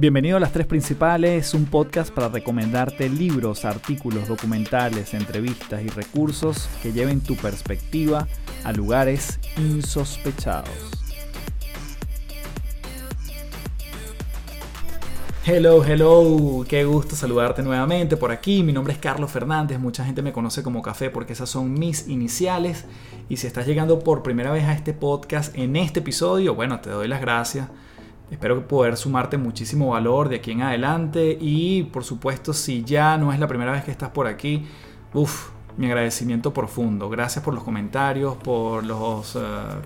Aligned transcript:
Bienvenido 0.00 0.38
a 0.38 0.40
Las 0.40 0.52
Tres 0.52 0.66
Principales, 0.66 1.52
un 1.52 1.66
podcast 1.66 2.10
para 2.10 2.30
recomendarte 2.30 3.06
libros, 3.10 3.66
artículos, 3.66 4.28
documentales, 4.28 5.12
entrevistas 5.12 5.82
y 5.82 5.88
recursos 5.88 6.70
que 6.82 6.94
lleven 6.94 7.20
tu 7.20 7.36
perspectiva 7.36 8.26
a 8.64 8.72
lugares 8.72 9.38
insospechados. 9.58 10.70
Hello, 15.44 15.84
hello, 15.84 16.64
qué 16.66 16.84
gusto 16.84 17.14
saludarte 17.14 17.62
nuevamente 17.62 18.16
por 18.16 18.32
aquí. 18.32 18.62
Mi 18.62 18.72
nombre 18.72 18.94
es 18.94 18.98
Carlos 18.98 19.30
Fernández, 19.30 19.78
mucha 19.78 20.02
gente 20.06 20.22
me 20.22 20.32
conoce 20.32 20.62
como 20.62 20.80
Café 20.80 21.10
porque 21.10 21.34
esas 21.34 21.50
son 21.50 21.74
mis 21.74 22.08
iniciales. 22.08 22.86
Y 23.28 23.36
si 23.36 23.46
estás 23.46 23.66
llegando 23.66 23.98
por 23.98 24.22
primera 24.22 24.50
vez 24.50 24.64
a 24.64 24.72
este 24.72 24.94
podcast 24.94 25.54
en 25.58 25.76
este 25.76 26.00
episodio, 26.00 26.54
bueno, 26.54 26.80
te 26.80 26.88
doy 26.88 27.06
las 27.06 27.20
gracias 27.20 27.68
Espero 28.30 28.66
poder 28.68 28.96
sumarte 28.96 29.38
muchísimo 29.38 29.88
valor 29.88 30.28
de 30.28 30.36
aquí 30.36 30.52
en 30.52 30.62
adelante 30.62 31.36
y 31.40 31.82
por 31.84 32.04
supuesto 32.04 32.52
si 32.52 32.84
ya 32.84 33.18
no 33.18 33.32
es 33.32 33.40
la 33.40 33.48
primera 33.48 33.72
vez 33.72 33.84
que 33.84 33.90
estás 33.90 34.10
por 34.10 34.28
aquí, 34.28 34.66
uff, 35.12 35.50
mi 35.76 35.86
agradecimiento 35.86 36.52
profundo. 36.52 37.08
Gracias 37.08 37.44
por 37.44 37.54
los 37.54 37.64
comentarios, 37.64 38.36
por 38.36 38.84
los 38.84 39.34
eh, 39.36 39.40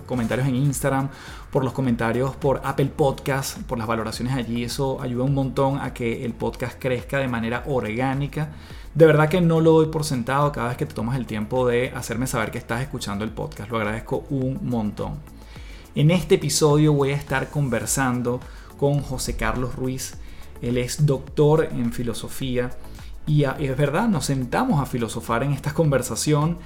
comentarios 0.05 0.47
en 0.47 0.55
Instagram, 0.55 1.09
por 1.51 1.63
los 1.63 1.73
comentarios 1.73 2.35
por 2.35 2.61
Apple 2.63 2.91
Podcast, 2.95 3.59
por 3.63 3.77
las 3.77 3.87
valoraciones 3.87 4.35
allí. 4.35 4.63
Eso 4.63 5.01
ayuda 5.01 5.23
un 5.23 5.33
montón 5.33 5.79
a 5.79 5.93
que 5.93 6.25
el 6.25 6.33
podcast 6.33 6.79
crezca 6.79 7.19
de 7.19 7.27
manera 7.27 7.63
orgánica. 7.65 8.49
De 8.93 9.05
verdad 9.05 9.29
que 9.29 9.41
no 9.41 9.59
lo 9.59 9.71
doy 9.71 9.87
por 9.87 10.03
sentado 10.03 10.51
cada 10.51 10.69
vez 10.69 10.77
que 10.77 10.85
te 10.85 10.93
tomas 10.93 11.17
el 11.17 11.25
tiempo 11.25 11.67
de 11.67 11.91
hacerme 11.95 12.27
saber 12.27 12.51
que 12.51 12.57
estás 12.57 12.81
escuchando 12.81 13.23
el 13.23 13.31
podcast. 13.31 13.69
Lo 13.71 13.77
agradezco 13.77 14.25
un 14.29 14.59
montón. 14.63 15.34
En 15.95 16.11
este 16.11 16.35
episodio 16.35 16.91
voy 16.91 17.11
a 17.11 17.15
estar 17.15 17.49
conversando 17.49 18.41
con 18.77 18.99
José 18.99 19.37
Carlos 19.37 19.75
Ruiz. 19.75 20.15
Él 20.61 20.77
es 20.77 21.05
doctor 21.05 21.69
en 21.71 21.93
filosofía 21.93 22.71
y 23.25 23.45
es 23.45 23.77
verdad, 23.77 24.09
nos 24.09 24.25
sentamos 24.25 24.81
a 24.81 24.85
filosofar 24.87 25.43
en 25.43 25.53
esta 25.53 25.73
conversación 25.73 26.57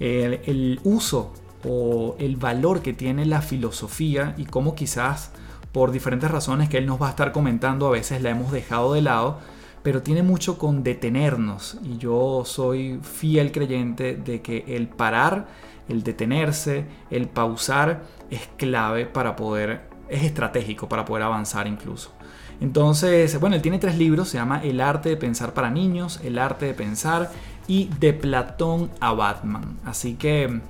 el, 0.00 0.80
uso 0.84 1.34
o 1.68 2.16
el 2.18 2.36
valor 2.36 2.80
que 2.80 2.94
tiene 2.94 3.26
la 3.26 3.42
filosofía 3.42 4.34
y 4.38 4.46
cómo 4.46 4.74
quizás 4.74 5.32
por 5.70 5.90
diferentes 5.90 6.30
razones 6.30 6.70
que 6.70 6.78
él 6.78 6.86
nos 6.86 7.00
va 7.00 7.08
a 7.08 7.10
estar 7.10 7.32
comentando 7.32 7.88
a 7.88 7.90
veces 7.90 8.22
la 8.22 8.30
hemos 8.30 8.52
dejado 8.52 8.94
de 8.94 9.02
lado, 9.02 9.38
pero 9.82 10.02
tiene 10.02 10.22
mucho 10.22 10.58
con 10.58 10.82
detenernos 10.82 11.78
y 11.82 11.98
yo 11.98 12.42
soy 12.44 13.00
fiel 13.02 13.52
creyente 13.52 14.16
de 14.16 14.42
que 14.42 14.64
el 14.68 14.88
parar 14.88 15.46
el 15.88 16.02
detenerse, 16.02 16.86
el 17.10 17.28
pausar 17.28 18.02
es 18.30 18.48
clave 18.56 19.06
para 19.06 19.36
poder, 19.36 19.88
es 20.08 20.22
estratégico 20.22 20.88
para 20.88 21.04
poder 21.04 21.24
avanzar 21.24 21.66
incluso. 21.66 22.12
Entonces, 22.60 23.38
bueno, 23.40 23.56
él 23.56 23.62
tiene 23.62 23.78
tres 23.78 23.96
libros, 23.96 24.28
se 24.28 24.38
llama 24.38 24.60
El 24.62 24.80
arte 24.80 25.10
de 25.10 25.16
pensar 25.16 25.54
para 25.54 25.70
niños, 25.70 26.20
El 26.22 26.38
arte 26.38 26.66
de 26.66 26.74
pensar 26.74 27.30
y 27.66 27.88
De 28.00 28.12
Platón 28.12 28.90
a 29.00 29.12
Batman. 29.12 29.78
Así 29.84 30.14
que 30.14 30.60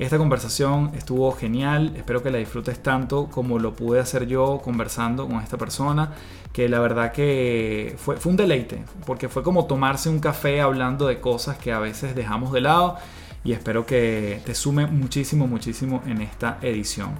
esta 0.00 0.16
conversación 0.16 0.92
estuvo 0.96 1.30
genial, 1.32 1.92
espero 1.94 2.22
que 2.22 2.30
la 2.30 2.38
disfrutes 2.38 2.82
tanto 2.82 3.26
como 3.26 3.58
lo 3.58 3.74
pude 3.74 4.00
hacer 4.00 4.26
yo 4.26 4.60
conversando 4.64 5.28
con 5.28 5.40
esta 5.40 5.58
persona, 5.58 6.14
que 6.54 6.70
la 6.70 6.80
verdad 6.80 7.12
que 7.12 7.94
fue, 7.98 8.16
fue 8.16 8.30
un 8.30 8.36
deleite, 8.36 8.82
porque 9.04 9.28
fue 9.28 9.42
como 9.42 9.66
tomarse 9.66 10.08
un 10.08 10.18
café 10.18 10.62
hablando 10.62 11.06
de 11.06 11.20
cosas 11.20 11.58
que 11.58 11.70
a 11.70 11.78
veces 11.78 12.14
dejamos 12.14 12.50
de 12.52 12.62
lado 12.62 12.96
y 13.44 13.52
espero 13.52 13.84
que 13.84 14.40
te 14.46 14.54
sume 14.54 14.86
muchísimo, 14.86 15.46
muchísimo 15.46 16.02
en 16.06 16.22
esta 16.22 16.58
edición. 16.62 17.10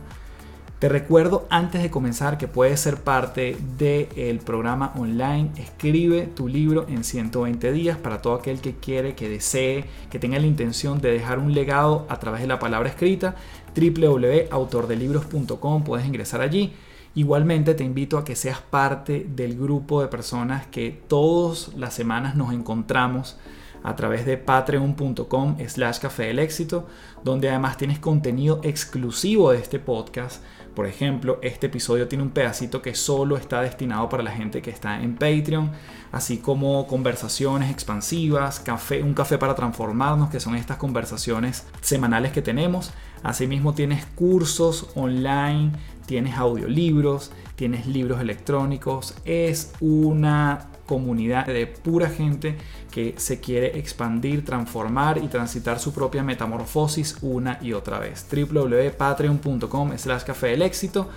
Te 0.80 0.88
recuerdo 0.88 1.46
antes 1.50 1.82
de 1.82 1.90
comenzar 1.90 2.38
que 2.38 2.48
puedes 2.48 2.80
ser 2.80 3.02
parte 3.02 3.54
del 3.76 4.38
programa 4.38 4.94
online 4.96 5.50
Escribe 5.58 6.22
tu 6.22 6.48
libro 6.48 6.86
en 6.88 7.04
120 7.04 7.70
días 7.70 7.98
para 7.98 8.22
todo 8.22 8.32
aquel 8.32 8.62
que 8.62 8.76
quiere, 8.76 9.14
que 9.14 9.28
desee, 9.28 9.84
que 10.08 10.18
tenga 10.18 10.38
la 10.38 10.46
intención 10.46 11.02
de 11.02 11.12
dejar 11.12 11.38
un 11.38 11.52
legado 11.52 12.06
a 12.08 12.18
través 12.18 12.40
de 12.40 12.46
la 12.46 12.58
palabra 12.58 12.88
escrita. 12.88 13.36
www.autordelibros.com 13.76 15.84
puedes 15.84 16.06
ingresar 16.06 16.40
allí. 16.40 16.72
Igualmente 17.14 17.74
te 17.74 17.84
invito 17.84 18.16
a 18.16 18.24
que 18.24 18.34
seas 18.34 18.62
parte 18.62 19.26
del 19.28 19.58
grupo 19.58 20.00
de 20.00 20.08
personas 20.08 20.66
que 20.68 20.98
todas 21.08 21.74
las 21.76 21.92
semanas 21.92 22.36
nos 22.36 22.54
encontramos 22.54 23.36
a 23.82 23.96
través 23.96 24.26
de 24.26 24.36
patreon.com 24.36 25.56
slash 25.66 25.98
café 25.98 26.24
del 26.24 26.38
éxito, 26.38 26.86
donde 27.24 27.48
además 27.48 27.76
tienes 27.76 27.98
contenido 27.98 28.60
exclusivo 28.62 29.52
de 29.52 29.58
este 29.58 29.78
podcast. 29.78 30.42
Por 30.80 30.86
ejemplo, 30.86 31.38
este 31.42 31.66
episodio 31.66 32.08
tiene 32.08 32.24
un 32.24 32.30
pedacito 32.30 32.80
que 32.80 32.94
solo 32.94 33.36
está 33.36 33.60
destinado 33.60 34.08
para 34.08 34.22
la 34.22 34.30
gente 34.30 34.62
que 34.62 34.70
está 34.70 35.02
en 35.02 35.14
Patreon, 35.14 35.72
así 36.10 36.38
como 36.38 36.86
conversaciones 36.86 37.70
expansivas, 37.70 38.60
café, 38.60 39.02
un 39.02 39.12
café 39.12 39.36
para 39.36 39.54
transformarnos, 39.54 40.30
que 40.30 40.40
son 40.40 40.54
estas 40.54 40.78
conversaciones 40.78 41.66
semanales 41.82 42.32
que 42.32 42.40
tenemos. 42.40 42.92
Asimismo 43.22 43.74
tienes 43.74 44.06
cursos 44.06 44.88
online, 44.94 45.72
tienes 46.06 46.38
audiolibros, 46.38 47.30
tienes 47.56 47.84
libros 47.84 48.18
electrónicos. 48.18 49.14
Es 49.26 49.74
una 49.80 50.70
comunidad 50.90 51.46
de 51.46 51.68
pura 51.68 52.08
gente 52.08 52.56
que 52.90 53.14
se 53.16 53.38
quiere 53.38 53.78
expandir, 53.78 54.44
transformar 54.44 55.18
y 55.18 55.28
transitar 55.28 55.78
su 55.78 55.94
propia 55.94 56.24
metamorfosis 56.24 57.18
una 57.22 57.60
y 57.62 57.74
otra 57.74 58.00
vez. 58.00 58.26
www.patreon.com 58.28 59.96
slash 59.96 60.24
café 60.24 60.48
del 60.48 60.62
éxito 60.62 61.08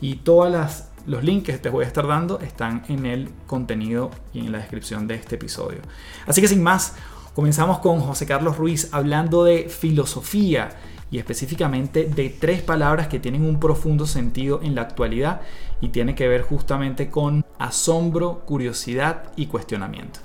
y 0.00 0.14
todos 0.16 0.86
los 1.06 1.22
links 1.22 1.44
que 1.44 1.58
te 1.58 1.68
voy 1.68 1.84
a 1.84 1.88
estar 1.88 2.06
dando 2.06 2.40
están 2.40 2.84
en 2.88 3.04
el 3.04 3.28
contenido 3.46 4.10
y 4.32 4.46
en 4.46 4.52
la 4.52 4.58
descripción 4.58 5.06
de 5.06 5.16
este 5.16 5.34
episodio. 5.34 5.80
Así 6.26 6.40
que 6.40 6.48
sin 6.48 6.62
más, 6.62 6.94
comenzamos 7.34 7.80
con 7.80 8.00
José 8.00 8.24
Carlos 8.24 8.56
Ruiz 8.56 8.88
hablando 8.92 9.44
de 9.44 9.68
filosofía 9.68 10.70
y 11.10 11.18
específicamente 11.18 12.04
de 12.04 12.30
tres 12.30 12.62
palabras 12.62 13.08
que 13.08 13.18
tienen 13.18 13.44
un 13.44 13.60
profundo 13.60 14.06
sentido 14.06 14.60
en 14.62 14.74
la 14.74 14.82
actualidad 14.82 15.42
y 15.80 15.88
tiene 15.88 16.14
que 16.14 16.28
ver 16.28 16.42
justamente 16.42 17.10
con 17.10 17.44
asombro, 17.58 18.40
curiosidad 18.44 19.32
y 19.36 19.46
cuestionamiento. 19.46 20.20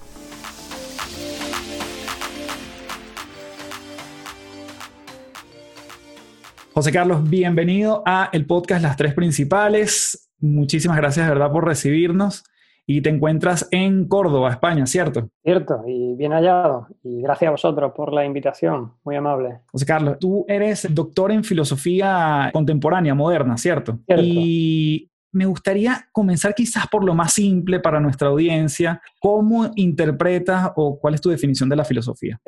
José 6.73 6.91
Carlos, 6.91 7.29
bienvenido 7.29 8.01
a 8.05 8.29
el 8.33 8.47
podcast 8.47 8.81
Las 8.81 8.97
Tres 8.97 9.13
Principales. 9.13 10.31
Muchísimas 10.39 10.97
gracias, 10.97 11.27
de 11.27 11.33
verdad, 11.33 11.51
por 11.51 11.65
recibirnos 11.65 12.43
y 12.85 13.01
te 13.01 13.09
encuentras 13.09 13.67
en 13.71 14.07
Córdoba, 14.07 14.49
España, 14.49 14.85
¿cierto? 14.85 15.29
Cierto, 15.43 15.83
y 15.87 16.15
bien 16.15 16.31
hallado. 16.31 16.87
Y 17.03 17.21
gracias 17.21 17.47
a 17.47 17.51
vosotros 17.51 17.93
por 17.95 18.11
la 18.11 18.25
invitación, 18.25 18.93
muy 19.03 19.15
amable. 19.15 19.61
José 19.71 19.85
Carlos, 19.85 20.17
tú 20.19 20.45
eres 20.47 20.87
doctor 20.93 21.31
en 21.31 21.43
filosofía 21.43 22.49
contemporánea, 22.51 23.13
moderna, 23.13 23.55
¿cierto? 23.57 23.99
Cierto. 24.05 24.23
Y 24.25 25.11
me 25.33 25.45
gustaría 25.45 26.07
comenzar 26.11 26.53
quizás 26.53 26.87
por 26.87 27.03
lo 27.03 27.13
más 27.13 27.33
simple 27.33 27.79
para 27.79 27.99
nuestra 27.99 28.29
audiencia. 28.29 29.01
¿Cómo 29.19 29.69
interpretas 29.75 30.71
o 30.75 30.99
cuál 30.99 31.15
es 31.15 31.21
tu 31.21 31.29
definición 31.29 31.69
de 31.69 31.75
la 31.75 31.83
filosofía? 31.83 32.39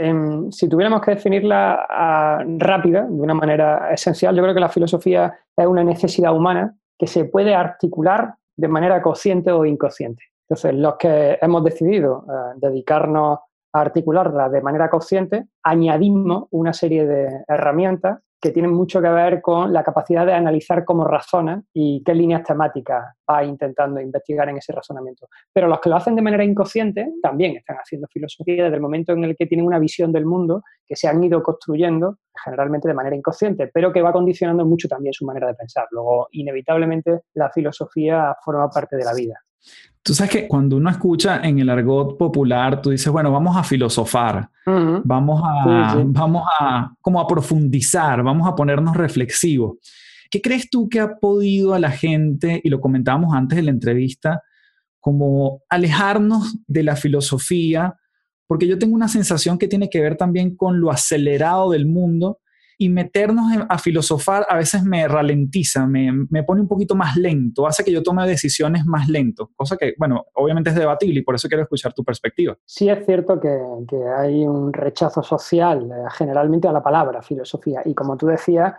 si 0.52 0.70
tuviéramos 0.70 1.02
que 1.02 1.12
definirla 1.12 1.86
ah, 1.90 2.44
rápida, 2.58 3.04
de 3.04 3.22
una 3.22 3.34
manera 3.34 3.92
esencial, 3.92 4.36
yo 4.36 4.44
creo 4.44 4.54
que 4.54 4.60
la 4.60 4.70
filosofía 4.70 5.34
es 5.56 5.66
una 5.66 5.84
necesidad 5.84 6.36
humana 6.36 6.76
que 6.98 7.08
se 7.08 7.26
puede 7.26 7.56
articular 7.56 8.36
de 8.56 8.68
manera 8.68 9.02
consciente 9.02 9.52
o 9.52 9.66
inconsciente. 9.66 10.24
Entonces, 10.48 10.76
los 10.76 10.96
que 10.98 11.38
hemos 11.42 11.64
decidido 11.64 12.26
eh, 12.30 12.58
dedicarnos 12.58 13.40
a 13.74 13.82
articularla 13.82 14.50
de 14.50 14.62
manera 14.62 14.90
consciente, 14.90 15.48
añadimos 15.64 16.46
una 16.52 16.72
serie 16.72 17.06
de 17.06 17.44
herramientas 17.48 18.20
que 18.40 18.52
tienen 18.52 18.72
mucho 18.72 19.02
que 19.02 19.10
ver 19.10 19.42
con 19.42 19.74
la 19.74 19.84
capacidad 19.84 20.26
de 20.26 20.34
analizar 20.34 20.86
cómo 20.86 21.04
razona 21.06 21.64
y 21.74 22.04
qué 22.04 22.14
líneas 22.14 22.44
temáticas 22.44 23.16
va 23.30 23.44
intentando 23.44 24.00
investigar 24.00 24.50
en 24.50 24.58
ese 24.58 24.72
razonamiento. 24.74 25.28
Pero 25.52 25.68
los 25.68 25.80
que 25.80 25.90
lo 25.90 25.96
hacen 25.96 26.16
de 26.16 26.22
manera 26.22 26.44
inconsciente 26.44 27.14
también 27.22 27.58
están 27.58 27.78
haciendo 27.78 28.08
filosofía 28.08 28.66
desde 28.66 28.76
el 28.76 28.82
momento 28.82 29.14
en 29.14 29.24
el 29.24 29.36
que 29.36 29.48
tienen 29.48 29.66
una 29.66 29.80
visión 29.80 30.12
del 30.12 30.26
mundo 30.26 30.64
que 30.86 30.96
se 30.96 31.08
han 31.08 31.24
ido 31.24 31.42
construyendo 31.42 32.18
generalmente 32.44 32.88
de 32.88 32.94
manera 32.94 33.16
inconsciente, 33.16 33.72
pero 33.74 33.92
que 33.92 34.02
va 34.02 34.12
condicionando 34.12 34.66
mucho 34.66 34.88
también 34.88 35.14
su 35.14 35.26
manera 35.26 35.48
de 35.48 35.56
pensar. 35.56 35.88
Luego, 35.92 36.28
inevitablemente, 36.32 37.22
la 37.34 37.50
filosofía 37.50 38.36
forma 38.44 38.70
parte 38.70 38.96
de 38.98 39.06
la 39.06 39.14
vida. 39.14 39.40
Tú 40.02 40.14
sabes 40.14 40.32
que 40.32 40.48
cuando 40.48 40.78
uno 40.78 40.90
escucha 40.92 41.42
en 41.44 41.58
el 41.58 41.70
argot 41.70 42.16
popular, 42.16 42.80
tú 42.80 42.92
dices, 42.92 43.12
bueno, 43.12 43.32
vamos 43.32 43.58
a 43.58 43.64
filosofar, 43.64 44.50
vamos, 45.04 45.42
a, 45.44 45.96
vamos 46.06 46.44
a, 46.60 46.94
como 47.02 47.20
a 47.20 47.28
profundizar, 47.28 48.22
vamos 48.22 48.48
a 48.48 48.54
ponernos 48.54 48.96
reflexivos. 48.96 49.78
¿Qué 50.30 50.42
crees 50.42 50.70
tú 50.70 50.90
que 50.90 51.00
ha 51.00 51.18
podido 51.18 51.74
a 51.74 51.80
la 51.80 51.90
gente, 51.90 52.62
y 52.64 52.70
lo 52.70 52.82
comentábamos 52.82 53.34
antes 53.34 53.56
de 53.56 53.64
la 53.64 53.72
entrevista, 53.72 54.44
como 55.00 55.64
alejarnos 55.70 56.56
de 56.68 56.84
la 56.84 56.96
filosofía? 56.96 57.96
Porque 58.46 58.68
yo 58.68 58.78
tengo 58.78 58.94
una 58.94 59.08
sensación 59.08 59.58
que 59.58 59.68
tiene 59.68 59.90
que 59.90 60.02
ver 60.02 60.18
también 60.18 60.56
con 60.56 60.80
lo 60.82 60.92
acelerado 60.92 61.72
del 61.72 61.88
mundo 61.88 62.40
y 62.78 62.90
meternos 62.90 63.46
a 63.70 63.78
filosofar 63.78 64.46
a 64.50 64.58
veces 64.58 64.84
me 64.84 65.08
ralentiza, 65.08 65.86
me, 65.86 66.12
me, 66.30 66.44
pone 66.44 66.62
un 66.62 66.68
poquito 66.68 66.96
más 66.96 67.16
lento, 67.16 67.68
hace 67.68 67.84
que 67.84 67.92
yo 67.92 68.04
tome 68.04 68.28
decisiones 68.28 68.86
más 68.86 69.08
lento, 69.08 69.52
cosa 69.56 69.78
que, 69.78 69.94
bueno, 69.98 70.26
obviamente 70.34 70.70
es 70.70 70.76
debatible 70.76 71.20
y 71.20 71.24
por 71.24 71.36
eso 71.36 71.48
quiero 71.48 71.64
escuchar 71.64 71.94
tu 71.94 72.04
perspectiva. 72.04 72.58
Sí 72.66 72.90
es 72.90 73.06
cierto 73.06 73.40
que, 73.40 73.58
que 73.88 73.98
hay 74.18 74.46
un 74.46 74.74
rechazo 74.74 75.24
social 75.24 75.90
eh, 75.92 76.10
generalmente 76.12 76.68
a 76.68 76.72
la 76.72 76.84
palabra 76.84 77.22
filosofía 77.22 77.82
y 77.86 77.94
como 77.94 78.18
tú 78.18 78.28
decías, 78.28 78.74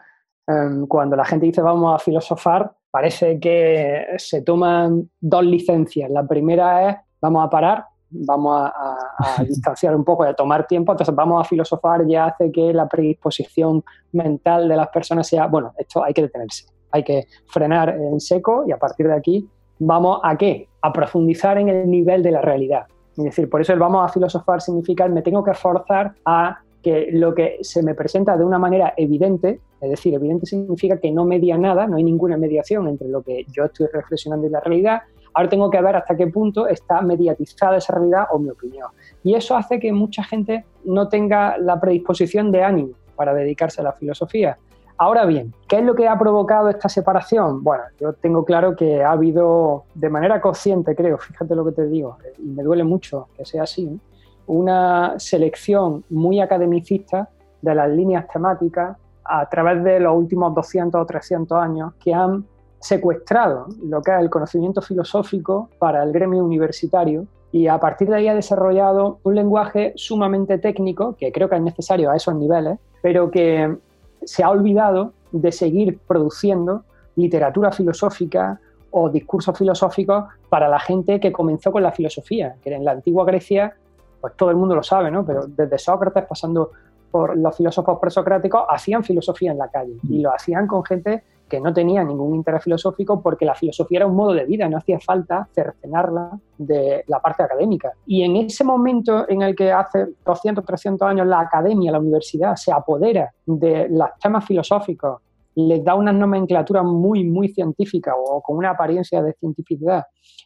em, 0.46 0.86
cuando 0.86 1.16
la 1.16 1.24
gente 1.24 1.46
dice 1.46 1.62
vamos 1.62 1.94
a 1.94 1.98
filosofar, 1.98 2.72
parece 2.90 3.38
que 3.40 4.06
se 4.18 4.42
toman 4.42 5.10
dos 5.20 5.44
licencias. 5.44 6.10
La 6.10 6.26
primera 6.26 6.90
es 6.90 6.96
vamos 7.20 7.44
a 7.44 7.50
parar 7.50 7.84
vamos 8.24 8.70
a, 8.74 9.42
distanciar 9.48 9.94
un 9.94 10.04
poco 10.04 10.24
y 10.24 10.28
a 10.28 10.34
tomar 10.34 10.66
tiempo, 10.66 10.92
entonces 10.92 11.14
vamos 11.14 11.44
a 11.44 11.48
filosofar 11.48 12.06
ya 12.06 12.26
hace 12.26 12.50
que 12.50 12.72
la 12.72 12.88
predisposición 12.88 13.82
mental 14.12 14.68
de 14.68 14.76
las 14.76 14.88
personas 14.88 15.26
sea, 15.28 15.46
bueno, 15.46 15.72
esto 15.78 16.02
hay 16.02 16.14
que 16.14 16.22
detenerse, 16.22 16.66
hay 16.90 17.02
que 17.02 17.26
frenar 17.46 17.90
en 17.90 18.20
seco 18.20 18.64
y 18.66 18.72
a 18.72 18.78
partir 18.78 19.06
de 19.06 19.14
aquí 19.14 19.48
vamos 19.78 20.20
a 20.22 20.36
qué? 20.36 20.68
A 20.82 20.92
profundizar 20.92 21.58
en 21.58 21.68
el 21.68 21.90
nivel 21.90 22.22
de 22.22 22.30
la 22.30 22.40
realidad. 22.40 22.86
Es 23.16 23.24
decir, 23.24 23.48
por 23.48 23.60
eso 23.60 23.72
el 23.72 23.78
vamos 23.78 24.04
a 24.04 24.12
filosofar 24.12 24.60
significa 24.60 25.08
me 25.08 25.22
tengo 25.22 25.42
que 25.42 25.54
forzar 25.54 26.14
a 26.24 26.60
que 26.82 27.08
lo 27.10 27.34
que 27.34 27.58
se 27.62 27.82
me 27.82 27.94
presenta 27.94 28.36
de 28.36 28.44
una 28.44 28.58
manera 28.58 28.94
evidente, 28.96 29.60
es 29.80 29.90
decir, 29.90 30.14
evidente 30.14 30.46
significa 30.46 30.98
que 30.98 31.10
no 31.10 31.24
media 31.24 31.58
nada, 31.58 31.86
no 31.86 31.96
hay 31.96 32.04
ninguna 32.04 32.36
mediación 32.36 32.86
entre 32.86 33.08
lo 33.08 33.22
que 33.22 33.44
yo 33.50 33.64
estoy 33.64 33.88
reflexionando 33.92 34.46
y 34.46 34.50
la 34.50 34.60
realidad, 34.60 35.00
Ahora 35.36 35.50
tengo 35.50 35.70
que 35.70 35.82
ver 35.82 35.94
hasta 35.94 36.16
qué 36.16 36.28
punto 36.28 36.66
está 36.66 37.02
mediatizada 37.02 37.76
esa 37.76 37.92
realidad 37.92 38.24
o 38.30 38.38
mi 38.38 38.48
opinión. 38.48 38.88
Y 39.22 39.34
eso 39.34 39.54
hace 39.54 39.78
que 39.78 39.92
mucha 39.92 40.24
gente 40.24 40.64
no 40.86 41.10
tenga 41.10 41.58
la 41.58 41.78
predisposición 41.78 42.50
de 42.50 42.64
ánimo 42.64 42.94
para 43.16 43.34
dedicarse 43.34 43.82
a 43.82 43.84
la 43.84 43.92
filosofía. 43.92 44.56
Ahora 44.96 45.26
bien, 45.26 45.52
¿qué 45.68 45.80
es 45.80 45.84
lo 45.84 45.94
que 45.94 46.08
ha 46.08 46.18
provocado 46.18 46.70
esta 46.70 46.88
separación? 46.88 47.62
Bueno, 47.62 47.84
yo 48.00 48.14
tengo 48.14 48.46
claro 48.46 48.74
que 48.74 49.04
ha 49.04 49.10
habido, 49.10 49.84
de 49.94 50.08
manera 50.08 50.40
consciente 50.40 50.96
creo, 50.96 51.18
fíjate 51.18 51.54
lo 51.54 51.66
que 51.66 51.72
te 51.72 51.86
digo, 51.86 52.16
y 52.38 52.46
me 52.46 52.62
duele 52.62 52.84
mucho 52.84 53.28
que 53.36 53.44
sea 53.44 53.64
así, 53.64 54.00
una 54.46 55.18
selección 55.18 56.02
muy 56.08 56.40
academicista 56.40 57.28
de 57.60 57.74
las 57.74 57.90
líneas 57.90 58.26
temáticas 58.32 58.96
a 59.22 59.46
través 59.50 59.84
de 59.84 60.00
los 60.00 60.16
últimos 60.16 60.54
200 60.54 60.98
o 60.98 61.04
300 61.04 61.58
años 61.58 61.92
que 62.02 62.14
han 62.14 62.46
secuestrado 62.80 63.66
lo 63.82 64.02
que 64.02 64.12
es 64.12 64.20
el 64.20 64.30
conocimiento 64.30 64.80
filosófico 64.82 65.70
para 65.78 66.02
el 66.02 66.12
gremio 66.12 66.44
universitario 66.44 67.26
y 67.52 67.68
a 67.68 67.78
partir 67.78 68.08
de 68.08 68.16
ahí 68.16 68.28
ha 68.28 68.34
desarrollado 68.34 69.18
un 69.22 69.34
lenguaje 69.34 69.92
sumamente 69.96 70.58
técnico, 70.58 71.16
que 71.16 71.32
creo 71.32 71.48
que 71.48 71.56
es 71.56 71.62
necesario 71.62 72.10
a 72.10 72.16
esos 72.16 72.34
niveles, 72.34 72.78
pero 73.02 73.30
que 73.30 73.76
se 74.24 74.42
ha 74.42 74.50
olvidado 74.50 75.12
de 75.32 75.52
seguir 75.52 75.98
produciendo 76.06 76.84
literatura 77.14 77.72
filosófica 77.72 78.60
o 78.90 79.08
discursos 79.08 79.56
filosóficos 79.56 80.24
para 80.48 80.68
la 80.68 80.78
gente 80.78 81.20
que 81.20 81.32
comenzó 81.32 81.72
con 81.72 81.82
la 81.82 81.92
filosofía, 81.92 82.56
que 82.62 82.74
en 82.74 82.84
la 82.84 82.92
antigua 82.92 83.24
Grecia, 83.24 83.74
pues 84.20 84.34
todo 84.36 84.50
el 84.50 84.56
mundo 84.56 84.74
lo 84.74 84.82
sabe, 84.82 85.10
¿no? 85.10 85.24
Pero 85.24 85.46
desde 85.46 85.78
Sócrates 85.78 86.24
pasando 86.24 86.70
por 87.10 87.36
los 87.36 87.56
filósofos 87.56 87.98
presocráticos, 87.98 88.64
hacían 88.68 89.02
filosofía 89.04 89.52
en 89.52 89.58
la 89.58 89.68
calle 89.68 89.96
y 90.08 90.20
lo 90.20 90.34
hacían 90.34 90.66
con 90.66 90.84
gente 90.84 91.24
que 91.48 91.60
no 91.60 91.72
tenía 91.72 92.02
ningún 92.02 92.34
interés 92.34 92.64
filosófico 92.64 93.22
porque 93.22 93.44
la 93.44 93.54
filosofía 93.54 93.98
era 93.98 94.06
un 94.06 94.16
modo 94.16 94.32
de 94.32 94.44
vida, 94.44 94.68
no 94.68 94.78
hacía 94.78 94.98
falta 95.00 95.48
cercenarla 95.54 96.38
de 96.58 97.04
la 97.06 97.20
parte 97.20 97.42
académica. 97.42 97.92
Y 98.06 98.22
en 98.22 98.36
ese 98.36 98.64
momento 98.64 99.28
en 99.28 99.42
el 99.42 99.54
que 99.54 99.70
hace 99.72 100.06
200, 100.24 100.64
300 100.64 101.08
años 101.08 101.26
la 101.26 101.40
academia, 101.40 101.92
la 101.92 102.00
universidad, 102.00 102.56
se 102.56 102.72
apodera 102.72 103.32
de 103.44 103.88
los 103.88 104.08
temas 104.20 104.44
filosóficos, 104.44 105.20
les 105.54 105.82
da 105.82 105.94
una 105.94 106.12
nomenclatura 106.12 106.82
muy, 106.82 107.24
muy 107.24 107.48
científica 107.48 108.14
o 108.14 108.42
con 108.42 108.58
una 108.58 108.70
apariencia 108.70 109.22
de 109.22 109.32
cientificidad 109.34 110.04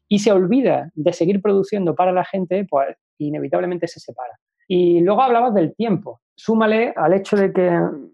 y 0.09 0.21
se 0.21 0.31
olvida 0.31 0.91
de 0.95 1.13
seguir 1.13 1.43
produciendo 1.43 1.95
para 1.95 2.13
la 2.13 2.25
gente, 2.25 2.67
pues 2.69 2.97
inevitablemente 3.19 3.89
se 3.89 4.01
separa. 4.01 4.39
Y 4.69 5.01
luego 5.01 5.23
hablabas 5.23 5.53
del 5.53 5.75
tiempo. 5.75 6.21
Súmale 6.37 6.93
al 6.97 7.13
hecho 7.13 7.37
de 7.37 7.53
que 7.53 7.67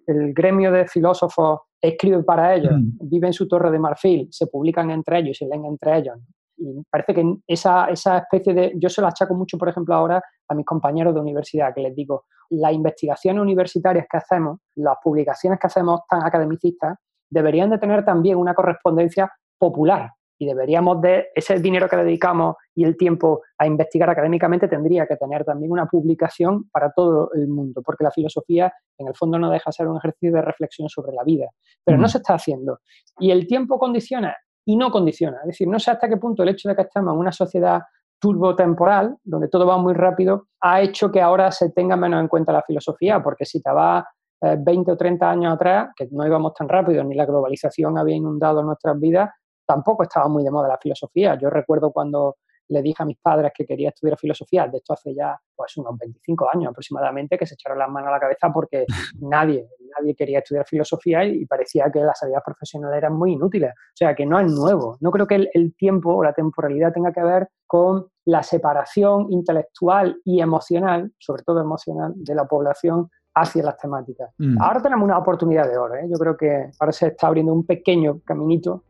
el 0.06 0.32
gremio 0.32 0.72
de 0.72 0.86
filósofos 0.86 1.60
escribe 1.80 2.22
para 2.22 2.54
ellos, 2.54 2.72
mm. 2.72 3.08
vive 3.08 3.28
en 3.28 3.32
su 3.32 3.46
torre 3.46 3.70
de 3.70 3.78
marfil, 3.78 4.28
se 4.30 4.46
publican 4.46 4.90
entre 4.90 5.18
ellos, 5.18 5.36
se 5.36 5.46
leen 5.46 5.64
entre 5.64 5.98
ellos. 5.98 6.16
Y 6.58 6.82
parece 6.90 7.14
que 7.14 7.36
esa, 7.46 7.86
esa 7.86 8.18
especie 8.18 8.54
de... 8.54 8.72
Yo 8.76 8.88
se 8.88 9.00
lo 9.00 9.08
achaco 9.08 9.34
mucho, 9.34 9.58
por 9.58 9.68
ejemplo, 9.68 9.94
ahora 9.94 10.22
a 10.48 10.54
mis 10.54 10.64
compañeros 10.64 11.14
de 11.14 11.20
universidad, 11.20 11.74
que 11.74 11.82
les 11.82 11.94
digo, 11.94 12.24
las 12.50 12.72
investigaciones 12.72 13.42
universitarias 13.42 14.06
que 14.10 14.16
hacemos, 14.16 14.60
las 14.76 14.96
publicaciones 15.02 15.58
que 15.60 15.66
hacemos 15.66 16.00
tan 16.08 16.22
academicistas, 16.24 16.96
deberían 17.28 17.70
de 17.70 17.78
tener 17.78 18.04
también 18.04 18.38
una 18.38 18.54
correspondencia 18.54 19.30
popular, 19.58 20.10
y 20.38 20.46
deberíamos 20.46 21.00
de 21.00 21.28
ese 21.34 21.58
dinero 21.58 21.88
que 21.88 21.96
dedicamos 21.96 22.56
y 22.74 22.84
el 22.84 22.96
tiempo 22.96 23.42
a 23.58 23.66
investigar 23.66 24.10
académicamente 24.10 24.68
tendría 24.68 25.06
que 25.06 25.16
tener 25.16 25.44
también 25.44 25.72
una 25.72 25.86
publicación 25.86 26.68
para 26.70 26.92
todo 26.92 27.30
el 27.34 27.48
mundo, 27.48 27.82
porque 27.84 28.04
la 28.04 28.10
filosofía 28.10 28.72
en 28.98 29.08
el 29.08 29.14
fondo 29.14 29.38
no 29.38 29.50
deja 29.50 29.70
de 29.70 29.72
ser 29.72 29.88
un 29.88 29.96
ejercicio 29.96 30.32
de 30.32 30.42
reflexión 30.42 30.88
sobre 30.88 31.12
la 31.12 31.24
vida, 31.24 31.46
pero 31.84 31.98
no 31.98 32.04
mm. 32.04 32.08
se 32.08 32.18
está 32.18 32.34
haciendo. 32.34 32.80
Y 33.18 33.30
el 33.30 33.46
tiempo 33.46 33.78
condiciona 33.78 34.36
y 34.64 34.76
no 34.76 34.90
condiciona, 34.90 35.38
es 35.42 35.46
decir, 35.48 35.68
no 35.68 35.78
sé 35.78 35.90
hasta 35.90 36.08
qué 36.08 36.16
punto 36.16 36.42
el 36.42 36.50
hecho 36.50 36.68
de 36.68 36.76
que 36.76 36.82
estemos 36.82 37.14
en 37.14 37.20
una 37.20 37.32
sociedad 37.32 37.82
turbotemporal, 38.18 39.16
donde 39.22 39.48
todo 39.48 39.66
va 39.66 39.78
muy 39.78 39.94
rápido, 39.94 40.48
ha 40.60 40.80
hecho 40.80 41.10
que 41.10 41.20
ahora 41.20 41.52
se 41.52 41.70
tenga 41.70 41.96
menos 41.96 42.20
en 42.20 42.28
cuenta 42.28 42.52
la 42.52 42.62
filosofía, 42.62 43.22
porque 43.22 43.44
si 43.44 43.62
te 43.62 43.70
va 43.70 44.06
20 44.40 44.90
eh, 44.90 44.94
o 44.94 44.96
30 44.96 45.30
años 45.30 45.54
atrás, 45.54 45.90
que 45.96 46.08
no 46.10 46.26
íbamos 46.26 46.54
tan 46.54 46.68
rápido, 46.68 47.04
ni 47.04 47.14
la 47.14 47.26
globalización 47.26 47.98
había 47.98 48.16
inundado 48.16 48.62
nuestras 48.62 48.98
vidas, 48.98 49.30
tampoco 49.66 50.04
estaba 50.04 50.28
muy 50.28 50.44
de 50.44 50.50
moda 50.50 50.68
la 50.68 50.78
filosofía. 50.78 51.36
Yo 51.38 51.50
recuerdo 51.50 51.90
cuando 51.92 52.36
le 52.68 52.82
dije 52.82 53.02
a 53.02 53.06
mis 53.06 53.18
padres 53.18 53.52
que 53.54 53.64
quería 53.64 53.90
estudiar 53.90 54.18
filosofía, 54.18 54.66
de 54.66 54.78
esto 54.78 54.92
hace 54.92 55.14
ya 55.14 55.38
pues 55.54 55.76
unos 55.76 55.96
25 55.98 56.48
años 56.52 56.70
aproximadamente, 56.70 57.38
que 57.38 57.46
se 57.46 57.54
echaron 57.54 57.78
las 57.78 57.88
manos 57.88 58.08
a 58.08 58.12
la 58.12 58.20
cabeza 58.20 58.52
porque 58.52 58.84
nadie, 59.20 59.68
nadie 59.98 60.14
quería 60.14 60.38
estudiar 60.38 60.66
filosofía 60.66 61.24
y 61.24 61.44
parecía 61.46 61.90
que 61.92 62.00
las 62.00 62.18
salidas 62.18 62.42
profesionales 62.44 62.98
eran 62.98 63.14
muy 63.14 63.32
inútiles. 63.32 63.70
O 63.70 63.96
sea, 63.96 64.14
que 64.14 64.26
no 64.26 64.40
es 64.40 64.50
nuevo. 64.50 64.96
No 65.00 65.10
creo 65.10 65.26
que 65.26 65.48
el, 65.52 65.74
tiempo 65.76 66.14
o 66.14 66.24
la 66.24 66.32
temporalidad 66.32 66.92
tenga 66.92 67.12
que 67.12 67.22
ver 67.22 67.48
con 67.66 68.06
la 68.24 68.42
separación 68.42 69.26
intelectual 69.30 70.20
y 70.24 70.40
emocional, 70.40 71.12
sobre 71.18 71.42
todo 71.42 71.60
emocional, 71.60 72.12
de 72.16 72.34
la 72.34 72.46
población 72.46 73.10
hacia 73.34 73.62
las 73.62 73.76
temáticas. 73.76 74.30
Mm. 74.38 74.60
Ahora 74.60 74.80
tenemos 74.80 75.04
una 75.04 75.18
oportunidad 75.18 75.68
de 75.68 75.76
oro. 75.76 75.94
¿eh? 75.94 76.06
Yo 76.10 76.16
creo 76.18 76.36
que 76.36 76.70
ahora 76.80 76.92
se 76.92 77.08
está 77.08 77.26
abriendo 77.26 77.52
un 77.52 77.66
pequeño 77.66 78.20
caminito 78.24 78.84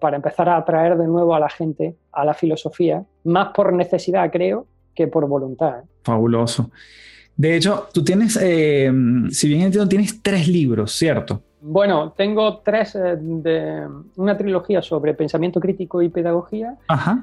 para 0.00 0.16
empezar 0.16 0.48
a 0.48 0.56
atraer 0.56 0.96
de 0.96 1.06
nuevo 1.06 1.34
a 1.34 1.40
la 1.40 1.48
gente 1.48 1.96
a 2.12 2.24
la 2.24 2.34
filosofía, 2.34 3.04
más 3.24 3.48
por 3.54 3.72
necesidad, 3.72 4.30
creo, 4.30 4.66
que 4.94 5.06
por 5.06 5.26
voluntad. 5.28 5.80
¿eh? 5.80 5.82
Fabuloso. 6.02 6.70
De 7.36 7.56
hecho, 7.56 7.88
tú 7.92 8.02
tienes, 8.02 8.36
eh, 8.42 8.90
si 9.30 9.48
bien 9.48 9.62
entiendo, 9.62 9.88
tienes 9.88 10.20
tres 10.22 10.48
libros, 10.48 10.92
¿cierto? 10.92 11.42
Bueno, 11.60 12.12
tengo 12.16 12.58
tres 12.58 12.94
de 12.94 13.86
una 14.16 14.36
trilogía 14.36 14.82
sobre 14.82 15.14
pensamiento 15.14 15.60
crítico 15.60 16.02
y 16.02 16.08
pedagogía. 16.08 16.76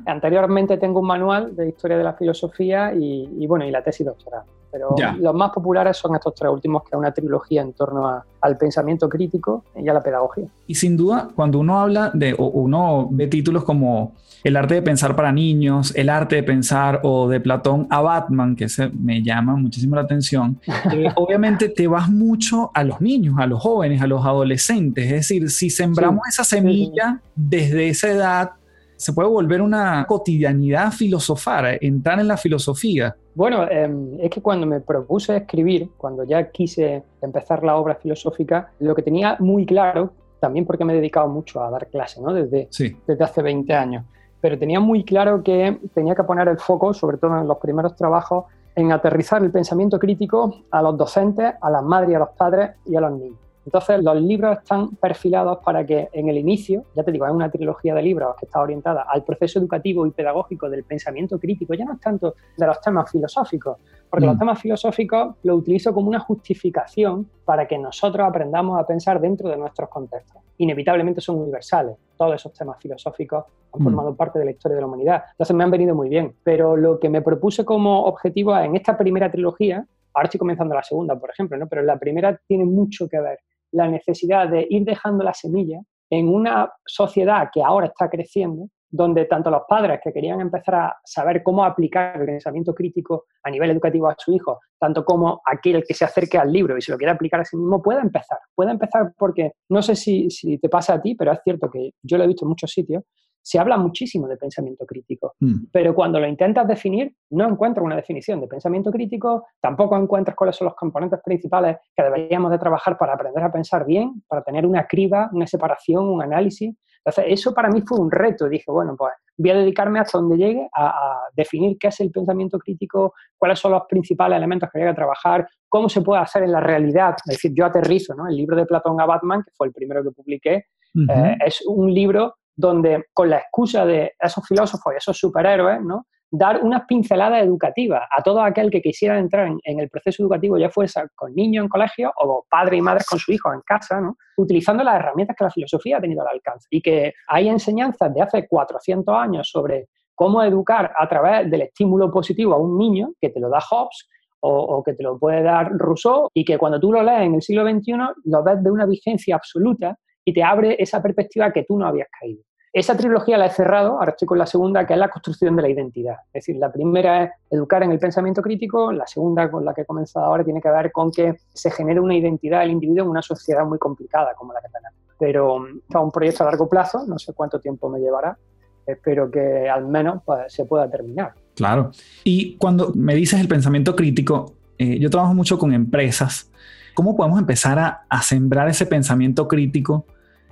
Anteriormente 0.05 0.77
tengo 0.77 1.01
un 1.01 1.07
manual 1.07 1.55
de 1.55 1.69
historia 1.69 1.97
de 1.97 2.03
la 2.03 2.13
filosofía 2.13 2.93
y, 2.93 3.29
y 3.37 3.47
bueno, 3.47 3.65
y 3.65 3.71
la 3.71 3.81
tesis 3.81 4.05
doctoral 4.05 4.43
pero 4.75 4.93
los 5.19 5.33
más 5.33 5.51
populares 5.51 5.95
son 5.95 6.15
estos 6.15 6.35
tres 6.35 6.51
últimos, 6.51 6.83
que 6.83 6.89
es 6.91 6.99
una 6.99 7.13
trilogía 7.13 7.61
en 7.61 7.71
torno 7.71 8.21
al 8.41 8.57
pensamiento 8.57 9.07
crítico 9.07 9.63
y 9.73 9.87
a 9.87 9.93
la 9.93 10.01
pedagogía. 10.01 10.47
Y 10.67 10.75
sin 10.75 10.97
duda, 10.97 11.29
cuando 11.33 11.59
uno 11.59 11.79
habla 11.79 12.11
de, 12.13 12.35
o 12.37 12.47
uno 12.47 13.07
ve 13.09 13.27
títulos 13.27 13.63
como 13.63 14.15
El 14.43 14.57
arte 14.57 14.73
de 14.73 14.81
pensar 14.81 15.15
para 15.15 15.31
niños, 15.31 15.95
El 15.95 16.09
arte 16.09 16.35
de 16.35 16.43
pensar 16.43 16.99
o 17.03 17.29
de 17.29 17.39
Platón 17.39 17.87
a 17.89 18.01
Batman, 18.01 18.53
que 18.57 18.67
se 18.67 18.89
me 18.89 19.23
llama 19.23 19.55
muchísimo 19.55 19.95
la 19.95 20.01
atención, 20.01 20.59
eh, 20.91 21.09
obviamente 21.15 21.69
te 21.69 21.87
vas 21.87 22.09
mucho 22.09 22.71
a 22.73 22.83
los 22.83 22.99
niños, 22.99 23.35
a 23.39 23.47
los 23.47 23.61
jóvenes, 23.61 24.01
a 24.01 24.07
los 24.07 24.25
adolescentes. 24.25 25.05
Es 25.05 25.11
decir, 25.29 25.49
si 25.49 25.69
sembramos 25.69 26.27
esa 26.27 26.43
semilla 26.43 27.21
desde 27.33 27.87
esa 27.87 28.09
edad, 28.09 28.51
se 28.97 29.13
puede 29.13 29.29
volver 29.29 29.61
una 29.61 30.05
cotidianidad 30.05 30.91
filosofar, 30.91 31.77
entrar 31.79 32.19
en 32.19 32.27
la 32.27 32.35
filosofía. 32.35 33.15
Bueno, 33.35 33.69
em, 33.69 34.17
es 34.21 34.29
que 34.29 34.41
cuando 34.41 34.65
me 34.65 34.79
propuse 34.79 35.35
escribir, 35.35 35.89
cuando 35.97 36.23
ya 36.23 36.51
quise 36.51 37.03
empezar 37.21 37.63
la 37.63 37.75
obra 37.75 37.95
filosófica, 37.95 38.71
lo 38.79 38.95
que 38.95 39.01
tenía 39.01 39.35
muy 39.39 39.65
claro, 39.65 40.11
también 40.39 40.65
porque 40.65 40.85
me 40.85 40.93
he 40.93 40.95
dedicado 40.95 41.27
mucho 41.27 41.61
a 41.61 41.69
dar 41.69 41.87
clase, 41.87 42.21
¿no? 42.21 42.33
Desde, 42.33 42.69
desde 43.05 43.23
hace 43.23 43.41
20 43.41 43.73
años, 43.73 44.05
pero 44.39 44.57
tenía 44.57 44.79
muy 44.79 45.03
claro 45.03 45.43
que 45.43 45.77
tenía 45.93 46.15
que 46.15 46.23
poner 46.23 46.47
el 46.47 46.59
foco, 46.59 46.93
sobre 46.93 47.17
todo 47.17 47.37
en 47.37 47.47
los 47.47 47.57
primeros 47.57 47.95
trabajos, 47.97 48.45
en 48.73 48.93
aterrizar 48.93 49.43
el 49.43 49.51
pensamiento 49.51 49.99
crítico 49.99 50.63
a 50.71 50.81
los 50.81 50.97
docentes, 50.97 51.55
a 51.59 51.69
las 51.69 51.83
madres, 51.83 52.15
a 52.15 52.19
los 52.19 52.29
padres 52.29 52.71
y 52.85 52.95
a 52.95 53.01
los 53.01 53.11
niños. 53.11 53.44
Entonces, 53.65 54.03
los 54.03 54.21
libros 54.21 54.59
están 54.59 54.95
perfilados 54.97 55.57
para 55.65 55.85
que 55.85 56.07
en 56.13 56.29
el 56.29 56.37
inicio, 56.37 56.83
ya 56.95 57.03
te 57.03 57.11
digo, 57.11 57.25
es 57.25 57.31
una 57.31 57.49
trilogía 57.49 57.95
de 57.95 58.01
libros 58.03 58.35
que 58.39 58.45
está 58.45 58.61
orientada 58.61 59.05
al 59.09 59.23
proceso 59.23 59.59
educativo 59.59 60.05
y 60.05 60.11
pedagógico 60.11 60.69
del 60.69 60.83
pensamiento 60.83 61.39
crítico, 61.39 61.73
ya 61.73 61.85
no 61.85 61.93
es 61.93 61.99
tanto 61.99 62.35
de 62.57 62.65
los 62.67 62.79
temas 62.81 63.09
filosóficos, 63.11 63.77
Porque 64.07 64.27
los 64.27 64.35
Mm. 64.35 64.39
temas 64.39 64.59
filosóficos 64.61 65.35
los 65.43 65.57
utilizo 65.57 65.93
como 65.93 66.07
una 66.07 66.19
justificación 66.19 67.27
para 67.43 67.67
que 67.67 67.77
nosotros 67.77 68.25
aprendamos 68.25 68.79
a 68.79 68.85
pensar 68.87 69.19
dentro 69.19 69.49
de 69.49 69.57
nuestros 69.57 69.89
contextos. 69.89 70.41
Inevitablemente 70.57 71.19
son 71.21 71.37
universales. 71.39 71.95
Todos 72.17 72.35
esos 72.35 72.53
temas 72.53 72.77
filosóficos 72.79 73.43
han 73.73 73.81
Mm. 73.81 73.83
formado 73.83 74.15
parte 74.15 74.39
de 74.39 74.45
la 74.45 74.51
historia 74.51 74.75
de 74.75 74.81
la 74.81 74.87
humanidad. 74.87 75.23
Entonces 75.31 75.55
me 75.55 75.63
han 75.65 75.71
venido 75.71 75.95
muy 75.95 76.07
bien. 76.07 76.33
Pero 76.43 76.77
lo 76.77 76.97
que 76.99 77.09
me 77.09 77.21
propuse 77.21 77.65
como 77.65 78.05
objetivo 78.05 78.55
en 78.57 78.75
esta 78.77 78.97
primera 78.97 79.29
trilogía, 79.29 79.85
ahora 80.13 80.25
estoy 80.27 80.37
comenzando 80.39 80.73
la 80.75 80.83
segunda, 80.83 81.19
por 81.19 81.29
ejemplo, 81.31 81.57
¿no? 81.57 81.67
pero 81.67 81.81
la 81.81 81.97
primera 81.97 82.39
tiene 82.47 82.63
mucho 82.63 83.09
que 83.09 83.19
ver. 83.19 83.39
La 83.75 83.89
necesidad 83.89 84.47
de 84.47 84.65
ir 84.69 84.85
dejando 84.85 85.23
la 85.23 85.33
semilla 85.33 85.81
en 86.09 86.29
una 86.29 86.71
sociedad 86.85 87.49
que 87.53 87.61
ahora 87.61 87.87
está 87.87 88.09
creciendo, 88.09 88.69
donde 88.89 89.25
tanto 89.25 89.51
los 89.51 89.63
padres 89.67 89.99
que 90.01 90.13
querían 90.13 90.39
empezar 90.39 90.75
a 90.75 90.97
saber 91.03 91.43
cómo 91.43 91.65
aplicar 91.65 92.21
el 92.21 92.25
pensamiento 92.25 92.73
crítico 92.73 93.25
a 93.43 93.49
nivel 93.49 93.71
educativo 93.71 94.07
a 94.07 94.15
su 94.17 94.31
hijo, 94.31 94.61
tanto 94.79 95.03
como 95.03 95.41
aquel 95.45 95.83
que 95.85 95.93
se 95.93 96.05
acerque 96.05 96.37
al 96.37 96.53
libro 96.53 96.77
y 96.77 96.81
se 96.81 96.93
lo 96.93 96.97
quiera 96.97 97.11
aplicar 97.11 97.41
a 97.41 97.45
sí 97.45 97.57
mismo, 97.57 97.81
pueda 97.81 97.99
empezar. 97.99 98.39
Puede 98.55 98.71
empezar 98.71 99.11
porque, 99.17 99.51
no 99.67 99.81
sé 99.81 99.97
si, 99.97 100.29
si 100.29 100.57
te 100.57 100.69
pasa 100.69 100.93
a 100.93 101.01
ti, 101.01 101.15
pero 101.15 101.33
es 101.33 101.39
cierto 101.43 101.69
que 101.69 101.91
yo 102.01 102.17
lo 102.17 102.23
he 102.23 102.27
visto 102.27 102.45
en 102.45 102.49
muchos 102.49 102.71
sitios, 102.71 103.03
se 103.45 103.59
habla 103.59 103.77
muchísimo 103.77 104.27
de 104.27 104.37
pensamiento 104.37 104.85
crítico, 104.87 105.35
Mm. 105.39 105.65
pero 105.71 105.93
cuando 105.93 106.19
lo 106.19 106.27
intentas 106.27 106.67
definir, 106.67 107.13
no 107.29 107.47
encuentras 107.47 107.85
una 107.85 107.95
definición 107.95 108.41
de 108.41 108.47
pensamiento 108.47 108.89
crítico, 108.91 109.45
tampoco 109.61 109.95
encuentras 109.95 110.35
cuáles 110.35 110.55
son 110.55 110.65
los 110.65 110.75
componentes 110.75 111.19
principales 111.23 111.77
que 111.95 112.03
deberíamos 112.03 112.49
de 112.49 112.57
trabajar 112.57 112.97
para 112.97 113.13
aprender 113.13 113.43
a 113.43 113.51
pensar 113.51 113.85
bien, 113.85 114.23
para 114.27 114.41
tener 114.41 114.65
una 114.65 114.87
criba, 114.87 115.29
una 115.31 115.45
separación, 115.45 116.07
un 116.07 116.23
análisis. 116.23 116.75
Entonces, 117.05 117.25
eso 117.27 117.53
para 117.53 117.69
mí 117.69 117.81
fue 117.81 117.99
un 117.99 118.09
reto. 118.09 118.49
Dije, 118.49 118.71
bueno, 118.71 118.95
pues 118.97 119.13
voy 119.37 119.51
a 119.51 119.55
dedicarme 119.55 119.99
hasta 119.99 120.17
donde 120.17 120.37
llegue 120.37 120.67
a, 120.73 120.87
a 120.87 121.19
definir 121.35 121.77
qué 121.77 121.89
es 121.89 121.99
el 121.99 122.09
pensamiento 122.09 122.57
crítico, 122.57 123.13
cuáles 123.37 123.59
son 123.59 123.73
los 123.73 123.83
principales 123.87 124.37
elementos 124.37 124.67
que 124.73 124.81
hay 124.81 124.87
que 124.89 124.95
trabajar, 124.95 125.47
cómo 125.69 125.87
se 125.87 126.01
puede 126.01 126.23
hacer 126.23 126.41
en 126.41 126.51
la 126.51 126.61
realidad. 126.61 127.15
Es 127.27 127.35
decir, 127.35 127.51
yo 127.53 127.65
aterrizo, 127.65 128.15
¿no? 128.15 128.27
El 128.27 128.35
libro 128.35 128.55
de 128.55 128.65
Platón 128.65 128.99
a 128.99 129.05
Batman, 129.05 129.43
que 129.43 129.51
fue 129.55 129.67
el 129.67 129.73
primero 129.73 130.01
que 130.03 130.09
publiqué, 130.09 130.65
eh, 130.95 131.37
es 131.45 131.61
un 131.67 131.93
libro 131.93 132.35
donde, 132.55 133.05
con 133.13 133.29
la 133.29 133.37
excusa 133.37 133.85
de 133.85 134.13
esos 134.19 134.45
filósofos 134.47 134.93
y 134.93 134.97
esos 134.97 135.17
superhéroes, 135.17 135.81
¿no? 135.81 136.05
dar 136.31 136.61
unas 136.63 136.85
pinceladas 136.85 137.43
educativas 137.43 138.03
a 138.15 138.21
todo 138.21 138.41
aquel 138.41 138.69
que 138.69 138.81
quisiera 138.81 139.17
entrar 139.17 139.47
en, 139.47 139.79
el 139.79 139.89
proceso 139.89 140.23
educativo, 140.23 140.57
ya 140.57 140.69
fuese 140.69 141.01
con 141.15 141.33
niños 141.33 141.63
en 141.63 141.69
colegio 141.69 142.11
o 142.21 142.45
padres 142.49 142.79
y 142.79 142.81
madres 142.81 143.05
con 143.07 143.19
su 143.19 143.31
hijo 143.31 143.53
en 143.53 143.61
casa, 143.61 144.01
¿no? 144.01 144.17
utilizando 144.37 144.83
las 144.83 144.95
herramientas 144.95 145.35
que 145.37 145.43
la 145.43 145.51
filosofía 145.51 145.97
ha 145.97 146.01
tenido 146.01 146.21
al 146.21 146.33
alcance. 146.33 146.67
Y 146.69 146.81
que 146.81 147.13
hay 147.27 147.47
enseñanzas 147.47 148.13
de 148.13 148.21
hace 148.21 148.47
400 148.47 149.15
años 149.15 149.49
sobre 149.49 149.87
cómo 150.13 150.43
educar 150.43 150.91
a 150.97 151.07
través 151.07 151.49
del 151.49 151.63
estímulo 151.63 152.11
positivo 152.11 152.53
a 152.53 152.57
un 152.57 152.77
niño, 152.77 153.13
que 153.19 153.29
te 153.29 153.39
lo 153.39 153.49
da 153.49 153.59
Hobbes, 153.59 154.07
o, 154.47 154.83
que 154.83 154.93
te 154.93 155.01
lo 155.01 155.17
puede 155.17 155.41
dar 155.41 155.71
Rousseau, 155.71 156.29
y 156.33 156.45
que 156.45 156.59
cuando 156.59 156.79
tú 156.79 156.91
lo 156.91 157.01
lees 157.01 157.23
en 157.23 157.35
el 157.35 157.41
siglo 157.41 157.67
XXI 157.67 157.93
lo 158.25 158.43
ves 158.43 158.63
de 158.63 158.69
una 158.69 158.85
vigencia 158.85 159.35
absoluta 159.35 159.97
y 160.25 160.33
te 160.33 160.43
abre 160.43 160.75
esa 160.79 161.01
perspectiva 161.01 161.53
que 161.53 161.63
tú 161.63 161.77
no 161.77 161.87
habías 161.87 162.09
caído. 162.19 162.41
Esa 162.75 162.97
trilogía 162.97 163.37
la 163.37 163.45
he 163.45 163.51
cerrado, 163.51 163.99
ahora 163.99 164.11
estoy 164.11 164.25
con 164.25 164.37
la 164.37 164.45
segunda, 164.45 164.85
que 164.85 164.91
es 164.91 164.99
la 164.99 165.07
construcción 165.07 165.55
de 165.55 165.61
la 165.61 165.69
identidad. 165.69 166.15
Es 166.33 166.45
decir, 166.45 166.57
la 166.57 166.69
primera 166.69 167.23
es 167.23 167.31
educar 167.49 167.83
en 167.83 167.91
el 167.91 167.99
pensamiento 167.99 168.41
crítico, 168.41 168.91
la 168.91 169.07
segunda, 169.07 169.49
con 169.49 169.63
la 169.63 169.73
que 169.73 169.83
he 169.83 169.85
comenzado 169.85 170.25
ahora, 170.25 170.43
tiene 170.43 170.59
que 170.61 170.69
ver 170.69 170.91
con 170.91 171.09
que 171.09 171.37
se 171.53 171.71
genere 171.71 172.01
una 172.01 172.17
identidad 172.17 172.59
del 172.59 172.71
individuo 172.71 173.05
en 173.05 173.11
una 173.11 173.21
sociedad 173.21 173.65
muy 173.65 173.77
complicada 173.77 174.33
como 174.35 174.51
la 174.51 174.59
tenemos. 174.59 174.91
Pero 175.17 175.65
es 175.65 175.95
un 175.95 176.11
proyecto 176.11 176.43
a 176.43 176.47
largo 176.47 176.67
plazo, 176.67 177.05
no 177.07 177.17
sé 177.17 177.31
cuánto 177.31 177.61
tiempo 177.61 177.87
me 177.87 177.99
llevará, 177.99 178.37
espero 178.85 179.31
que 179.31 179.69
al 179.69 179.87
menos 179.87 180.21
pues, 180.25 180.51
se 180.51 180.65
pueda 180.65 180.89
terminar. 180.89 181.33
Claro. 181.55 181.91
Y 182.25 182.57
cuando 182.57 182.91
me 182.93 183.15
dices 183.15 183.39
el 183.39 183.47
pensamiento 183.47 183.95
crítico, 183.95 184.53
eh, 184.77 184.99
yo 184.99 185.09
trabajo 185.09 185.33
mucho 185.33 185.57
con 185.57 185.73
empresas. 185.73 186.51
¿Cómo 186.93 187.15
podemos 187.15 187.39
empezar 187.39 187.79
a, 187.79 188.05
a 188.09 188.21
sembrar 188.21 188.67
ese 188.67 188.85
pensamiento 188.85 189.47
crítico? 189.47 190.05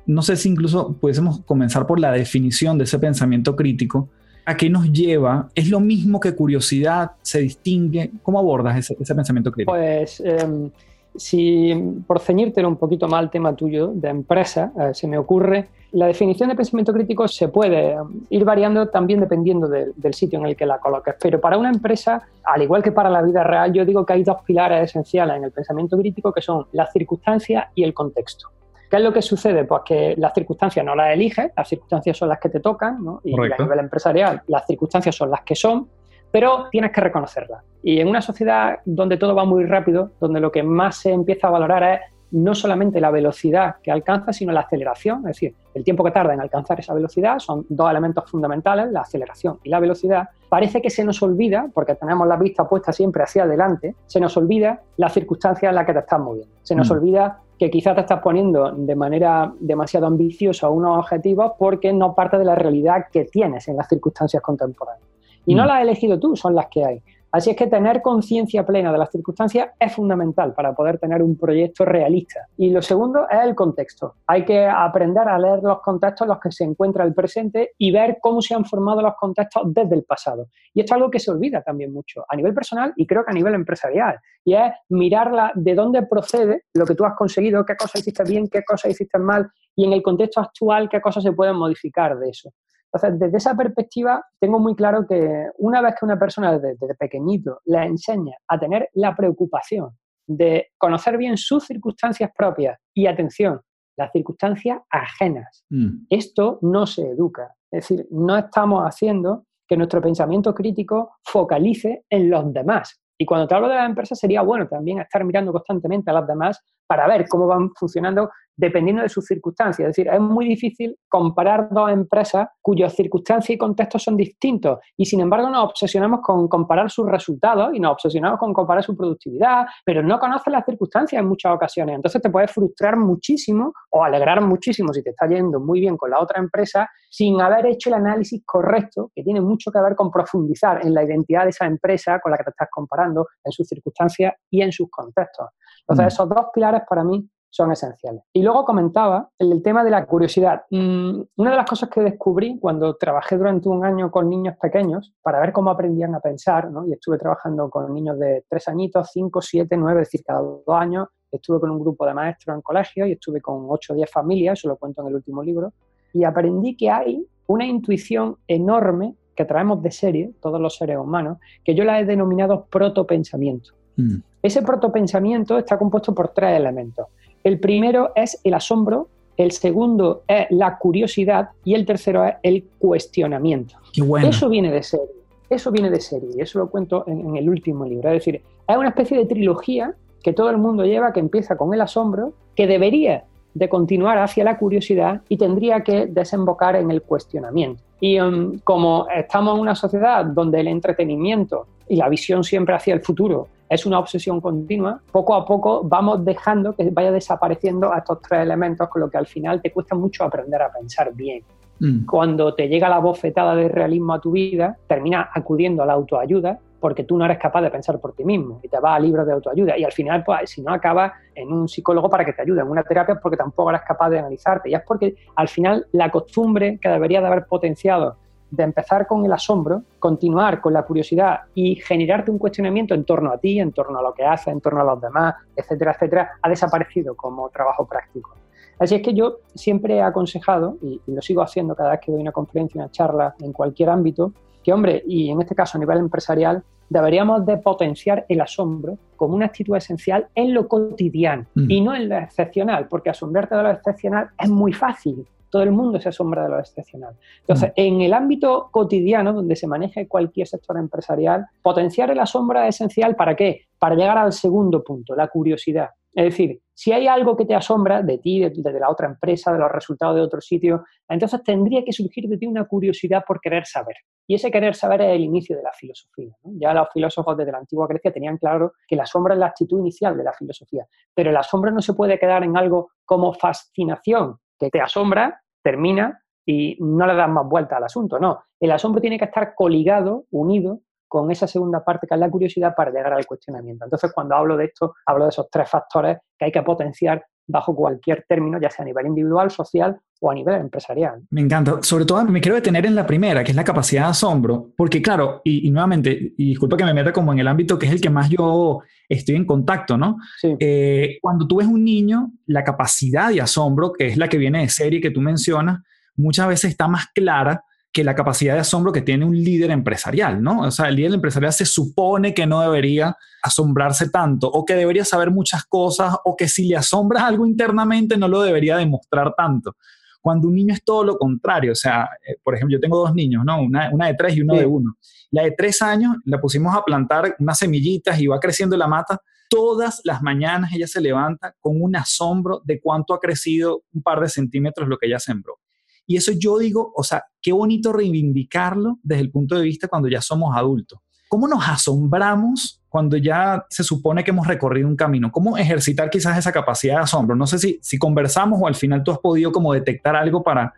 No 0.05 0.21
sé 0.21 0.35
si 0.35 0.49
incluso 0.49 0.93
pudiésemos 0.93 1.41
comenzar 1.41 1.87
por 1.87 1.99
la 1.99 2.11
definición 2.11 2.77
de 2.77 2.85
ese 2.85 2.99
pensamiento 2.99 3.55
crítico. 3.55 4.09
¿A 4.45 4.57
qué 4.57 4.69
nos 4.69 4.91
lleva? 4.91 5.49
¿Es 5.55 5.69
lo 5.69 5.79
mismo 5.79 6.19
que 6.19 6.35
curiosidad? 6.35 7.11
¿Se 7.21 7.39
distingue? 7.39 8.11
¿Cómo 8.23 8.39
abordas 8.39 8.77
ese, 8.77 8.97
ese 8.99 9.15
pensamiento 9.15 9.51
crítico? 9.51 9.71
Pues 9.71 10.21
eh, 10.25 10.69
si 11.15 11.73
por 12.05 12.19
ceñirte 12.19 12.65
un 12.65 12.75
poquito 12.75 13.07
más 13.07 13.19
al 13.19 13.29
tema 13.29 13.55
tuyo 13.55 13.91
de 13.93 14.09
empresa, 14.09 14.71
eh, 14.79 14.93
se 14.93 15.07
me 15.07 15.17
ocurre, 15.17 15.69
la 15.91 16.07
definición 16.07 16.49
de 16.49 16.55
pensamiento 16.55 16.91
crítico 16.91 17.27
se 17.27 17.49
puede 17.49 17.95
ir 18.29 18.43
variando 18.43 18.87
también 18.87 19.19
dependiendo 19.19 19.67
de, 19.67 19.91
del 19.95 20.13
sitio 20.13 20.39
en 20.39 20.47
el 20.47 20.55
que 20.55 20.65
la 20.65 20.79
coloques, 20.79 21.15
pero 21.21 21.39
para 21.39 21.57
una 21.57 21.69
empresa, 21.69 22.23
al 22.43 22.63
igual 22.63 22.81
que 22.81 22.91
para 22.91 23.09
la 23.09 23.21
vida 23.21 23.43
real, 23.43 23.71
yo 23.71 23.85
digo 23.85 24.05
que 24.05 24.13
hay 24.13 24.23
dos 24.23 24.37
pilares 24.45 24.89
esenciales 24.89 25.37
en 25.37 25.43
el 25.43 25.51
pensamiento 25.51 25.97
crítico 25.97 26.33
que 26.33 26.41
son 26.41 26.65
las 26.71 26.91
circunstancias 26.91 27.65
y 27.75 27.83
el 27.83 27.93
contexto. 27.93 28.49
¿Qué 28.89 28.97
es 28.97 29.03
lo 29.03 29.11
que 29.13 29.21
sucede? 29.21 29.63
Pues 29.65 29.81
que 29.85 30.15
las 30.17 30.33
circunstancias 30.33 30.85
no 30.85 30.95
las 30.95 31.13
eliges, 31.13 31.51
las 31.55 31.67
circunstancias 31.67 32.17
son 32.17 32.29
las 32.29 32.39
que 32.39 32.49
te 32.49 32.59
tocan, 32.59 33.03
¿no? 33.03 33.21
y 33.23 33.35
Correcto. 33.35 33.63
a 33.63 33.65
nivel 33.65 33.79
empresarial 33.79 34.41
las 34.47 34.65
circunstancias 34.67 35.15
son 35.15 35.31
las 35.31 35.41
que 35.41 35.55
son, 35.55 35.87
pero 36.31 36.67
tienes 36.71 36.91
que 36.91 37.01
reconocerlas. 37.01 37.63
Y 37.83 37.99
en 37.99 38.07
una 38.07 38.21
sociedad 38.21 38.79
donde 38.85 39.17
todo 39.17 39.35
va 39.35 39.45
muy 39.45 39.65
rápido, 39.65 40.11
donde 40.19 40.39
lo 40.39 40.51
que 40.51 40.63
más 40.63 40.97
se 40.97 41.11
empieza 41.11 41.47
a 41.47 41.51
valorar 41.51 41.83
es 41.83 41.99
no 42.35 42.55
solamente 42.55 42.99
la 42.99 43.11
velocidad 43.11 43.75
que 43.83 43.91
alcanza, 43.91 44.33
sino 44.33 44.51
la 44.51 44.61
aceleración, 44.61 45.19
es 45.19 45.35
decir, 45.35 45.53
el 45.75 45.83
tiempo 45.83 46.03
que 46.03 46.09
tarda 46.09 46.33
en 46.33 46.41
alcanzar 46.41 46.79
esa 46.79 46.91
velocidad 46.95 47.37
son 47.37 47.63
dos 47.69 47.91
elementos 47.91 48.27
fundamentales, 48.27 48.91
la 48.91 49.01
aceleración 49.01 49.59
y 49.63 49.69
la 49.69 49.79
velocidad. 49.79 50.29
Parece 50.49 50.81
que 50.81 50.89
se 50.89 51.03
nos 51.03 51.21
olvida, 51.21 51.67
porque 51.71 51.93
tenemos 51.93 52.27
la 52.27 52.35
vista 52.37 52.67
puesta 52.67 52.91
siempre 52.91 53.21
hacia 53.21 53.43
adelante, 53.43 53.95
se 54.07 54.19
nos 54.19 54.35
olvida 54.35 54.81
la 54.97 55.09
circunstancia 55.09 55.69
en 55.69 55.75
la 55.75 55.85
que 55.85 55.93
te 55.93 55.99
estás 55.99 56.19
moviendo. 56.19 56.55
Se 56.63 56.73
nos 56.73 56.89
Mm. 56.89 56.93
olvida 56.93 57.39
que 57.63 57.71
quizás 57.71 57.95
te 57.95 58.01
estás 58.01 58.19
poniendo 58.19 58.73
de 58.73 58.93
manera 58.93 59.53
demasiado 59.57 60.05
ambiciosa 60.05 60.67
unos 60.67 60.97
objetivos 60.99 61.53
porque 61.57 61.93
no 61.93 62.13
parte 62.13 62.37
de 62.37 62.43
la 62.43 62.55
realidad 62.55 63.05
que 63.09 63.23
tienes 63.23 63.69
en 63.69 63.77
las 63.77 63.87
circunstancias 63.87 64.43
contemporáneas. 64.43 65.07
Y 65.45 65.55
no 65.55 65.63
Mm. 65.63 65.67
las 65.67 65.75
has 65.77 65.81
elegido 65.83 66.19
tú, 66.19 66.35
son 66.35 66.55
las 66.55 66.67
que 66.67 66.83
hay. 66.83 67.01
Así 67.33 67.49
es 67.49 67.55
que 67.55 67.65
tener 67.65 68.03
conciencia 68.03 68.63
plena 68.63 68.91
de 68.91 68.99
las 68.99 69.09
circunstancias 69.09 69.71
es 69.79 69.91
fundamental 69.91 70.53
para 70.53 70.75
poder 70.75 70.99
tener 70.99 71.23
un 71.23 71.35
proyecto 71.35 71.83
realista. 71.83 72.41
Y 72.57 72.69
lo 72.69 72.79
segundo 72.83 73.27
es 73.27 73.39
el 73.43 73.55
contexto. 73.55 74.17
Hay 74.27 74.45
que 74.45 74.67
aprender 74.67 75.27
a 75.27 75.39
leer 75.39 75.63
los 75.63 75.81
contextos 75.81 76.25
en 76.25 76.29
los 76.29 76.39
que 76.39 76.51
se 76.51 76.63
encuentra 76.63 77.03
el 77.03 77.15
presente 77.15 77.71
y 77.79 77.91
ver 77.91 78.19
cómo 78.21 78.39
se 78.39 78.53
han 78.53 78.65
formado 78.65 79.01
los 79.01 79.15
contextos 79.15 79.63
desde 79.73 79.95
el 79.95 80.03
pasado. 80.03 80.49
Y 80.75 80.81
esto 80.81 80.93
es 80.93 80.95
algo 80.95 81.09
que 81.09 81.19
se 81.19 81.31
olvida 81.31 81.63
también 81.63 81.91
mucho 81.91 82.23
a 82.29 82.35
nivel 82.35 82.53
personal 82.53 82.93
y 82.95 83.07
creo 83.07 83.25
que 83.25 83.31
a 83.31 83.33
nivel 83.33 83.55
empresarial. 83.55 84.19
Y 84.45 84.53
es 84.53 84.71
mirarla 84.89 85.51
de 85.55 85.73
dónde 85.73 86.03
procede 86.03 86.65
lo 86.75 86.85
que 86.85 86.93
tú 86.93 87.03
has 87.03 87.15
conseguido, 87.15 87.65
qué 87.65 87.75
cosas 87.75 88.01
hiciste 88.01 88.23
bien, 88.25 88.47
qué 88.47 88.63
cosas 88.63 88.91
hiciste 88.91 89.17
mal 89.17 89.49
y 89.75 89.85
en 89.85 89.93
el 89.93 90.03
contexto 90.03 90.39
actual 90.39 90.87
qué 90.87 91.01
cosas 91.01 91.23
se 91.23 91.31
pueden 91.31 91.55
modificar 91.55 92.15
de 92.19 92.29
eso. 92.29 92.51
Entonces, 92.93 93.19
desde 93.19 93.37
esa 93.37 93.55
perspectiva, 93.55 94.23
tengo 94.39 94.59
muy 94.59 94.75
claro 94.75 95.07
que 95.07 95.47
una 95.57 95.81
vez 95.81 95.95
que 95.99 96.05
una 96.05 96.19
persona 96.19 96.59
desde, 96.59 96.95
pequeñito 96.95 97.59
le 97.65 97.83
enseña 97.83 98.35
a 98.47 98.59
tener 98.59 98.89
la 98.93 99.15
preocupación 99.15 99.97
de 100.27 100.67
conocer 100.77 101.17
bien 101.17 101.35
sus 101.37 101.65
circunstancias 101.65 102.29
propias 102.37 102.79
y, 102.93 103.07
atención, 103.07 103.59
las 103.97 104.11
circunstancias 104.11 104.79
ajenas, 104.89 105.65
Mm. 105.69 106.05
esto 106.09 106.59
no 106.61 106.85
se 106.85 107.09
educa. 107.09 107.55
Es 107.71 107.87
decir, 107.87 108.07
no 108.11 108.37
estamos 108.37 108.83
haciendo 108.83 109.45
que 109.67 109.75
nuestro 109.75 110.01
pensamiento 110.01 110.53
crítico 110.53 111.15
focalice 111.23 112.05
en 112.09 112.29
los 112.29 112.53
demás. 112.53 112.99
Y 113.17 113.25
cuando 113.25 113.47
te 113.47 113.55
hablo 113.55 113.69
de 113.69 113.75
las 113.75 113.89
empresas, 113.89 114.19
sería 114.19 114.41
bueno 114.41 114.67
también 114.67 114.99
estar 114.99 115.23
mirando 115.23 115.51
constantemente 115.51 116.11
a 116.11 116.13
las 116.13 116.27
demás 116.27 116.63
para 116.87 117.07
ver 117.07 117.27
cómo 117.27 117.47
van 117.47 117.71
funcionando 117.75 118.29
dependiendo 118.55 119.01
de 119.01 119.09
sus 119.09 119.25
circunstancias. 119.25 119.89
Es 119.89 119.95
decir, 119.95 120.11
es 120.11 120.19
muy 120.19 120.45
difícil 120.45 120.97
comparar 121.09 121.69
dos 121.71 121.91
empresas 121.91 122.47
cuyas 122.61 122.93
circunstancias 122.93 123.55
y 123.55 123.57
contextos 123.57 124.03
son 124.03 124.15
distintos 124.15 124.79
y 124.97 125.05
sin 125.05 125.21
embargo 125.21 125.49
nos 125.49 125.65
obsesionamos 125.65 126.21
con 126.21 126.47
comparar 126.47 126.89
sus 126.91 127.07
resultados 127.07 127.71
y 127.73 127.79
nos 127.79 127.93
obsesionamos 127.93 128.39
con 128.39 128.53
comparar 128.53 128.83
su 128.83 128.95
productividad, 128.95 129.65
pero 129.85 130.03
no 130.03 130.19
conoces 130.19 130.51
las 130.51 130.65
circunstancias 130.65 131.19
en 131.19 131.27
muchas 131.27 131.53
ocasiones. 131.53 131.95
Entonces 131.95 132.21
te 132.21 132.29
puedes 132.29 132.51
frustrar 132.51 132.97
muchísimo 132.97 133.73
o 133.89 134.03
alegrar 134.03 134.41
muchísimo 134.41 134.93
si 134.93 135.03
te 135.03 135.11
está 135.11 135.27
yendo 135.27 135.59
muy 135.59 135.79
bien 135.79 135.97
con 135.97 136.11
la 136.11 136.19
otra 136.19 136.39
empresa 136.39 136.89
sin 137.09 137.39
haber 137.41 137.67
hecho 137.67 137.89
el 137.89 137.95
análisis 137.95 138.41
correcto, 138.43 139.11
que 139.13 139.21
tiene 139.21 139.39
mucho 139.39 139.71
que 139.71 139.79
ver 139.79 139.95
con 139.95 140.09
profundizar 140.09 140.83
en 140.83 140.95
la 140.95 141.03
identidad 141.03 141.43
de 141.43 141.49
esa 141.49 141.65
empresa 141.65 142.19
con 142.19 142.31
la 142.31 142.37
que 142.39 142.45
te 142.45 142.49
estás 142.49 142.69
comparando, 142.71 143.27
en 143.43 143.51
sus 143.51 143.67
circunstancias 143.67 144.33
y 144.49 144.63
en 144.63 144.71
sus 144.71 144.89
contextos. 144.89 145.49
Entonces, 145.81 146.05
mm. 146.05 146.07
esos 146.07 146.29
dos 146.29 146.45
pilares 146.53 146.81
para 146.87 147.03
mí 147.03 147.27
son 147.53 147.71
esenciales. 147.71 148.23
Y 148.33 148.41
luego 148.41 148.65
comentaba 148.65 149.29
el, 149.37 149.61
tema 149.61 149.83
de 149.83 149.91
la 149.91 150.07
curiosidad. 150.07 150.63
Mm, 150.71 151.21
una 151.37 151.51
de 151.51 151.55
las 151.55 151.69
cosas 151.69 151.87
que 151.87 152.01
descubrí 152.01 152.57
cuando 152.59 152.95
trabajé 152.95 153.37
durante 153.37 153.69
un 153.69 153.85
año 153.85 154.09
con 154.09 154.27
niños 154.27 154.55
pequeños 154.59 155.13
para 155.21 155.39
ver 155.39 155.53
cómo 155.53 155.69
aprendían 155.69 156.15
a 156.15 156.19
pensar, 156.19 156.71
¿no? 156.71 156.87
y 156.87 156.93
estuve 156.93 157.19
trabajando 157.19 157.69
con 157.69 157.93
niños 157.93 158.17
de 158.17 158.43
tres 158.49 158.67
añitos, 158.67 159.11
cinco, 159.13 159.39
siete, 159.39 159.77
nueve, 159.77 160.01
es 160.01 160.07
decir, 160.07 160.23
cada 160.25 160.41
dos 160.41 160.63
años, 160.69 161.09
estuve 161.31 161.59
con 161.59 161.69
un 161.69 161.79
grupo 161.79 162.07
de 162.07 162.15
maestros 162.15 162.55
en 162.55 162.61
colegio 162.63 163.05
y 163.05 163.11
estuve 163.11 163.39
con 163.39 163.67
ocho 163.69 163.93
o 163.93 163.95
diez 163.95 164.09
familias, 164.09 164.57
eso 164.57 164.69
lo 164.69 164.77
cuento 164.77 165.03
en 165.03 165.09
el 165.09 165.15
último 165.15 165.43
libro, 165.43 165.73
y 166.11 166.23
aprendí 166.23 166.75
que 166.75 166.89
hay 166.89 167.23
una 167.45 167.67
intuición 167.67 168.37
enorme 168.47 169.15
que 169.35 169.45
traemos 169.45 169.81
de 169.83 169.91
serie, 169.91 170.31
todos 170.41 170.59
los 170.59 170.75
seres 170.75 170.97
humanos, 170.97 171.37
que 171.63 171.75
yo 171.75 171.83
la 171.83 171.99
he 171.99 172.05
denominado 172.05 172.65
protopensamiento. 172.65 173.73
Mm. 173.95 174.17
Ese 174.43 174.61
protopensamiento 174.61 175.57
está 175.57 175.77
compuesto 175.77 176.13
por 176.13 176.27
tres 176.27 176.59
elementos. 176.59 177.07
El 177.45 177.61
primero 177.61 178.11
es 178.13 178.41
el 178.43 178.53
asombro, 178.53 179.07
el 179.37 179.53
segundo 179.53 180.23
es 180.27 180.47
la 180.49 180.77
curiosidad 180.77 181.51
y 181.63 181.75
el 181.75 181.85
tercero 181.85 182.25
es 182.25 182.35
el 182.43 182.65
cuestionamiento. 182.77 183.75
Eso 184.21 184.49
viene 184.49 184.69
de 184.69 184.83
serie. 184.83 185.07
Eso 185.49 185.71
viene 185.71 185.89
de 185.89 186.01
serie 186.01 186.29
y 186.35 186.41
eso 186.41 186.59
lo 186.59 186.69
cuento 186.69 187.05
en, 187.07 187.37
el 187.37 187.49
último 187.49 187.85
libro. 187.85 188.09
Es 188.09 188.15
decir, 188.15 188.41
es 188.67 188.77
una 188.77 188.89
especie 188.89 189.17
de 189.17 189.25
trilogía 189.25 189.93
que 190.21 190.33
todo 190.33 190.49
el 190.49 190.57
mundo 190.57 190.83
lleva 190.83 191.13
que 191.13 191.21
empieza 191.21 191.55
con 191.55 191.73
el 191.73 191.79
asombro, 191.79 192.33
que 192.53 192.67
debería 192.67 193.23
de 193.53 193.69
continuar 193.69 194.17
hacia 194.17 194.43
la 194.43 194.57
curiosidad 194.57 195.21
y 195.29 195.37
tendría 195.37 195.83
que 195.83 196.07
desembocar 196.07 196.75
en 196.75 196.91
el 196.91 197.01
cuestionamiento. 197.01 197.81
Y 198.01 198.19
um, 198.19 198.59
como 198.59 199.07
estamos 199.15 199.55
en 199.55 199.61
una 199.61 199.75
sociedad 199.75 200.25
donde 200.25 200.59
el 200.59 200.67
entretenimiento 200.67 201.67
y 201.87 201.95
la 201.95 202.09
visión 202.09 202.43
siempre 202.43 202.75
hacia 202.75 202.93
el 202.93 203.01
futuro 203.01 203.47
es 203.73 203.85
una 203.85 203.99
obsesión 203.99 204.39
continua, 204.39 205.01
poco 205.11 205.35
a 205.35 205.45
poco 205.45 205.81
vamos 205.83 206.23
dejando 206.23 206.75
que 206.75 206.89
vaya 206.91 207.11
desapareciendo 207.11 207.91
a 207.91 207.99
estos 207.99 208.21
tres 208.21 208.41
elementos, 208.41 208.87
con 208.89 209.01
lo 209.01 209.09
que 209.09 209.17
al 209.17 209.27
final 209.27 209.61
te 209.61 209.71
cuesta 209.71 209.95
mucho 209.95 210.23
aprender 210.23 210.61
a 210.61 210.71
pensar 210.71 211.13
bien. 211.13 211.43
Mm. 211.79 212.05
Cuando 212.05 212.53
te 212.53 212.67
llega 212.67 212.87
la 212.87 212.99
bofetada 212.99 213.55
de 213.55 213.67
realismo 213.67 214.13
a 214.13 214.21
tu 214.21 214.31
vida, 214.31 214.77
terminas 214.87 215.27
acudiendo 215.33 215.83
a 215.83 215.85
la 215.85 215.93
autoayuda 215.93 216.59
porque 216.79 217.05
tú 217.05 217.17
no 217.17 217.23
eres 217.23 217.37
capaz 217.37 217.61
de 217.61 217.71
pensar 217.71 217.97
por 218.01 218.13
ti 218.13 218.25
mismo 218.25 218.59
y 218.61 218.67
te 218.67 218.77
vas 218.77 218.97
a 218.97 218.99
libros 218.99 219.25
de 219.25 219.31
autoayuda 219.31 219.77
y 219.77 219.85
al 219.85 219.93
final, 219.93 220.21
pues, 220.21 220.49
si 220.49 220.61
no 220.61 220.73
acabas 220.73 221.13
en 221.33 221.49
un 221.49 221.69
psicólogo 221.69 222.09
para 222.09 222.25
que 222.25 222.33
te 222.33 222.41
ayude, 222.41 222.59
en 222.59 222.67
una 222.67 222.83
terapia 222.83 223.17
porque 223.21 223.37
tampoco 223.37 223.69
eres 223.69 223.83
capaz 223.87 224.09
de 224.09 224.19
analizarte. 224.19 224.69
Y 224.69 224.75
es 224.75 224.81
porque 224.85 225.15
al 225.35 225.47
final 225.47 225.87
la 225.93 226.11
costumbre 226.11 226.79
que 226.81 226.89
debería 226.89 227.21
de 227.21 227.27
haber 227.27 227.45
potenciado 227.45 228.17
de 228.55 228.63
empezar 228.63 229.07
con 229.07 229.25
el 229.25 229.33
asombro, 229.33 229.81
continuar 229.97 230.61
con 230.61 230.73
la 230.73 230.83
curiosidad 230.83 231.41
y 231.55 231.75
generarte 231.75 232.29
un 232.29 232.37
cuestionamiento 232.37 232.93
en 232.93 233.03
torno 233.03 233.31
a 233.31 233.39
ti, 233.39 233.59
en 233.59 233.71
torno 233.71 233.97
a 233.97 234.03
lo 234.03 234.13
que 234.13 234.23
haces, 234.23 234.47
en 234.47 234.61
torno 234.61 234.81
a 234.81 234.83
los 234.83 235.01
demás, 235.01 235.35
etcétera, 235.55 235.93
etcétera, 235.93 236.31
ha 236.39 236.49
desaparecido 236.49 237.15
como 237.15 237.49
trabajo 237.49 237.87
práctico. 237.87 238.35
Así 238.77 238.95
es 238.95 239.01
que 239.01 239.15
yo 239.15 239.37
siempre 239.55 239.95
he 239.95 240.01
aconsejado, 240.03 240.77
y, 240.83 241.01
lo 241.07 241.21
sigo 241.21 241.41
haciendo 241.41 241.75
cada 241.75 241.91
vez 241.91 242.01
que 242.01 242.11
doy 242.11 242.21
una 242.21 242.31
conferencia, 242.31 242.79
una 242.79 242.91
charla 242.91 243.33
en 243.39 243.53
cualquier 243.53 243.89
ámbito, 243.89 244.33
que 244.63 244.71
hombre, 244.71 245.03
y 245.07 245.31
en 245.31 245.41
este 245.41 245.55
caso 245.55 245.77
a 245.77 245.79
nivel 245.79 245.97
empresarial, 245.97 246.63
deberíamos 246.89 247.43
de 247.47 247.57
potenciar 247.57 248.23
el 248.29 248.39
asombro 248.39 248.99
como 249.15 249.35
una 249.35 249.47
actitud 249.47 249.75
esencial 249.75 250.27
en 250.35 250.53
lo 250.53 250.67
cotidiano 250.67 251.47
mm. 251.55 251.71
y 251.71 251.81
no 251.81 251.95
en 251.95 252.07
lo 252.07 252.17
excepcional, 252.19 252.87
porque 252.87 253.09
asombrarte 253.09 253.55
de 253.55 253.63
lo 253.63 253.71
excepcional 253.71 254.29
es 254.37 254.49
muy 254.49 254.73
fácil. 254.73 255.25
Todo 255.53 255.61
el 255.61 255.71
mundo 255.71 256.01
se 256.01 256.09
asombra 256.09 256.45
de 256.45 256.49
lo 256.49 256.57
excepcional. 256.57 257.15
Entonces, 257.41 257.69
mm. 257.69 257.73
en 257.75 258.01
el 258.01 258.13
ámbito 258.13 258.69
cotidiano, 258.71 259.33
donde 259.33 259.55
se 259.55 259.67
maneja 259.67 260.01
cualquier 260.07 260.47
sector 260.47 260.75
empresarial, 260.79 261.45
potenciar 261.61 262.09
el 262.09 262.19
asombro 262.19 262.59
es 262.63 262.73
esencial 262.73 263.15
para 263.15 263.35
qué? 263.35 263.67
Para 263.77 263.93
llegar 263.93 264.17
al 264.17 264.33
segundo 264.33 264.83
punto, 264.83 265.15
la 265.15 265.27
curiosidad. 265.27 265.89
Es 266.11 266.25
decir, 266.25 266.59
si 266.73 266.91
hay 266.91 267.05
algo 267.05 267.37
que 267.37 267.45
te 267.45 267.53
asombra 267.53 268.01
de 268.01 268.17
ti, 268.17 268.39
de, 268.39 268.79
la 268.79 268.89
otra 268.89 269.05
empresa, 269.05 269.53
de 269.53 269.59
los 269.59 269.71
resultados 269.71 270.15
de 270.15 270.21
otro 270.21 270.41
sitio, 270.41 270.85
entonces 271.07 271.43
tendría 271.43 271.85
que 271.85 271.93
surgir 271.93 272.27
de 272.27 272.39
ti 272.39 272.47
una 272.47 272.65
curiosidad 272.65 273.23
por 273.23 273.39
querer 273.39 273.67
saber. 273.67 273.97
Y 274.25 274.33
ese 274.33 274.49
querer 274.49 274.73
saber 274.73 275.01
es 275.01 275.15
el 275.15 275.21
inicio 275.21 275.55
de 275.55 275.61
la 275.61 275.71
filosofía. 275.71 276.35
Ya 276.43 276.73
los 276.73 276.87
filósofos 276.91 277.37
desde 277.37 277.51
la 277.51 277.59
antigua 277.59 277.85
Grecia 277.85 278.11
tenían 278.11 278.39
claro 278.39 278.73
que 278.87 278.95
la 278.95 279.05
sombra 279.05 279.35
es 279.35 279.39
la 279.39 279.45
actitud 279.45 279.81
inicial 279.81 280.17
de 280.17 280.23
la 280.23 280.33
filosofía, 280.33 280.87
pero 281.13 281.29
el 281.29 281.37
asombro 281.37 281.69
no 281.69 281.81
se 281.83 281.93
puede 281.93 282.17
quedar 282.17 282.43
en 282.43 282.57
algo 282.57 282.89
como 283.05 283.33
fascinación, 283.33 284.37
que 284.59 284.69
te 284.69 284.81
asombra, 284.81 285.42
termina 285.63 286.21
y 286.45 286.77
no 286.79 287.07
le 287.07 287.15
das 287.15 287.29
más 287.29 287.47
vuelta 287.47 287.77
al 287.77 287.85
asunto. 287.85 288.19
No, 288.19 288.43
el 288.59 288.71
asombro 288.71 289.01
tiene 289.01 289.17
que 289.17 289.25
estar 289.25 289.55
coligado, 289.55 290.25
unido 290.31 290.81
con 291.07 291.31
esa 291.31 291.47
segunda 291.47 291.83
parte 291.83 292.07
que 292.07 292.15
es 292.15 292.19
la 292.19 292.29
curiosidad 292.29 292.73
para 292.75 292.91
llegar 292.91 293.13
al 293.13 293.25
cuestionamiento. 293.25 293.85
Entonces, 293.85 294.11
cuando 294.13 294.35
hablo 294.35 294.57
de 294.57 294.65
esto, 294.65 294.95
hablo 295.05 295.25
de 295.25 295.29
esos 295.29 295.47
tres 295.49 295.69
factores 295.69 296.17
que 296.37 296.45
hay 296.45 296.51
que 296.51 296.63
potenciar 296.63 297.23
bajo 297.47 297.75
cualquier 297.75 298.25
término, 298.27 298.59
ya 298.59 298.69
sea 298.69 298.83
a 298.83 298.85
nivel 298.85 299.07
individual, 299.07 299.51
social 299.51 299.99
o 300.21 300.31
a 300.31 300.33
nivel 300.33 300.55
empresarial. 300.55 301.21
Me 301.29 301.41
encanta. 301.41 301.79
Sobre 301.81 302.05
todo 302.05 302.23
me 302.25 302.39
quiero 302.39 302.55
detener 302.55 302.85
en 302.85 302.95
la 302.95 303.05
primera, 303.05 303.43
que 303.43 303.51
es 303.51 303.55
la 303.55 303.63
capacidad 303.63 304.03
de 304.03 304.09
asombro, 304.09 304.71
porque 304.77 305.01
claro, 305.01 305.41
y, 305.43 305.69
nuevamente, 305.69 306.33
y 306.37 306.49
disculpa 306.49 306.77
que 306.77 306.85
me 306.85 306.93
meta 306.93 307.11
como 307.11 307.33
en 307.33 307.39
el 307.39 307.47
ámbito 307.47 307.77
que 307.77 307.87
es 307.87 307.91
el 307.91 308.01
que 308.01 308.09
más 308.09 308.29
yo 308.29 308.81
estoy 309.09 309.35
en 309.35 309.45
contacto, 309.45 309.97
¿no? 309.97 310.17
Eh, 310.41 311.17
cuando 311.21 311.45
tú 311.45 311.57
ves 311.57 311.67
un 311.67 311.83
niño, 311.83 312.31
la 312.47 312.63
capacidad 312.63 313.29
de 313.29 313.41
asombro, 313.41 313.91
que 313.91 314.07
es 314.07 314.17
la 314.17 314.29
que 314.29 314.37
viene 314.37 314.61
de 314.61 314.69
serie 314.69 315.01
que 315.01 315.11
tú 315.11 315.21
mencionas, 315.21 315.81
muchas 316.15 316.47
veces 316.47 316.71
está 316.71 316.87
más 316.87 317.07
clara 317.13 317.63
que 317.93 318.03
la 318.03 318.15
capacidad 318.15 318.55
de 318.55 318.61
asombro 318.61 318.91
que 318.91 319.03
tiene 319.03 319.23
un 319.23 319.35
líder 319.35 319.69
empresarial, 319.69 320.41
¿no? 320.41 320.61
O 320.61 320.71
sea, 320.71 320.89
el 320.89 320.95
líder 320.95 321.13
empresarial 321.13 321.53
se 321.53 321.65
supone 321.65 322.33
que 322.33 322.47
no 322.47 322.59
debería 322.59 323.15
asombrarse 323.43 324.09
tanto 324.09 324.47
o 324.47 324.65
que 324.65 324.73
debería 324.73 325.05
saber 325.05 325.29
muchas 325.29 325.63
cosas 325.65 326.15
o 326.25 326.35
que 326.35 326.47
si 326.47 326.67
le 326.67 326.75
asombras 326.75 327.23
algo 327.23 327.45
internamente 327.45 328.17
no 328.17 328.27
lo 328.27 328.41
debería 328.41 328.77
demostrar 328.77 329.35
tanto. 329.37 329.75
Cuando 330.21 330.47
un 330.47 330.55
niño 330.55 330.73
es 330.73 330.83
todo 330.83 331.03
lo 331.03 331.17
contrario, 331.17 331.73
o 331.73 331.75
sea, 331.75 332.09
eh, 332.27 332.37
por 332.41 332.55
ejemplo, 332.55 332.77
yo 332.77 332.79
tengo 332.79 332.97
dos 332.97 333.13
niños, 333.13 333.43
¿no? 333.45 333.61
Una, 333.61 334.07
de 334.07 334.13
tres 334.15 334.37
y 334.37 334.41
uno 334.41 334.55
de 334.55 334.65
uno. 334.65 334.97
La 335.29 335.43
de 335.43 335.51
tres 335.51 335.81
años 335.83 336.15
la 336.25 336.41
pusimos 336.41 336.75
a 336.75 336.83
plantar 336.83 337.35
unas 337.37 337.59
semillitas 337.59 338.19
y 338.19 338.25
va 338.25 338.39
creciendo 338.39 338.75
la 338.75 338.87
mata. 338.87 339.19
Todas 339.49 340.01
las 340.03 340.23
mañanas 340.23 340.73
ella 340.73 340.87
se 340.87 340.99
levanta 340.99 341.53
con 341.59 341.79
un 341.79 341.95
asombro 341.95 342.61
de 342.65 342.79
cuánto 342.81 343.13
ha 343.13 343.19
crecido 343.19 343.83
un 343.93 344.01
par 344.01 344.19
de 344.19 344.29
centímetros 344.29 344.87
lo 344.87 344.97
que 344.97 345.05
ella 345.05 345.19
sembró. 345.19 345.59
Y 346.05 346.17
eso 346.17 346.31
yo 346.37 346.57
digo, 346.57 346.91
o 346.95 347.03
sea, 347.03 347.23
qué 347.41 347.51
bonito 347.51 347.93
reivindicarlo 347.93 348.99
desde 349.03 349.21
el 349.21 349.31
punto 349.31 349.55
de 349.55 349.63
vista 349.63 349.87
cuando 349.87 350.07
ya 350.07 350.21
somos 350.21 350.55
adultos. 350.55 350.99
¿Cómo 351.29 351.47
nos 351.47 351.67
asombramos 351.67 352.83
cuando 352.89 353.17
ya 353.17 353.65
se 353.69 353.83
supone 353.83 354.23
que 354.23 354.31
hemos 354.31 354.45
recorrido 354.45 354.87
un 354.87 354.95
camino? 354.95 355.31
¿Cómo 355.31 355.57
ejercitar 355.57 356.09
quizás 356.09 356.37
esa 356.37 356.51
capacidad 356.51 356.97
de 356.97 357.01
asombro? 357.01 357.35
No 357.35 357.47
sé 357.47 357.57
si, 357.57 357.79
si 357.81 357.97
conversamos 357.97 358.59
o 358.61 358.67
al 358.67 358.75
final 358.75 359.03
tú 359.03 359.11
has 359.11 359.17
podido 359.17 359.51
como 359.51 359.73
detectar 359.73 360.15
algo 360.15 360.43
para, 360.43 360.73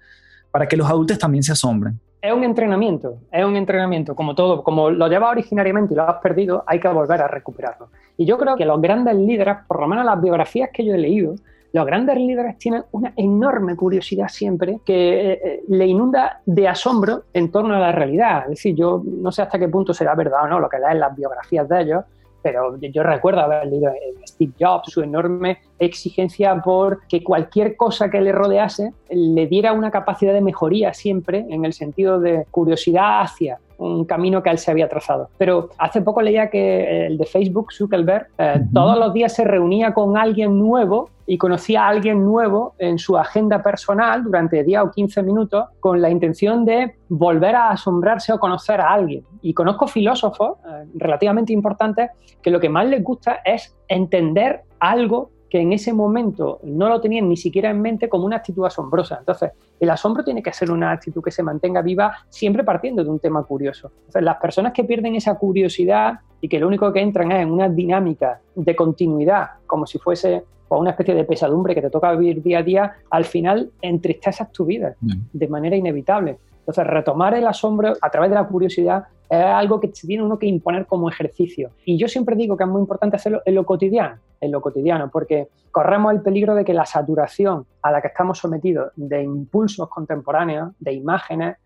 para 0.51 0.67
que 0.67 0.77
los 0.77 0.89
adultos 0.89 1.19
también 1.19 1.43
se 1.43 1.51
asombren. 1.51 1.99
Es 2.21 2.33
un 2.33 2.43
entrenamiento, 2.43 3.19
es 3.31 3.45
un 3.45 3.55
entrenamiento, 3.55 4.15
como 4.15 4.33
todo, 4.33 4.63
como 4.63 4.89
lo 4.89 5.07
llevas 5.07 5.31
originariamente 5.31 5.93
y 5.93 5.97
lo 5.97 6.09
has 6.09 6.21
perdido, 6.21 6.63
hay 6.65 6.79
que 6.79 6.87
volver 6.87 7.21
a 7.21 7.27
recuperarlo. 7.27 7.89
Y 8.17 8.25
yo 8.25 8.37
creo 8.37 8.55
que 8.55 8.65
los 8.65 8.81
grandes 8.81 9.15
líderes, 9.15 9.57
por 9.67 9.81
lo 9.81 9.87
menos 9.87 10.05
las 10.05 10.19
biografías 10.19 10.69
que 10.73 10.85
yo 10.85 10.95
he 10.95 10.97
leído, 10.97 11.35
los 11.75 11.85
grandes 11.85 12.15
líderes 12.15 12.57
tienen 12.57 12.85
una 12.93 13.11
enorme 13.17 13.75
curiosidad 13.75 14.29
siempre 14.29 14.79
que 14.85 15.33
eh, 15.33 15.41
eh, 15.43 15.63
le 15.67 15.85
inunda 15.85 16.39
de 16.45 16.69
asombro 16.69 17.23
en 17.33 17.51
torno 17.51 17.75
a 17.75 17.79
la 17.79 17.91
realidad. 17.91 18.43
Es 18.43 18.51
decir, 18.51 18.75
yo 18.75 19.03
no 19.05 19.29
sé 19.29 19.41
hasta 19.41 19.59
qué 19.59 19.67
punto 19.67 19.93
será 19.93 20.15
verdad 20.15 20.45
o 20.45 20.47
no 20.47 20.61
lo 20.61 20.69
que 20.69 20.77
en 20.77 20.99
las 21.01 21.13
biografías 21.13 21.67
de 21.67 21.81
ellos, 21.81 22.05
pero 22.41 22.77
yo 22.79 23.03
recuerdo 23.03 23.41
haber 23.41 23.67
leído 23.67 23.91
Steve 24.25 24.53
Jobs, 24.57 24.89
su 24.89 25.01
enorme 25.01 25.57
exigencia 25.77 26.55
por 26.61 27.05
que 27.09 27.21
cualquier 27.21 27.75
cosa 27.75 28.09
que 28.09 28.21
le 28.21 28.31
rodease 28.31 28.93
le 29.09 29.45
diera 29.47 29.73
una 29.73 29.91
capacidad 29.91 30.31
de 30.31 30.39
mejoría 30.39 30.93
siempre 30.93 31.45
en 31.49 31.65
el 31.65 31.73
sentido 31.73 32.21
de 32.21 32.45
curiosidad 32.51 33.19
hacia 33.19 33.59
un 33.77 34.05
camino 34.05 34.41
que 34.41 34.49
él 34.49 34.57
se 34.57 34.71
había 34.71 34.87
trazado. 34.87 35.29
Pero 35.37 35.69
hace 35.77 36.01
poco 36.01 36.21
leía 36.21 36.49
que 36.49 37.07
el 37.07 37.17
de 37.17 37.25
Facebook, 37.25 37.71
Zuckerberg, 37.73 38.27
eh, 38.37 38.61
todos 38.73 38.97
los 38.97 39.13
días 39.13 39.33
se 39.33 39.43
reunía 39.43 39.93
con 39.93 40.17
alguien 40.17 40.57
nuevo 40.57 41.09
y 41.27 41.37
conocía 41.37 41.85
a 41.85 41.89
alguien 41.89 42.23
nuevo 42.23 42.75
en 42.77 42.99
su 42.99 43.17
agenda 43.17 43.63
personal 43.63 44.23
durante 44.23 44.63
10 44.63 44.81
o 44.81 44.91
15 44.91 45.23
minutos 45.23 45.65
con 45.79 46.01
la 46.01 46.09
intención 46.09 46.65
de 46.65 46.95
volver 47.09 47.55
a 47.55 47.71
asombrarse 47.71 48.31
o 48.31 48.39
conocer 48.39 48.79
a 48.79 48.93
alguien. 48.93 49.23
Y 49.41 49.53
conozco 49.53 49.87
filósofos 49.87 50.57
eh, 50.65 50.85
relativamente 50.95 51.53
importantes 51.53 52.11
que 52.41 52.51
lo 52.51 52.59
que 52.59 52.69
más 52.69 52.85
les 52.87 53.03
gusta 53.03 53.41
es 53.43 53.75
entender 53.87 54.61
algo 54.79 55.31
que 55.55 55.61
en 55.61 55.71
ese 55.71 55.93
momento 55.93 56.59
no 56.63 56.89
lo 56.89 56.99
tenían 56.99 57.29
ni 57.29 57.37
siquiera 57.37 57.69
en 57.69 57.81
mente 57.81 58.09
como 58.09 58.25
una 58.25 58.35
actitud 58.35 58.65
asombrosa. 58.65 59.19
Entonces, 59.19 59.51
el 59.79 59.89
asombro 59.89 60.21
tiene 60.21 60.43
que 60.43 60.51
ser 60.51 60.69
una 60.69 60.91
actitud 60.91 61.23
que 61.23 61.31
se 61.31 61.43
mantenga 61.43 61.81
viva 61.81 62.13
siempre 62.27 62.65
partiendo 62.65 63.05
de 63.05 63.09
un 63.09 63.19
tema 63.19 63.41
curioso. 63.41 63.89
Entonces, 63.99 64.23
las 64.23 64.35
personas 64.35 64.73
que 64.73 64.83
pierden 64.83 65.15
esa 65.15 65.35
curiosidad 65.35 66.19
y 66.41 66.49
que 66.49 66.59
lo 66.59 66.67
único 66.67 66.91
que 66.91 66.99
entran 66.99 67.31
es 67.31 67.41
en 67.43 67.53
una 67.53 67.69
dinámica 67.69 68.41
de 68.53 68.75
continuidad, 68.75 69.51
como 69.65 69.87
si 69.87 69.97
fuese 69.97 70.43
o 70.67 70.77
una 70.77 70.89
especie 70.89 71.15
de 71.15 71.23
pesadumbre 71.23 71.73
que 71.73 71.81
te 71.81 71.89
toca 71.89 72.11
vivir 72.11 72.43
día 72.43 72.59
a 72.59 72.63
día, 72.63 72.93
al 73.09 73.23
final 73.23 73.71
entristeces 73.81 74.51
tu 74.51 74.65
vida 74.65 74.97
de 75.31 75.47
manera 75.47 75.77
inevitable. 75.77 76.37
Entonces, 76.65 76.87
retomar 76.87 77.35
el 77.35 77.45
asombro 77.45 77.93
a 78.01 78.09
través 78.09 78.31
de 78.31 78.35
la 78.35 78.47
curiosidad 78.47 79.05
es 79.29 79.45
algo 79.45 79.79
que 79.79 79.89
tiene 79.89 80.23
uno 80.23 80.39
que 80.39 80.47
imponer 80.47 80.87
como 80.87 81.07
ejercicio. 81.09 81.69
Y 81.85 81.97
yo 81.97 82.07
siempre 82.07 82.35
digo 82.35 82.57
que 82.57 82.63
es 82.63 82.69
muy 82.69 82.81
importante 82.81 83.17
hacerlo 83.17 83.43
en 83.45 83.53
lo 83.53 83.65
cotidiano, 83.65 84.17
en 84.41 84.51
lo 84.51 84.61
cotidiano, 84.61 85.09
porque 85.11 85.49
corremos 85.69 86.11
el 86.13 86.21
peligro 86.21 86.55
de 86.55 86.65
que 86.65 86.73
la 86.73 86.85
saturación 86.85 87.65
a 87.83 87.91
la 87.91 88.01
que 88.01 88.07
estamos 88.07 88.39
sometidos 88.39 88.91
de 88.95 89.21
impulsos 89.21 89.87
contemporáneos, 89.89 90.71
de 90.79 90.93
imágenes, 90.93 91.57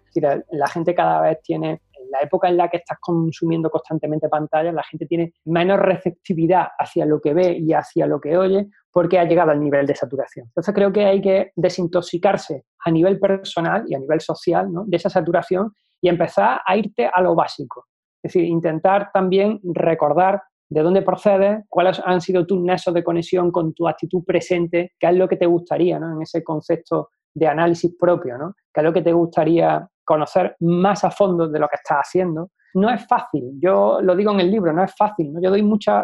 la 0.51 0.67
gente 0.67 0.93
cada 0.93 1.21
vez 1.21 1.41
tiene 1.41 1.81
la 2.09 2.19
época 2.19 2.49
en 2.49 2.57
la 2.57 2.69
que 2.69 2.77
estás 2.77 2.97
consumiendo 2.99 3.69
constantemente 3.69 4.29
pantallas, 4.29 4.73
la 4.73 4.83
gente 4.83 5.05
tiene 5.05 5.33
menos 5.45 5.79
receptividad 5.79 6.67
hacia 6.77 7.05
lo 7.05 7.19
que 7.19 7.33
ve 7.33 7.57
y 7.57 7.73
hacia 7.73 8.05
lo 8.05 8.19
que 8.19 8.37
oye 8.37 8.67
porque 8.91 9.19
ha 9.19 9.25
llegado 9.25 9.51
al 9.51 9.59
nivel 9.59 9.85
de 9.85 9.95
saturación. 9.95 10.47
Entonces 10.47 10.73
creo 10.73 10.91
que 10.91 11.05
hay 11.05 11.21
que 11.21 11.51
desintoxicarse 11.55 12.65
a 12.83 12.91
nivel 12.91 13.19
personal 13.19 13.83
y 13.87 13.95
a 13.95 13.99
nivel 13.99 14.19
social 14.19 14.67
de 14.85 14.97
esa 14.97 15.09
saturación 15.09 15.71
y 16.01 16.09
empezar 16.09 16.61
a 16.65 16.77
irte 16.77 17.09
a 17.11 17.21
lo 17.21 17.35
básico. 17.35 17.85
Es 18.23 18.33
decir, 18.33 18.45
intentar 18.45 19.11
también 19.13 19.59
recordar 19.63 20.41
de 20.69 20.81
dónde 20.81 21.01
procedes, 21.01 21.63
cuáles 21.67 22.01
han 22.05 22.21
sido 22.21 22.45
tus 22.45 22.61
nexos 22.61 22.93
de 22.93 23.03
conexión 23.03 23.51
con 23.51 23.73
tu 23.73 23.87
actitud 23.87 24.23
presente, 24.23 24.93
qué 24.99 25.07
es 25.07 25.15
lo 25.15 25.27
que 25.27 25.37
te 25.37 25.45
gustaría 25.45 25.99
¿no? 25.99 26.13
en 26.13 26.21
ese 26.21 26.43
concepto 26.43 27.09
de 27.33 27.47
análisis 27.47 27.95
propio, 27.97 28.37
¿no? 28.37 28.53
qué 28.73 28.81
es 28.81 28.83
lo 28.83 28.93
que 28.93 29.01
te 29.01 29.13
gustaría 29.13 29.87
conocer 30.09 30.55
más 30.61 31.03
a 31.03 31.11
fondo 31.11 31.47
de 31.47 31.59
lo 31.59 31.67
que 31.67 31.75
estás 31.75 31.99
haciendo. 31.99 32.49
No 32.73 32.89
es 32.89 33.05
fácil, 33.05 33.51
yo 33.61 33.99
lo 34.01 34.15
digo 34.15 34.31
en 34.31 34.39
el 34.39 34.49
libro, 34.49 34.73
no 34.73 34.83
es 34.83 34.95
fácil. 34.95 35.31
¿no? 35.31 35.39
Yo 35.39 35.51
doy 35.51 35.61
muchas 35.61 36.03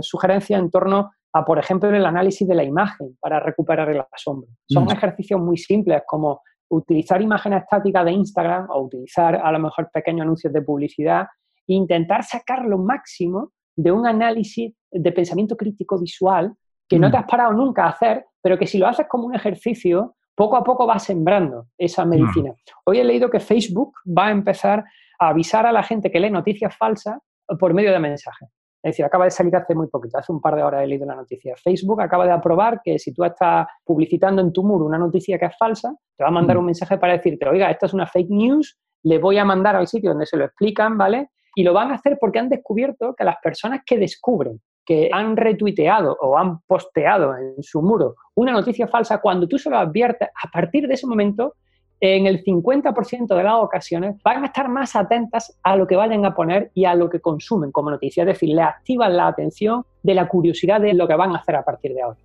sugerencias 0.00 0.60
en 0.60 0.70
torno 0.72 1.12
a, 1.32 1.44
por 1.44 1.58
ejemplo, 1.60 1.88
el 1.88 2.04
análisis 2.04 2.48
de 2.48 2.54
la 2.56 2.64
imagen 2.64 3.16
para 3.20 3.38
recuperar 3.38 3.88
el 3.90 4.02
asombro. 4.10 4.48
Son 4.68 4.86
mm. 4.86 4.90
ejercicios 4.90 5.40
muy 5.40 5.56
simples 5.56 6.02
como 6.04 6.40
utilizar 6.68 7.22
imágenes 7.22 7.62
estáticas 7.62 8.04
de 8.04 8.12
Instagram 8.12 8.66
o 8.70 8.82
utilizar 8.82 9.36
a 9.36 9.52
lo 9.52 9.60
mejor 9.60 9.88
pequeños 9.92 10.24
anuncios 10.24 10.52
de 10.52 10.62
publicidad 10.62 11.26
e 11.68 11.74
intentar 11.74 12.24
sacar 12.24 12.64
lo 12.64 12.78
máximo 12.78 13.52
de 13.76 13.92
un 13.92 14.04
análisis 14.04 14.74
de 14.90 15.12
pensamiento 15.12 15.56
crítico 15.56 15.96
visual 16.00 16.52
que 16.88 16.98
no 16.98 17.08
mm. 17.08 17.10
te 17.12 17.16
has 17.18 17.26
parado 17.26 17.52
nunca 17.52 17.84
a 17.84 17.90
hacer, 17.90 18.24
pero 18.42 18.58
que 18.58 18.66
si 18.66 18.78
lo 18.78 18.88
haces 18.88 19.06
como 19.08 19.26
un 19.26 19.34
ejercicio, 19.36 20.15
poco 20.36 20.56
a 20.56 20.62
poco 20.62 20.86
vas 20.86 21.02
sembrando 21.02 21.68
esa 21.78 22.04
medicina. 22.04 22.54
Hoy 22.84 23.00
he 23.00 23.04
leído 23.04 23.30
que 23.30 23.40
Facebook 23.40 23.94
va 24.06 24.26
a 24.26 24.30
empezar 24.30 24.84
a 25.18 25.28
avisar 25.28 25.66
a 25.66 25.72
la 25.72 25.82
gente 25.82 26.10
que 26.10 26.20
lee 26.20 26.30
noticias 26.30 26.76
falsas 26.76 27.18
por 27.58 27.72
medio 27.72 27.90
de 27.90 27.98
mensajes. 27.98 28.48
Es 28.82 28.92
decir, 28.92 29.04
acaba 29.04 29.24
de 29.24 29.30
salir 29.30 29.56
hace 29.56 29.74
muy 29.74 29.88
poquito, 29.88 30.18
hace 30.18 30.30
un 30.30 30.40
par 30.40 30.54
de 30.54 30.62
horas 30.62 30.84
he 30.84 30.86
leído 30.86 31.06
la 31.06 31.16
noticia. 31.16 31.54
Facebook 31.56 32.00
acaba 32.02 32.26
de 32.26 32.32
aprobar 32.32 32.82
que 32.84 32.98
si 32.98 33.12
tú 33.12 33.24
estás 33.24 33.66
publicitando 33.82 34.42
en 34.42 34.52
tu 34.52 34.62
muro 34.62 34.84
una 34.84 34.98
noticia 34.98 35.38
que 35.38 35.46
es 35.46 35.56
falsa, 35.58 35.96
te 36.16 36.22
va 36.22 36.28
a 36.28 36.32
mandar 36.32 36.56
mm. 36.56 36.60
un 36.60 36.66
mensaje 36.66 36.98
para 36.98 37.14
decirte, 37.14 37.48
oiga, 37.48 37.70
esta 37.70 37.86
es 37.86 37.94
una 37.94 38.06
fake 38.06 38.30
news, 38.30 38.78
le 39.02 39.18
voy 39.18 39.38
a 39.38 39.44
mandar 39.44 39.74
al 39.74 39.88
sitio 39.88 40.10
donde 40.10 40.26
se 40.26 40.36
lo 40.36 40.44
explican, 40.44 40.98
¿vale? 40.98 41.30
Y 41.54 41.64
lo 41.64 41.72
van 41.72 41.90
a 41.90 41.94
hacer 41.94 42.18
porque 42.20 42.38
han 42.38 42.50
descubierto 42.50 43.14
que 43.16 43.24
las 43.24 43.36
personas 43.42 43.80
que 43.84 43.98
descubren 43.98 44.60
que 44.86 45.10
han 45.12 45.36
retuiteado 45.36 46.16
o 46.20 46.38
han 46.38 46.60
posteado 46.60 47.36
en 47.36 47.62
su 47.62 47.82
muro 47.82 48.14
una 48.36 48.52
noticia 48.52 48.86
falsa, 48.86 49.18
cuando 49.18 49.48
tú 49.48 49.58
se 49.58 49.70
lo 49.70 49.78
adviertes, 49.78 50.28
a 50.28 50.50
partir 50.50 50.86
de 50.86 50.94
ese 50.94 51.06
momento, 51.06 51.54
en 52.00 52.26
el 52.26 52.44
50% 52.44 53.34
de 53.34 53.42
las 53.42 53.54
ocasiones 53.54 54.16
van 54.22 54.42
a 54.42 54.46
estar 54.48 54.68
más 54.68 54.94
atentas 54.94 55.58
a 55.62 55.76
lo 55.76 55.86
que 55.86 55.96
vayan 55.96 56.26
a 56.26 56.34
poner 56.34 56.70
y 56.74 56.84
a 56.84 56.94
lo 56.94 57.08
que 57.08 57.20
consumen 57.20 57.72
como 57.72 57.90
noticia. 57.90 58.24
Es 58.24 58.26
decir, 58.26 58.50
le 58.50 58.60
activan 58.60 59.16
la 59.16 59.28
atención 59.28 59.86
de 60.02 60.14
la 60.14 60.28
curiosidad 60.28 60.82
de 60.82 60.92
lo 60.92 61.08
que 61.08 61.14
van 61.14 61.34
a 61.34 61.38
hacer 61.38 61.56
a 61.56 61.64
partir 61.64 61.94
de 61.94 62.02
ahora. 62.02 62.18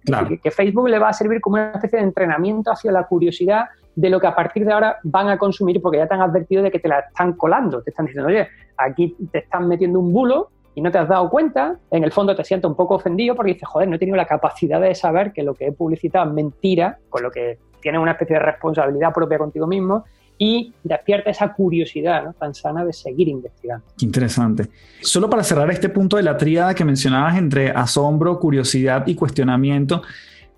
que 0.44 0.52
Facebook 0.52 0.90
le 0.90 1.00
va 1.00 1.10
a 1.10 1.14
servir 1.14 1.40
como 1.40 1.56
una 1.56 1.72
especie 1.72 2.00
de 2.00 2.06
entrenamiento 2.06 2.72
hacia 2.72 2.92
la 2.92 3.08
curiosidad 3.08 3.68
de 3.96 4.10
lo 4.10 4.20
que 4.20 4.28
a 4.28 4.36
partir 4.36 4.66
de 4.66 4.74
ahora 4.74 4.98
van 5.04 5.30
a 5.30 5.38
consumir 5.38 5.82
porque 5.82 5.98
ya 5.98 6.08
te 6.08 6.14
han 6.14 6.22
advertido 6.22 6.64
de 6.64 6.72
que 6.72 6.80
te 6.80 6.90
la 6.90 7.00
están 7.00 7.34
colando. 7.34 7.82
Te 7.82 7.92
están 7.92 8.06
diciendo, 8.08 8.28
oye, 8.28 8.50
aquí 8.76 9.16
te 9.32 9.40
están 9.40 9.70
metiendo 9.70 10.00
un 10.00 10.12
bulo 10.12 10.50
y 10.76 10.82
no 10.82 10.92
te 10.92 10.98
has 10.98 11.08
dado 11.08 11.30
cuenta, 11.30 11.78
en 11.90 12.04
el 12.04 12.12
fondo 12.12 12.36
te 12.36 12.44
sientes 12.44 12.70
un 12.70 12.76
poco 12.76 12.96
ofendido 12.96 13.36
porque 13.36 13.54
dices, 13.54 13.68
joder, 13.68 13.90
no 13.90 13.96
he 13.96 14.00
tenido 14.00 14.18
la 14.18 14.26
capacidad 14.26 14.80
de 14.80 14.96
saber 14.96 15.34
que 15.34 15.44
lo 15.44 15.54
que 15.54 15.68
he 15.68 15.72
publicitado 15.72 16.28
es 16.28 16.34
mentira, 16.34 16.98
con 17.10 17.24
lo 17.24 17.32
que 17.32 17.58
tienes 17.82 18.02
una 18.02 18.12
especie 18.12 18.36
de 18.36 18.44
responsabilidad 18.44 19.14
propia 19.14 19.38
contigo 19.38 19.68
mismo 19.68 20.06
y 20.38 20.74
despierta 20.84 21.30
esa 21.30 21.54
curiosidad 21.54 22.34
tan 22.40 22.56
sana 22.56 22.84
de 22.84 22.94
seguir 22.94 23.28
investigando. 23.28 23.86
Interesante. 24.00 24.70
Solo 25.02 25.30
para 25.30 25.44
cerrar 25.44 25.70
este 25.70 25.90
punto 25.90 26.18
de 26.18 26.24
la 26.24 26.36
tríada 26.36 26.74
que 26.74 26.84
mencionabas 26.84 27.38
entre 27.38 27.70
asombro, 27.70 28.40
curiosidad 28.40 29.06
y 29.06 29.14
cuestionamiento, 29.14 30.02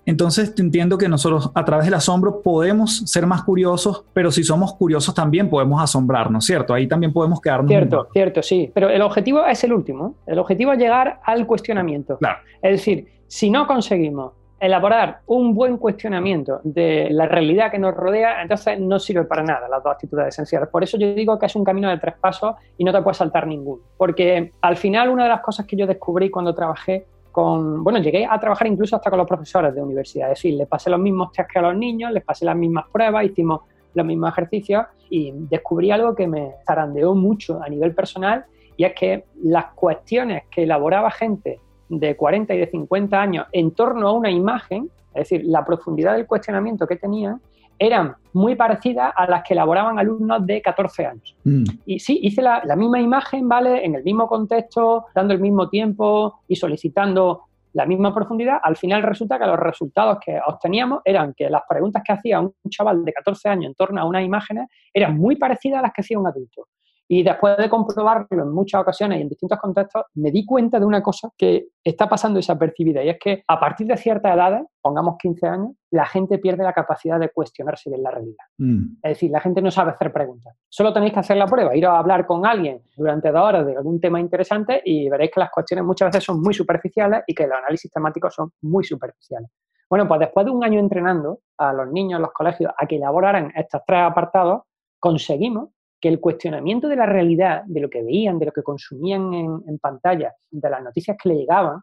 entonces 0.06 0.54
entiendo 0.58 0.98
que 0.98 1.08
nosotros 1.08 1.50
a 1.54 1.64
través 1.64 1.86
del 1.86 1.94
asombro 1.94 2.42
podemos 2.42 2.98
ser 3.06 3.26
más 3.26 3.42
curiosos, 3.42 4.04
pero 4.12 4.30
si 4.30 4.44
somos 4.44 4.74
curiosos 4.74 5.14
también 5.14 5.48
podemos 5.48 5.82
asombrarnos, 5.82 6.44
¿cierto? 6.44 6.74
Ahí 6.74 6.86
también 6.86 7.12
podemos 7.12 7.40
quedarnos. 7.40 7.68
Cierto, 7.68 8.08
cierto, 8.12 8.42
sí. 8.42 8.70
Pero 8.74 8.90
el 8.90 9.02
objetivo 9.02 9.44
es 9.44 9.62
el 9.64 9.72
último. 9.72 10.16
El 10.26 10.38
objetivo 10.38 10.72
es 10.72 10.78
llegar 10.78 11.20
al 11.24 11.46
cuestionamiento. 11.46 12.18
Claro. 12.18 12.38
Es 12.60 12.72
decir, 12.72 13.08
si 13.26 13.50
no 13.50 13.66
conseguimos 13.66 14.32
elaborar 14.60 15.20
un 15.26 15.54
buen 15.54 15.76
cuestionamiento 15.76 16.60
de 16.64 17.08
la 17.10 17.26
realidad 17.26 17.70
que 17.70 17.78
nos 17.78 17.94
rodea, 17.94 18.40
entonces 18.40 18.78
no 18.80 18.98
sirve 18.98 19.24
para 19.24 19.42
nada 19.42 19.68
las 19.68 19.82
dos 19.82 19.92
actitudes 19.92 20.28
esenciales. 20.28 20.68
Por 20.68 20.82
eso 20.82 20.96
yo 20.96 21.14
digo 21.14 21.38
que 21.38 21.46
es 21.46 21.56
un 21.56 21.64
camino 21.64 21.90
de 21.90 21.98
tres 21.98 22.14
pasos 22.18 22.54
y 22.78 22.84
no 22.84 22.92
te 22.92 23.02
puedes 23.02 23.18
saltar 23.18 23.46
ninguno. 23.46 23.82
Porque 23.96 24.52
al 24.62 24.76
final 24.76 25.10
una 25.10 25.24
de 25.24 25.30
las 25.30 25.40
cosas 25.40 25.66
que 25.66 25.76
yo 25.76 25.86
descubrí 25.86 26.30
cuando 26.30 26.54
trabajé 26.54 27.06
bueno, 27.34 27.98
llegué 27.98 28.26
a 28.26 28.38
trabajar 28.38 28.66
incluso 28.66 28.96
hasta 28.96 29.10
con 29.10 29.18
los 29.18 29.26
profesores 29.26 29.74
de 29.74 29.82
universidad, 29.82 30.30
es 30.30 30.38
decir, 30.38 30.54
les 30.54 30.68
pasé 30.68 30.88
los 30.88 31.00
mismos 31.00 31.32
test 31.32 31.50
que 31.50 31.58
a 31.58 31.62
los 31.62 31.76
niños, 31.76 32.12
les 32.12 32.24
pasé 32.24 32.44
las 32.44 32.56
mismas 32.56 32.86
pruebas, 32.92 33.24
hicimos 33.24 33.62
los 33.92 34.06
mismos 34.06 34.30
ejercicios 34.30 34.86
y 35.10 35.32
descubrí 35.34 35.90
algo 35.90 36.14
que 36.14 36.26
me 36.26 36.52
zarandeó 36.66 37.14
mucho 37.14 37.60
a 37.62 37.68
nivel 37.68 37.94
personal 37.94 38.44
y 38.76 38.84
es 38.84 38.94
que 38.94 39.24
las 39.42 39.66
cuestiones 39.74 40.44
que 40.50 40.64
elaboraba 40.64 41.10
gente 41.10 41.60
de 41.88 42.16
40 42.16 42.54
y 42.54 42.58
de 42.58 42.66
50 42.66 43.20
años 43.20 43.46
en 43.52 43.70
torno 43.72 44.08
a 44.08 44.12
una 44.12 44.30
imagen, 44.30 44.90
es 45.14 45.28
decir, 45.28 45.42
la 45.44 45.64
profundidad 45.64 46.14
del 46.14 46.26
cuestionamiento 46.26 46.86
que 46.86 46.96
tenían, 46.96 47.40
eran 47.78 48.14
muy 48.32 48.56
parecidas 48.56 49.12
a 49.16 49.26
las 49.26 49.42
que 49.42 49.54
elaboraban 49.54 49.98
alumnos 49.98 50.44
de 50.46 50.60
14 50.60 51.06
años. 51.06 51.36
Mm. 51.44 51.64
Y 51.86 51.98
sí, 52.00 52.18
hice 52.22 52.42
la, 52.42 52.62
misma 52.76 53.00
imagen, 53.00 53.48
¿vale? 53.48 53.84
En 53.84 53.94
el 53.94 54.02
mismo 54.02 54.26
contexto, 54.26 55.06
dando 55.14 55.34
el 55.34 55.40
mismo 55.40 55.68
tiempo 55.68 56.40
y 56.48 56.56
solicitando 56.56 57.42
la 57.72 57.86
misma 57.86 58.14
profundidad. 58.14 58.58
Al 58.62 58.76
final 58.76 59.02
resulta 59.02 59.38
que 59.38 59.46
los 59.46 59.58
resultados 59.58 60.18
que 60.24 60.38
obteníamos 60.46 61.00
eran 61.04 61.34
que 61.34 61.50
las 61.50 61.62
preguntas 61.68 62.02
que 62.04 62.12
hacía 62.12 62.40
un 62.40 62.54
chaval 62.68 63.04
de 63.04 63.12
14 63.12 63.48
años 63.48 63.66
en 63.66 63.74
torno 63.74 64.00
a 64.00 64.04
unas 64.04 64.24
imágenes 64.24 64.68
eran 64.92 65.16
muy 65.16 65.36
parecidas 65.36 65.80
a 65.80 65.82
las 65.82 65.92
que 65.92 66.00
hacía 66.00 66.18
un 66.18 66.26
adulto. 66.26 66.66
Y 67.06 67.22
después 67.22 67.56
de 67.58 67.68
comprobarlo 67.68 68.42
en 68.42 68.52
muchas 68.52 68.80
ocasiones 68.80 69.18
y 69.18 69.22
en 69.22 69.28
distintos 69.28 69.58
contextos, 69.58 70.04
me 70.14 70.30
di 70.30 70.44
cuenta 70.46 70.78
de 70.78 70.86
una 70.86 71.02
cosa 71.02 71.30
que 71.36 71.68
está 71.82 72.08
pasando 72.08 72.38
desapercibida 72.38 73.04
y 73.04 73.10
es 73.10 73.18
que 73.18 73.44
a 73.46 73.60
partir 73.60 73.86
de 73.86 73.96
ciertas 73.96 74.34
edades, 74.34 74.62
pongamos 74.80 75.16
15 75.18 75.46
años, 75.46 75.70
la 75.90 76.06
gente 76.06 76.38
pierde 76.38 76.64
la 76.64 76.72
capacidad 76.72 77.20
de 77.20 77.28
cuestionarse 77.28 77.90
bien 77.90 78.02
la 78.02 78.10
realidad. 78.10 78.44
Mm. 78.58 78.96
Es 79.02 79.10
decir, 79.10 79.30
la 79.30 79.40
gente 79.40 79.60
no 79.60 79.70
sabe 79.70 79.90
hacer 79.92 80.12
preguntas. 80.12 80.56
Solo 80.68 80.92
tenéis 80.92 81.12
que 81.12 81.20
hacer 81.20 81.36
la 81.36 81.46
prueba, 81.46 81.76
ir 81.76 81.86
a 81.86 81.98
hablar 81.98 82.26
con 82.26 82.46
alguien 82.46 82.82
durante 82.96 83.30
dos 83.30 83.42
horas 83.42 83.66
de 83.66 83.76
algún 83.76 84.00
tema 84.00 84.18
interesante 84.18 84.80
y 84.84 85.08
veréis 85.08 85.30
que 85.30 85.40
las 85.40 85.50
cuestiones 85.50 85.84
muchas 85.84 86.08
veces 86.08 86.24
son 86.24 86.40
muy 86.40 86.54
superficiales 86.54 87.22
y 87.26 87.34
que 87.34 87.46
los 87.46 87.58
análisis 87.58 87.90
temáticos 87.90 88.34
son 88.34 88.50
muy 88.62 88.82
superficiales. 88.82 89.50
Bueno, 89.88 90.08
pues 90.08 90.20
después 90.20 90.46
de 90.46 90.52
un 90.52 90.64
año 90.64 90.80
entrenando 90.80 91.40
a 91.58 91.72
los 91.72 91.92
niños, 91.92 92.18
a 92.18 92.22
los 92.22 92.32
colegios, 92.32 92.72
a 92.76 92.86
que 92.86 92.96
elaboraran 92.96 93.52
estos 93.54 93.82
tres 93.86 94.00
apartados, 94.00 94.62
conseguimos 94.98 95.68
que 96.04 96.10
el 96.10 96.20
cuestionamiento 96.20 96.86
de 96.86 96.96
la 96.96 97.06
realidad, 97.06 97.62
de 97.64 97.80
lo 97.80 97.88
que 97.88 98.02
veían, 98.02 98.38
de 98.38 98.44
lo 98.44 98.52
que 98.52 98.62
consumían 98.62 99.32
en, 99.32 99.78
pantalla, 99.78 100.34
de 100.50 100.68
las 100.68 100.82
noticias 100.82 101.16
que 101.16 101.30
le 101.30 101.36
llegaban, 101.36 101.80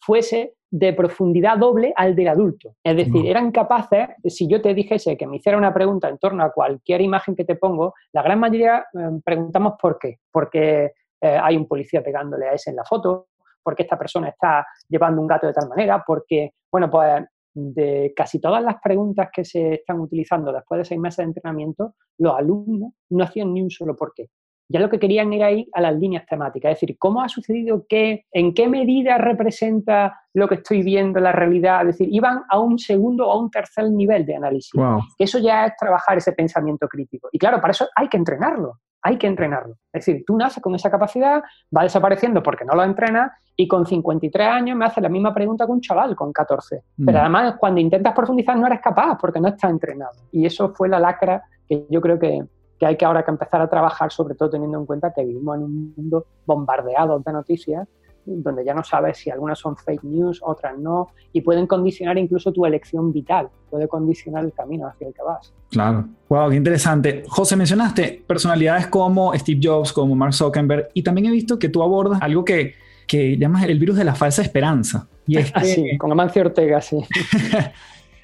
fuese 0.00 0.54
de 0.68 0.92
profundidad 0.92 1.58
doble 1.58 1.92
al 1.94 2.16
del 2.16 2.26
adulto. 2.26 2.74
Es 2.82 2.96
decir, 2.96 3.24
eran 3.24 3.52
capaces, 3.52 4.08
si 4.24 4.48
yo 4.48 4.60
te 4.60 4.74
dijese 4.74 5.16
que 5.16 5.28
me 5.28 5.36
hiciera 5.36 5.56
una 5.56 5.72
pregunta 5.72 6.08
en 6.08 6.18
torno 6.18 6.42
a 6.42 6.50
cualquier 6.50 7.02
imagen 7.02 7.36
que 7.36 7.44
te 7.44 7.54
pongo, 7.54 7.94
la 8.12 8.22
gran 8.22 8.40
mayoría 8.40 8.84
eh, 8.94 9.20
preguntamos 9.24 9.74
por 9.80 9.96
qué. 9.96 10.18
Porque 10.32 10.94
eh, 11.20 11.38
hay 11.40 11.56
un 11.56 11.68
policía 11.68 12.02
pegándole 12.02 12.48
a 12.48 12.54
ese 12.54 12.70
en 12.70 12.76
la 12.78 12.84
foto, 12.84 13.28
porque 13.62 13.84
esta 13.84 13.96
persona 13.96 14.30
está 14.30 14.66
llevando 14.88 15.20
un 15.20 15.28
gato 15.28 15.46
de 15.46 15.52
tal 15.52 15.68
manera, 15.68 16.02
porque, 16.04 16.54
bueno, 16.68 16.90
pues 16.90 17.22
de 17.54 18.12
casi 18.16 18.40
todas 18.40 18.62
las 18.62 18.76
preguntas 18.82 19.28
que 19.32 19.44
se 19.44 19.74
están 19.74 20.00
utilizando 20.00 20.52
después 20.52 20.78
de 20.78 20.84
seis 20.84 21.00
meses 21.00 21.18
de 21.18 21.24
entrenamiento, 21.24 21.94
los 22.18 22.36
alumnos 22.36 22.92
no 23.10 23.24
hacían 23.24 23.52
ni 23.52 23.62
un 23.62 23.70
solo 23.70 23.96
por 23.96 24.12
qué. 24.14 24.28
Ya 24.68 24.80
lo 24.80 24.88
que 24.88 24.98
querían 24.98 25.32
era 25.34 25.50
ir 25.50 25.66
a 25.74 25.82
las 25.82 25.94
líneas 25.98 26.24
temáticas, 26.24 26.72
es 26.72 26.80
decir, 26.80 26.96
cómo 26.98 27.22
ha 27.22 27.28
sucedido 27.28 27.84
qué, 27.88 28.24
en 28.32 28.54
qué 28.54 28.68
medida 28.68 29.18
representa 29.18 30.18
lo 30.32 30.48
que 30.48 30.54
estoy 30.54 30.82
viendo 30.82 31.20
la 31.20 31.32
realidad, 31.32 31.82
es 31.82 31.98
decir, 31.98 32.08
iban 32.10 32.42
a 32.48 32.58
un 32.58 32.78
segundo 32.78 33.28
o 33.28 33.32
a 33.32 33.38
un 33.38 33.50
tercer 33.50 33.90
nivel 33.90 34.24
de 34.24 34.36
análisis. 34.36 34.72
Eso 35.18 35.38
ya 35.40 35.66
es 35.66 35.76
trabajar 35.76 36.16
ese 36.16 36.32
pensamiento 36.32 36.88
crítico. 36.88 37.28
Y 37.32 37.38
claro, 37.38 37.60
para 37.60 37.72
eso 37.72 37.86
hay 37.94 38.08
que 38.08 38.16
entrenarlo 38.16 38.78
hay 39.02 39.18
que 39.18 39.26
entrenarlo. 39.26 39.74
Es 39.92 40.06
decir, 40.06 40.24
tú 40.26 40.36
naces 40.36 40.62
con 40.62 40.74
esa 40.74 40.90
capacidad, 40.90 41.42
va 41.76 41.82
desapareciendo 41.82 42.42
porque 42.42 42.64
no 42.64 42.74
lo 42.74 42.84
entrenas 42.84 43.32
y 43.56 43.68
con 43.68 43.84
53 43.84 44.46
años 44.46 44.76
me 44.76 44.86
haces 44.86 45.02
la 45.02 45.08
misma 45.08 45.34
pregunta 45.34 45.66
que 45.66 45.72
un 45.72 45.80
chaval 45.80 46.16
con 46.16 46.32
14. 46.32 46.82
Mm. 46.96 47.04
Pero 47.04 47.18
además 47.18 47.56
cuando 47.58 47.80
intentas 47.80 48.14
profundizar 48.14 48.56
no 48.56 48.66
eres 48.66 48.80
capaz 48.80 49.18
porque 49.20 49.40
no 49.40 49.48
estás 49.48 49.70
entrenado. 49.70 50.12
Y 50.30 50.46
eso 50.46 50.72
fue 50.74 50.88
la 50.88 50.98
lacra 50.98 51.42
que 51.68 51.86
yo 51.90 52.00
creo 52.00 52.18
que, 52.18 52.44
que 52.78 52.86
hay 52.86 52.96
que 52.96 53.04
ahora 53.04 53.24
que 53.24 53.30
empezar 53.30 53.60
a 53.60 53.68
trabajar, 53.68 54.10
sobre 54.12 54.34
todo 54.34 54.50
teniendo 54.50 54.78
en 54.78 54.86
cuenta 54.86 55.12
que 55.12 55.24
vivimos 55.24 55.56
en 55.56 55.62
un 55.64 55.94
mundo 55.96 56.26
bombardeado 56.46 57.18
de 57.18 57.32
noticias 57.32 57.88
donde 58.24 58.64
ya 58.64 58.74
no 58.74 58.84
sabes 58.84 59.18
si 59.18 59.30
algunas 59.30 59.58
son 59.58 59.76
fake 59.76 60.04
news, 60.04 60.40
otras 60.42 60.78
no, 60.78 61.08
y 61.32 61.40
pueden 61.40 61.66
condicionar 61.66 62.18
incluso 62.18 62.52
tu 62.52 62.64
elección 62.64 63.12
vital, 63.12 63.48
puede 63.70 63.88
condicionar 63.88 64.44
el 64.44 64.52
camino 64.52 64.86
hacia 64.86 65.08
el 65.08 65.14
que 65.14 65.22
vas. 65.22 65.52
Claro. 65.70 66.06
Wow, 66.28 66.50
qué 66.50 66.56
interesante. 66.56 67.24
José, 67.28 67.56
mencionaste 67.56 68.24
personalidades 68.26 68.86
como 68.86 69.34
Steve 69.34 69.60
Jobs, 69.62 69.92
como 69.92 70.14
Mark 70.14 70.34
Zuckerberg, 70.34 70.88
y 70.94 71.02
también 71.02 71.26
he 71.26 71.30
visto 71.30 71.58
que 71.58 71.68
tú 71.68 71.82
abordas 71.82 72.20
algo 72.22 72.44
que, 72.44 72.74
que 73.06 73.36
llamas 73.36 73.64
el 73.64 73.78
virus 73.78 73.96
de 73.96 74.04
la 74.04 74.14
falsa 74.14 74.42
esperanza. 74.42 75.08
Y 75.26 75.38
es 75.38 75.52
que, 75.52 75.96
con 75.98 76.10
Amancio 76.10 76.42
Ortega, 76.42 76.80
sí. 76.80 76.98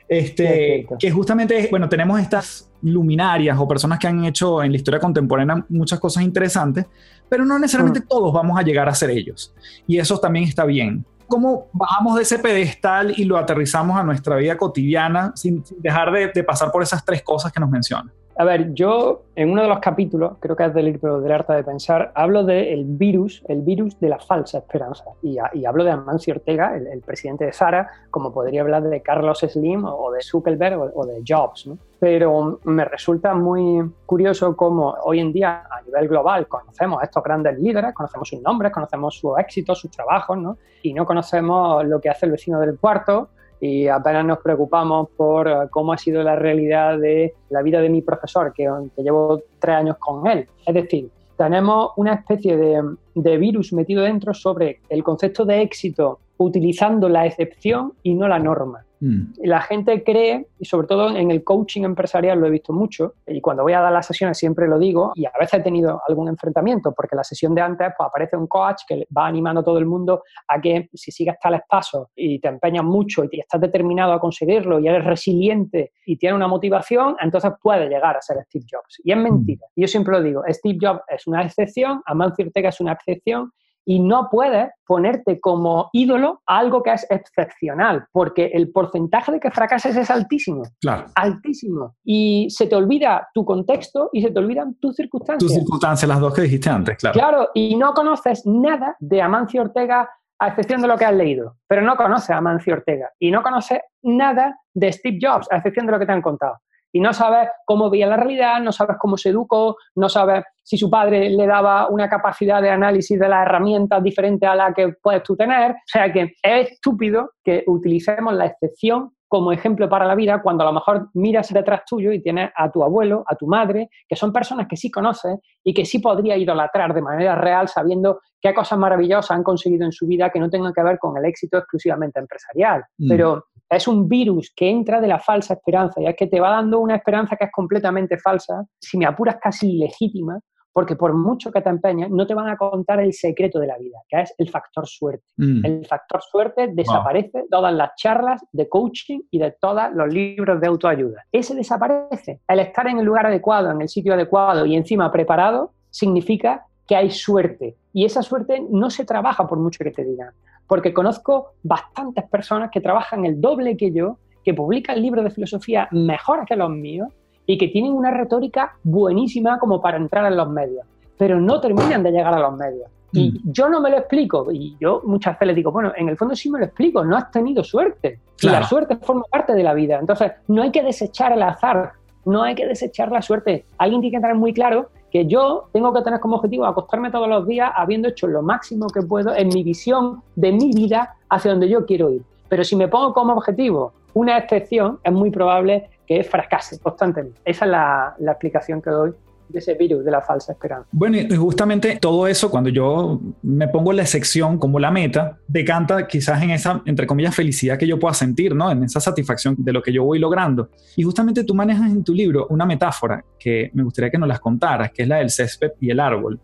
Este, 0.08 0.86
que 0.98 1.10
justamente, 1.10 1.68
bueno, 1.70 1.88
tenemos 1.88 2.18
estas 2.18 2.70
luminarias 2.80 3.58
o 3.58 3.68
personas 3.68 3.98
que 3.98 4.06
han 4.06 4.24
hecho 4.24 4.62
en 4.62 4.72
la 4.72 4.76
historia 4.76 4.98
contemporánea 4.98 5.64
muchas 5.68 6.00
cosas 6.00 6.22
interesantes, 6.22 6.86
pero 7.28 7.44
no 7.44 7.58
necesariamente 7.58 8.00
mm. 8.00 8.08
todos 8.08 8.32
vamos 8.32 8.58
a 8.58 8.62
llegar 8.62 8.88
a 8.88 8.94
ser 8.94 9.10
ellos. 9.10 9.54
Y 9.86 9.98
eso 9.98 10.18
también 10.18 10.46
está 10.46 10.64
bien. 10.64 11.04
¿Cómo 11.26 11.66
bajamos 11.74 12.16
de 12.16 12.22
ese 12.22 12.38
pedestal 12.38 13.12
y 13.14 13.24
lo 13.24 13.36
aterrizamos 13.36 13.98
a 13.98 14.02
nuestra 14.02 14.36
vida 14.36 14.56
cotidiana 14.56 15.32
sin, 15.36 15.62
dejar 15.78 16.10
de, 16.10 16.28
de 16.28 16.42
pasar 16.42 16.72
por 16.72 16.82
esas 16.82 17.04
tres 17.04 17.22
cosas 17.22 17.52
que 17.52 17.60
nos 17.60 17.68
mencionan? 17.68 18.10
A 18.40 18.44
ver, 18.44 18.72
yo 18.72 19.24
en 19.34 19.50
uno 19.50 19.62
de 19.62 19.68
los 19.68 19.80
capítulos, 19.80 20.36
creo 20.38 20.54
que 20.54 20.64
es 20.64 20.72
del 20.72 20.84
libro 20.84 21.20
del 21.20 21.32
arte 21.32 21.54
de 21.54 21.64
pensar, 21.64 22.12
hablo 22.14 22.44
del 22.44 22.84
virus, 22.84 23.42
el 23.48 23.62
virus 23.62 23.98
de 23.98 24.10
la 24.10 24.20
falsa 24.20 24.58
esperanza. 24.58 25.06
Y, 25.22 25.38
hablo 25.66 25.82
de 25.82 25.90
Amancio 25.90 26.34
Ortega, 26.34 26.76
el, 26.76 27.00
presidente 27.00 27.46
de 27.46 27.52
Sara, 27.52 27.90
como 28.12 28.32
podría 28.32 28.60
hablar 28.60 28.84
de 28.84 29.02
Carlos 29.02 29.40
Slim 29.40 29.84
o 29.84 30.12
de 30.12 30.22
Zuckerberg 30.22 30.78
o, 30.94 31.04
de 31.04 31.20
Jobs. 31.26 31.66
¿no? 31.66 31.78
Pero 31.98 32.60
me 32.62 32.84
resulta 32.84 33.34
muy 33.34 33.90
curioso 34.06 34.56
cómo 34.56 34.94
hoy 35.02 35.18
en 35.18 35.32
día 35.32 35.64
a 35.68 35.82
nivel 35.82 36.06
global 36.06 36.46
conocemos 36.46 37.02
a 37.02 37.06
estos 37.06 37.24
grandes 37.24 37.58
líderes, 37.58 37.92
conocemos 37.92 38.28
sus 38.28 38.40
nombres, 38.40 38.70
conocemos 38.70 39.16
sus 39.16 39.36
éxitos, 39.36 39.80
sus 39.80 39.90
trabajos, 39.90 40.38
¿no? 40.38 40.58
y 40.82 40.94
no 40.94 41.04
conocemos 41.04 41.84
lo 41.84 42.00
que 42.00 42.08
hace 42.08 42.26
el 42.26 42.32
vecino 42.32 42.60
del 42.60 42.78
cuarto 42.78 43.30
y 43.60 43.88
apenas 43.88 44.24
nos 44.24 44.38
preocupamos 44.38 45.08
por 45.16 45.48
eh, 45.48 45.54
cómo 45.70 45.92
ha 45.92 45.98
sido 45.98 46.22
la 46.22 46.36
realidad 46.36 46.98
de 46.98 47.34
la 47.50 47.62
vida 47.62 47.80
de 47.80 47.88
mi 47.88 48.02
profesor, 48.02 48.52
que, 48.52 48.68
llevo 48.96 49.42
tres 49.58 49.76
años 49.76 49.96
con 49.98 50.26
él. 50.26 50.46
Es 50.66 50.74
decir, 50.74 51.10
tenemos 51.36 51.92
una 51.96 52.14
especie 52.14 52.56
de 52.56 53.38
virus 53.38 53.72
metido 53.72 54.02
dentro 54.02 54.34
sobre 54.34 54.80
el 54.88 55.04
concepto 55.04 55.44
de 55.44 55.62
éxito 55.62 56.18
utilizando 56.38 57.08
la 57.08 57.26
excepción 57.26 57.94
y 58.02 58.14
no 58.14 58.28
la 58.28 58.38
norma. 58.38 58.84
Mm. 59.00 59.32
La 59.44 59.60
gente 59.60 60.02
cree, 60.02 60.48
y 60.58 60.64
sobre 60.64 60.86
todo 60.86 61.16
en 61.16 61.30
el 61.30 61.44
coaching 61.44 61.82
empresarial 61.82 62.40
lo 62.40 62.46
he 62.46 62.50
visto 62.50 62.72
mucho, 62.72 63.14
y 63.26 63.40
cuando 63.40 63.62
voy 63.62 63.72
a 63.72 63.80
dar 63.80 63.92
las 63.92 64.06
sesiones 64.06 64.38
siempre 64.38 64.66
lo 64.66 64.78
digo, 64.78 65.12
y 65.14 65.24
a 65.26 65.32
veces 65.38 65.60
he 65.60 65.62
tenido 65.62 66.00
algún 66.08 66.28
enfrentamiento, 66.28 66.92
porque 66.92 67.16
la 67.16 67.24
sesión 67.24 67.54
de 67.54 67.60
antes 67.60 67.88
pues, 67.96 68.08
aparece 68.08 68.36
un 68.36 68.46
coach 68.46 68.82
que 68.86 69.06
va 69.16 69.26
animando 69.26 69.60
a 69.60 69.64
todo 69.64 69.78
el 69.78 69.86
mundo 69.86 70.22
a 70.48 70.60
que 70.60 70.88
si 70.94 71.12
sigues 71.12 71.36
tales 71.40 71.60
pasos 71.68 72.08
y 72.14 72.40
te 72.40 72.48
empeñas 72.48 72.84
mucho 72.84 73.24
y 73.30 73.40
estás 73.40 73.60
determinado 73.60 74.12
a 74.12 74.20
conseguirlo 74.20 74.80
y 74.80 74.88
eres 74.88 75.04
resiliente 75.04 75.92
y 76.06 76.16
tienes 76.16 76.36
una 76.36 76.48
motivación, 76.48 77.16
entonces 77.20 77.52
puedes 77.62 77.88
llegar 77.88 78.16
a 78.16 78.22
ser 78.22 78.38
Steve 78.46 78.64
Jobs. 78.70 79.00
Y 79.04 79.12
es 79.12 79.18
mentira. 79.18 79.66
Mm. 79.76 79.80
Yo 79.80 79.86
siempre 79.86 80.14
lo 80.14 80.22
digo, 80.22 80.42
Steve 80.48 80.78
Jobs 80.80 81.02
es 81.08 81.26
una 81.26 81.42
excepción, 81.42 82.02
Amancio 82.06 82.44
Ortega 82.46 82.70
es 82.70 82.80
una 82.80 82.92
excepción 82.92 83.52
y 83.88 84.00
no 84.00 84.28
puedes 84.30 84.68
ponerte 84.86 85.40
como 85.40 85.88
ídolo 85.94 86.42
a 86.46 86.58
algo 86.58 86.82
que 86.82 86.92
es 86.92 87.06
excepcional, 87.08 88.04
porque 88.12 88.50
el 88.52 88.70
porcentaje 88.70 89.32
de 89.32 89.40
que 89.40 89.50
fracases 89.50 89.96
es 89.96 90.10
altísimo. 90.10 90.62
Claro. 90.78 91.06
Altísimo. 91.14 91.94
Y 92.04 92.48
se 92.50 92.66
te 92.66 92.76
olvida 92.76 93.26
tu 93.32 93.46
contexto 93.46 94.10
y 94.12 94.20
se 94.20 94.30
te 94.30 94.38
olvidan 94.38 94.74
tus 94.74 94.94
circunstancias. 94.94 95.50
Tus 95.50 95.58
circunstancias, 95.58 96.06
las 96.06 96.20
dos 96.20 96.34
que 96.34 96.42
dijiste 96.42 96.68
antes, 96.68 96.98
claro. 96.98 97.14
Claro, 97.14 97.48
y 97.54 97.76
no 97.76 97.94
conoces 97.94 98.42
nada 98.44 98.94
de 99.00 99.22
Amancio 99.22 99.62
Ortega 99.62 100.06
a 100.38 100.48
excepción 100.48 100.82
de 100.82 100.88
lo 100.88 100.98
que 100.98 101.06
has 101.06 101.14
leído, 101.14 101.56
pero 101.66 101.80
no 101.80 101.96
conoces 101.96 102.28
a 102.28 102.36
Amancio 102.36 102.74
Ortega 102.74 103.08
y 103.18 103.30
no 103.30 103.42
conoces 103.42 103.80
nada 104.02 104.54
de 104.74 104.92
Steve 104.92 105.18
Jobs 105.18 105.48
a 105.50 105.56
excepción 105.56 105.86
de 105.86 105.92
lo 105.92 105.98
que 105.98 106.04
te 106.04 106.12
han 106.12 106.20
contado 106.20 106.58
y 106.92 107.00
no 107.00 107.12
sabes 107.12 107.48
cómo 107.64 107.90
veía 107.90 108.06
la 108.06 108.16
realidad, 108.16 108.60
no 108.60 108.72
sabes 108.72 108.96
cómo 108.98 109.16
se 109.16 109.30
educó, 109.30 109.76
no 109.94 110.08
sabes 110.08 110.44
si 110.62 110.76
su 110.76 110.90
padre 110.90 111.30
le 111.30 111.46
daba 111.46 111.88
una 111.88 112.08
capacidad 112.08 112.60
de 112.60 112.70
análisis 112.70 113.18
de 113.18 113.28
las 113.28 113.46
herramientas 113.46 114.02
diferente 114.02 114.46
a 114.46 114.54
la 114.54 114.72
que 114.72 114.94
puedes 115.02 115.22
tú 115.22 115.36
tener. 115.36 115.72
O 115.72 115.76
sea 115.86 116.12
que 116.12 116.34
es 116.42 116.72
estúpido 116.72 117.30
que 117.42 117.64
utilicemos 117.66 118.34
la 118.34 118.46
excepción 118.46 119.12
como 119.28 119.52
ejemplo 119.52 119.88
para 119.88 120.06
la 120.06 120.14
vida 120.14 120.40
cuando 120.42 120.64
a 120.64 120.66
lo 120.66 120.72
mejor 120.72 121.10
miras 121.12 121.52
detrás 121.52 121.82
tuyo 121.86 122.12
y 122.12 122.22
tienes 122.22 122.50
a 122.56 122.70
tu 122.70 122.82
abuelo, 122.82 123.24
a 123.26 123.36
tu 123.36 123.46
madre, 123.46 123.90
que 124.08 124.16
son 124.16 124.32
personas 124.32 124.66
que 124.66 124.76
sí 124.76 124.90
conoces 124.90 125.38
y 125.62 125.74
que 125.74 125.84
sí 125.84 125.98
podría 125.98 126.36
idolatrar 126.36 126.94
de 126.94 127.02
manera 127.02 127.34
real 127.34 127.68
sabiendo 127.68 128.20
qué 128.40 128.54
cosas 128.54 128.78
maravillosas 128.78 129.30
han 129.32 129.42
conseguido 129.42 129.84
en 129.84 129.92
su 129.92 130.06
vida 130.06 130.30
que 130.30 130.40
no 130.40 130.48
tengan 130.48 130.72
que 130.72 130.82
ver 130.82 130.98
con 130.98 131.16
el 131.18 131.26
éxito 131.26 131.58
exclusivamente 131.58 132.18
empresarial. 132.18 132.84
Mm. 132.96 133.08
Pero 133.08 133.44
es 133.70 133.88
un 133.88 134.08
virus 134.08 134.52
que 134.54 134.70
entra 134.70 135.00
de 135.00 135.08
la 135.08 135.18
falsa 135.18 135.54
esperanza 135.54 136.00
y 136.00 136.06
es 136.06 136.16
que 136.16 136.26
te 136.26 136.40
va 136.40 136.50
dando 136.50 136.80
una 136.80 136.96
esperanza 136.96 137.36
que 137.36 137.44
es 137.44 137.52
completamente 137.52 138.18
falsa, 138.18 138.64
si 138.80 138.96
me 138.96 139.06
apuras 139.06 139.36
casi 139.40 139.76
ilegítima, 139.76 140.40
porque 140.72 140.96
por 140.96 141.12
mucho 141.12 141.50
que 141.50 141.60
te 141.60 141.68
empeñes, 141.68 142.08
no 142.08 142.26
te 142.26 142.34
van 142.34 142.48
a 142.48 142.56
contar 142.56 143.00
el 143.00 143.12
secreto 143.12 143.58
de 143.58 143.66
la 143.66 143.76
vida, 143.78 143.98
que 144.08 144.20
es 144.20 144.34
el 144.38 144.48
factor 144.48 144.86
suerte. 144.86 145.24
Mm. 145.36 145.66
El 145.66 145.86
factor 145.86 146.22
suerte 146.22 146.68
desaparece 146.72 147.38
de 147.38 147.48
todas 147.50 147.74
las 147.74 147.90
charlas 147.96 148.44
de 148.52 148.68
coaching 148.68 149.20
y 149.30 149.38
de 149.38 149.56
todos 149.60 149.92
los 149.94 150.12
libros 150.12 150.60
de 150.60 150.68
autoayuda. 150.68 151.24
Ese 151.32 151.54
desaparece. 151.54 152.42
El 152.46 152.60
estar 152.60 152.86
en 152.86 152.98
el 152.98 153.04
lugar 153.04 153.26
adecuado, 153.26 153.72
en 153.72 153.82
el 153.82 153.88
sitio 153.88 154.14
adecuado 154.14 154.66
y 154.66 154.76
encima 154.76 155.10
preparado, 155.10 155.72
significa 155.90 156.64
que 156.86 156.94
hay 156.94 157.10
suerte. 157.10 157.76
Y 157.92 158.04
esa 158.04 158.22
suerte 158.22 158.64
no 158.70 158.88
se 158.90 159.04
trabaja 159.04 159.48
por 159.48 159.58
mucho 159.58 159.82
que 159.82 159.90
te 159.90 160.04
digan 160.04 160.32
porque 160.68 160.94
conozco 160.94 161.54
bastantes 161.62 162.24
personas 162.28 162.70
que 162.70 162.80
trabajan 162.80 163.24
el 163.24 163.40
doble 163.40 163.76
que 163.76 163.90
yo, 163.90 164.18
que 164.44 164.54
publican 164.54 165.02
libros 165.02 165.24
de 165.24 165.30
filosofía 165.30 165.88
mejores 165.90 166.46
que 166.46 166.54
los 166.54 166.70
míos 166.70 167.08
y 167.46 167.58
que 167.58 167.68
tienen 167.68 167.92
una 167.92 168.10
retórica 168.10 168.76
buenísima 168.84 169.58
como 169.58 169.80
para 169.80 169.96
entrar 169.96 170.30
en 170.30 170.36
los 170.36 170.48
medios, 170.50 170.86
pero 171.16 171.40
no 171.40 171.60
terminan 171.60 172.02
de 172.02 172.12
llegar 172.12 172.34
a 172.34 172.38
los 172.38 172.56
medios. 172.56 172.88
Y 173.12 173.30
mm. 173.30 173.52
yo 173.52 173.70
no 173.70 173.80
me 173.80 173.90
lo 173.90 173.96
explico, 173.96 174.52
y 174.52 174.76
yo 174.78 175.00
muchas 175.04 175.34
veces 175.34 175.48
les 175.48 175.56
digo, 175.56 175.72
bueno, 175.72 175.92
en 175.96 176.10
el 176.10 176.16
fondo 176.18 176.36
sí 176.36 176.50
me 176.50 176.58
lo 176.58 176.66
explico, 176.66 177.02
no 177.04 177.16
has 177.16 177.30
tenido 177.30 177.64
suerte. 177.64 178.20
Y 178.42 178.48
la 178.48 178.62
suerte 178.62 178.96
forma 178.96 179.22
parte 179.30 179.54
de 179.54 179.62
la 179.62 179.72
vida. 179.72 179.98
Entonces, 179.98 180.32
no 180.46 180.62
hay 180.62 180.70
que 180.70 180.82
desechar 180.82 181.32
el 181.32 181.42
azar, 181.42 181.92
no 182.26 182.42
hay 182.42 182.54
que 182.54 182.66
desechar 182.66 183.10
la 183.10 183.22
suerte. 183.22 183.64
Alguien 183.78 184.02
tiene 184.02 184.18
que 184.18 184.20
tener 184.20 184.36
muy 184.36 184.52
claro 184.52 184.90
yo 185.26 185.68
tengo 185.72 185.92
que 185.92 186.02
tener 186.02 186.20
como 186.20 186.36
objetivo 186.36 186.66
acostarme 186.66 187.10
todos 187.10 187.28
los 187.28 187.46
días 187.46 187.72
habiendo 187.74 188.08
hecho 188.08 188.26
lo 188.26 188.42
máximo 188.42 188.88
que 188.88 189.02
puedo 189.02 189.34
en 189.34 189.48
mi 189.48 189.62
visión 189.62 190.22
de 190.36 190.52
mi 190.52 190.72
vida 190.72 191.16
hacia 191.28 191.50
donde 191.50 191.68
yo 191.68 191.86
quiero 191.86 192.10
ir. 192.10 192.22
Pero 192.48 192.64
si 192.64 192.76
me 192.76 192.88
pongo 192.88 193.12
como 193.12 193.32
objetivo 193.32 193.92
una 194.14 194.38
excepción, 194.38 194.98
es 195.04 195.12
muy 195.12 195.30
probable 195.30 195.90
que 196.06 196.24
fracase 196.24 196.78
constantemente. 196.80 197.40
Esa 197.44 197.64
es 197.66 197.70
la, 197.70 198.14
la 198.18 198.32
explicación 198.32 198.80
que 198.80 198.90
doy 198.90 199.14
de 199.48 199.58
ese 199.58 199.74
virus 199.74 200.04
de 200.04 200.10
la 200.10 200.20
falsa 200.20 200.52
esperanza. 200.52 200.88
Bueno, 200.92 201.16
y 201.16 201.36
justamente 201.36 201.98
todo 202.00 202.26
eso, 202.26 202.50
cuando 202.50 202.70
yo 202.70 203.20
me 203.42 203.68
pongo 203.68 203.92
la 203.92 204.06
sección 204.06 204.58
como 204.58 204.78
la 204.78 204.90
meta, 204.90 205.38
decanta 205.46 206.06
quizás 206.06 206.42
en 206.42 206.50
esa, 206.50 206.82
entre 206.84 207.06
comillas, 207.06 207.34
felicidad 207.34 207.78
que 207.78 207.86
yo 207.86 207.98
pueda 207.98 208.14
sentir, 208.14 208.54
¿no? 208.54 208.70
En 208.70 208.84
esa 208.84 209.00
satisfacción 209.00 209.54
de 209.58 209.72
lo 209.72 209.82
que 209.82 209.92
yo 209.92 210.04
voy 210.04 210.18
logrando. 210.18 210.70
Y 210.96 211.02
justamente 211.02 211.44
tú 211.44 211.54
manejas 211.54 211.90
en 211.90 212.04
tu 212.04 212.14
libro 212.14 212.46
una 212.50 212.66
metáfora 212.66 213.24
que 213.38 213.70
me 213.74 213.82
gustaría 213.82 214.10
que 214.10 214.18
nos 214.18 214.28
las 214.28 214.40
contaras, 214.40 214.92
que 214.92 215.02
es 215.02 215.08
la 215.08 215.16
del 215.16 215.30
césped 215.30 215.72
y 215.80 215.90
el 215.90 216.00
árbol, 216.00 216.40